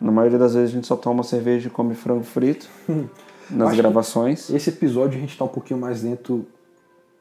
[0.00, 2.68] Na maioria das vezes a gente só toma cerveja e come frango frito
[3.50, 4.50] nas Acho gravações.
[4.50, 6.44] Esse episódio a gente tá um pouquinho mais lento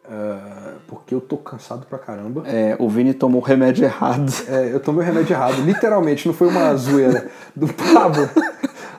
[0.09, 2.43] ah, porque eu tô cansado pra caramba.
[2.45, 4.31] É, o Vini tomou o remédio errado.
[4.47, 8.29] É, eu tomei o remédio errado, literalmente, não foi uma zoeira do Pablo.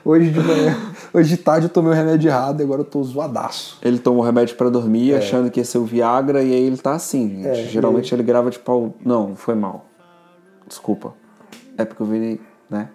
[0.05, 0.75] Hoje de manhã,
[1.13, 3.77] hoje de tarde eu tomei o remédio errado e agora eu tô zoadaço.
[3.81, 6.77] Ele tomou o remédio pra dormir, achando que ia ser o Viagra, e aí ele
[6.77, 7.47] tá assim, gente.
[7.47, 8.95] É, Geralmente ele grava de pau.
[9.03, 9.85] Não, foi mal.
[10.67, 11.13] Desculpa.
[11.77, 12.89] É porque o Vini, né?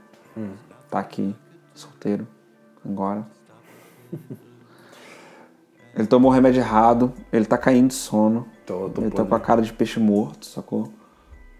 [0.91, 1.35] Tá aqui,
[1.75, 2.27] solteiro,
[2.85, 3.27] agora.
[5.99, 8.47] Ele tomou o remédio errado, ele tá caindo de sono.
[8.65, 10.89] Tô ele tá com a cara de peixe morto, sacou?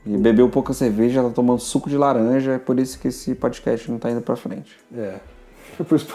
[0.07, 3.91] E bebeu pouca cerveja, tá tomando suco de laranja, é por isso que esse podcast
[3.91, 4.77] não tá indo pra frente.
[4.97, 5.17] É.
[5.95, 6.09] Isso-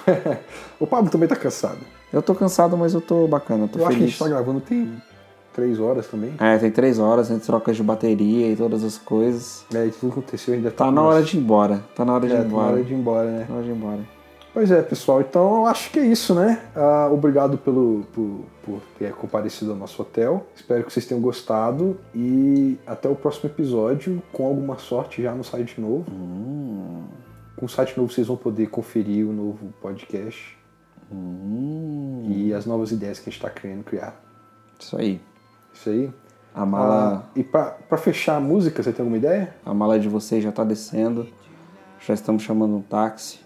[0.79, 1.77] o Pablo também tá cansado.
[2.11, 4.09] Eu tô cansado, mas eu tô bacana, tô eu acho que a feliz.
[4.11, 4.91] gente tá gravando tem
[5.53, 6.33] três horas também.
[6.39, 9.63] É, tem três horas entre trocas de bateria e todas as coisas.
[9.73, 11.83] É, isso tudo aconteceu ainda Tá na hora de ir embora.
[11.95, 12.71] Tá na hora de É, ir tá na embora.
[12.73, 13.39] hora de ir embora, né?
[13.45, 13.99] Tá na hora de ir embora.
[14.53, 15.19] Pois é, pessoal.
[15.21, 16.61] Então eu acho que é isso, né?
[16.75, 20.45] Ah, obrigado pelo, por, por ter comparecido ao nosso hotel.
[20.55, 21.97] Espero que vocês tenham gostado.
[22.13, 26.05] E até o próximo episódio, com alguma sorte já no site novo.
[27.55, 30.55] Com o site novo vocês vão poder conferir o novo podcast
[32.27, 34.19] e as novas ideias que a gente está querendo criar.
[34.79, 35.19] Isso aí.
[35.73, 36.11] Isso aí.
[36.53, 39.55] A mala, Ah, e pra fechar a música, você tem alguma ideia?
[39.65, 41.27] a mala de vocês já tá descendo.
[41.99, 43.39] Já estamos chamando um táxi.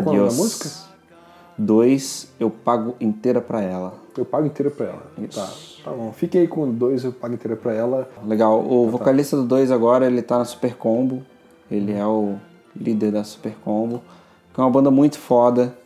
[0.00, 0.36] Qual é Adiós.
[0.38, 0.70] música?
[1.58, 3.94] Dois, eu pago inteira pra ela.
[4.16, 5.02] Eu pago inteira pra ela.
[5.18, 5.38] Isso.
[5.38, 6.10] Tá, tá bom.
[6.12, 8.08] Fique aí com dois, eu pago inteira pra ela.
[8.26, 8.60] Legal.
[8.64, 11.22] O vocalista do 2 agora, ele tá na Super Combo.
[11.70, 12.36] Ele é o
[12.74, 14.02] líder da Super Combo.
[14.54, 15.76] Que é uma banda muito foda.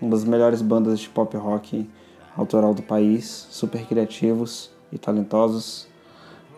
[0.00, 1.88] Uma das melhores bandas de pop rock
[2.36, 3.46] autoral do país.
[3.50, 5.86] Super criativos e talentosos.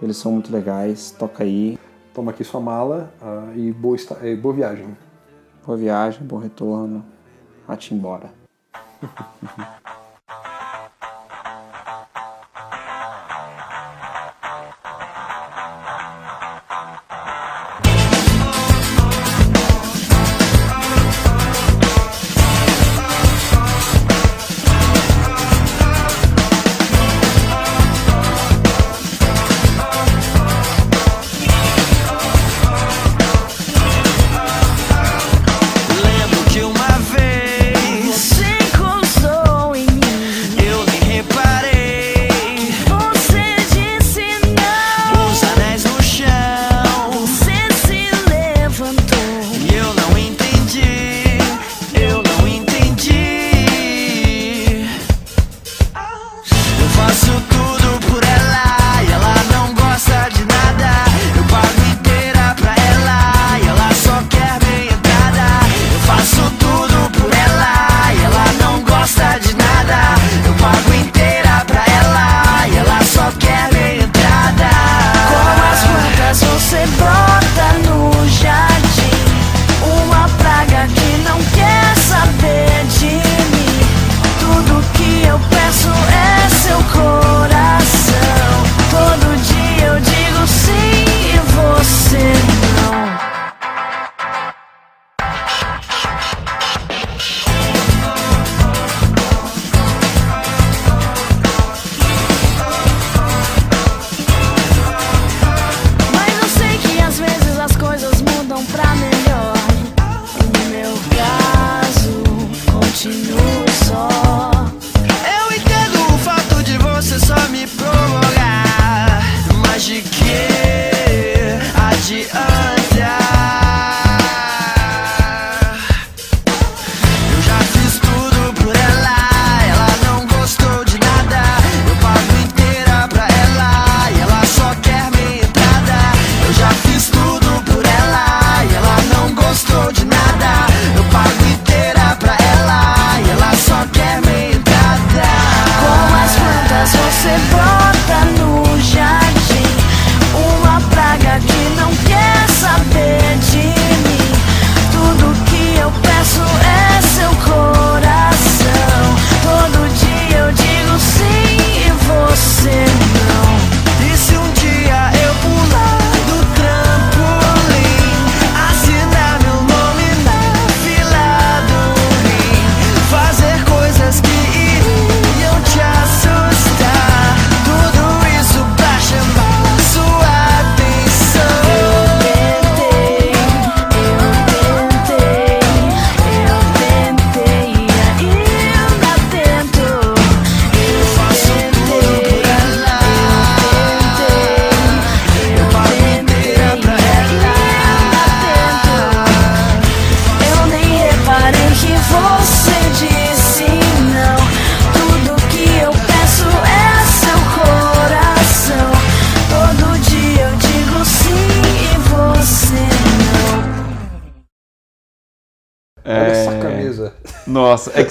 [0.02, 1.12] Eles são muito legais.
[1.16, 1.78] Toca aí.
[2.12, 4.96] Toma aqui sua mala ah, e boa, esta- eh, boa viagem.
[5.66, 7.04] Boa viagem, bom retorno.
[7.66, 7.92] Ate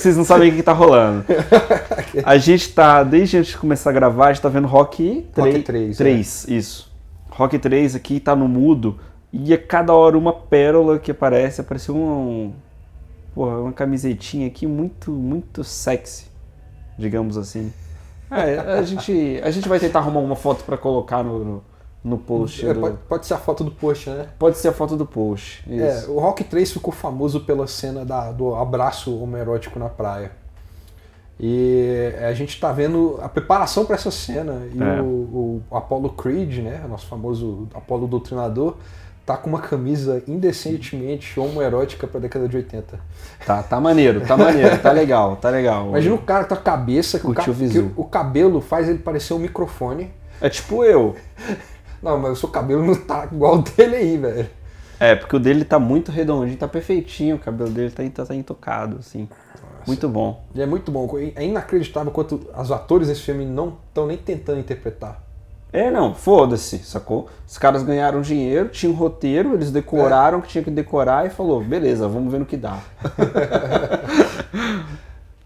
[0.06, 1.26] vocês não sabem o que tá rolando.
[2.23, 5.48] A gente tá, desde antes de começar a gravar, a gente tá vendo Rock 3.
[5.48, 6.91] Rock 3, 3, isso.
[7.30, 8.99] Rock 3 aqui tá no mudo
[9.34, 12.53] e a cada hora uma pérola que aparece, apareceu um,
[13.34, 16.27] porra, uma camisetinha aqui muito, muito sexy,
[16.98, 17.73] digamos assim.
[18.30, 21.64] É, a gente, a gente vai tentar arrumar uma foto pra colocar no, no,
[22.06, 22.65] no post.
[22.65, 24.27] É, do- pode, pode ser a foto do post, né?
[24.38, 25.64] Pode ser a foto do post.
[25.69, 26.11] É, Isso.
[26.11, 30.32] o Rock 3 ficou famoso pela cena da- do abraço homoerótico na praia.
[31.40, 34.61] E a gente tá vendo a preparação para essa cena.
[34.73, 35.02] E É.
[35.02, 38.76] o, o Apollo Creed, né, o nosso famoso Apollo Doutrinador,
[39.26, 42.99] tá com uma camisa indecentemente homoerótica pra década de 80.
[43.45, 45.90] Tá, tá maneiro, tá maneiro, tá legal, tá legal.
[45.90, 48.99] Imagina o cara com a cabeça, que o, ca- o que o cabelo faz ele
[48.99, 50.14] parecer um microfone.
[50.40, 51.15] É tipo eu.
[52.06, 54.48] Não, mas o seu cabelo não tá igual o dele aí, velho.
[54.99, 58.36] É, porque o dele tá muito redondinho, tá perfeitinho, o cabelo dele tá, tá, tá
[58.36, 59.27] intocado, assim.
[59.88, 60.45] Muito bom.
[60.53, 61.10] E é muito bom.
[61.36, 65.19] É inacreditável quanto os atores desse filme não estão nem tentando interpretar.
[65.73, 67.27] É, não, foda-se, sacou?
[67.48, 71.32] Os caras ganharam dinheiro, tinha um roteiro, eles decoraram o que tinha que decorar e
[71.32, 72.77] falou, beleza, vamos ver no que dá.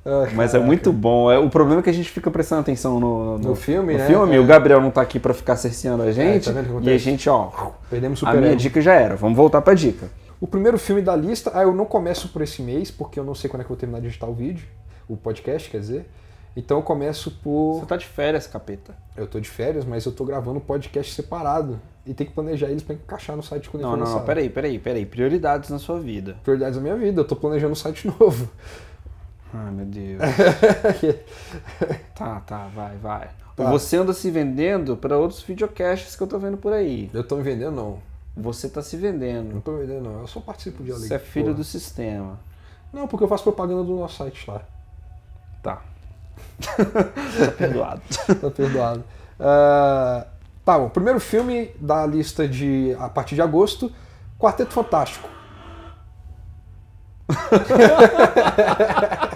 [0.10, 1.32] Ah, Mas é muito bom.
[1.32, 4.08] É, o problema é que a gente fica prestando atenção no, No filme, no né?
[4.08, 4.36] filme.
[4.36, 4.40] É.
[4.40, 6.52] O Gabriel não tá aqui pra ficar cerceando a gente.
[6.52, 7.50] tá o que e a gente, ó.
[7.90, 8.60] Perdemos A super minha ego.
[8.60, 9.16] dica já era.
[9.16, 10.10] Vamos voltar pra dica.
[10.42, 13.36] O primeiro filme da lista, ah, eu não começo por esse mês, porque eu não
[13.36, 14.66] sei quando é que eu vou terminar de editar o vídeo,
[15.08, 16.10] o podcast, quer dizer.
[16.56, 17.80] Então eu começo por.
[17.80, 18.96] Você tá de férias, capeta.
[19.16, 21.80] Eu tô de férias, mas eu tô gravando um podcast separado.
[22.06, 24.26] E tem que planejar eles pra encaixar no site quando Não, não, não.
[24.26, 25.06] Peraí, peraí, peraí.
[25.06, 26.38] Prioridades na sua vida.
[26.44, 28.50] Prioridades da minha vida, eu tô planejando um site novo.
[29.54, 30.22] Ai, meu Deus.
[32.16, 33.30] tá, tá, vai, vai.
[33.56, 33.70] Tá.
[33.72, 37.10] Você anda se vendendo pra outros videocasts que eu tô vendo por aí.
[37.14, 38.00] eu tô me vendendo, não.
[38.38, 39.62] Você tá se Não vendendo.
[39.62, 40.22] tô me vendendo, não.
[40.22, 42.40] Eu só participo de Você é filho do sistema.
[42.94, 44.62] Não, porque eu faço propaganda do nosso site lá.
[45.62, 45.82] Tá.
[46.64, 48.02] tá perdoado.
[48.40, 49.04] Tá perdoado.
[49.40, 50.26] Ah,
[50.64, 53.92] tá bom, primeiro filme da lista de a partir de agosto,
[54.38, 55.28] Quarteto Fantástico.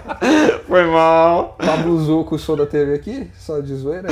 [0.74, 1.54] Foi mal.
[1.56, 4.08] Pablo Zuco, sou da TV aqui, só de zoeira.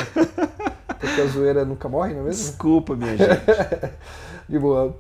[1.01, 2.51] Porque a zoeira nunca morre, não é mesmo?
[2.51, 3.31] Desculpa, minha gente.
[4.49, 4.97] De boa.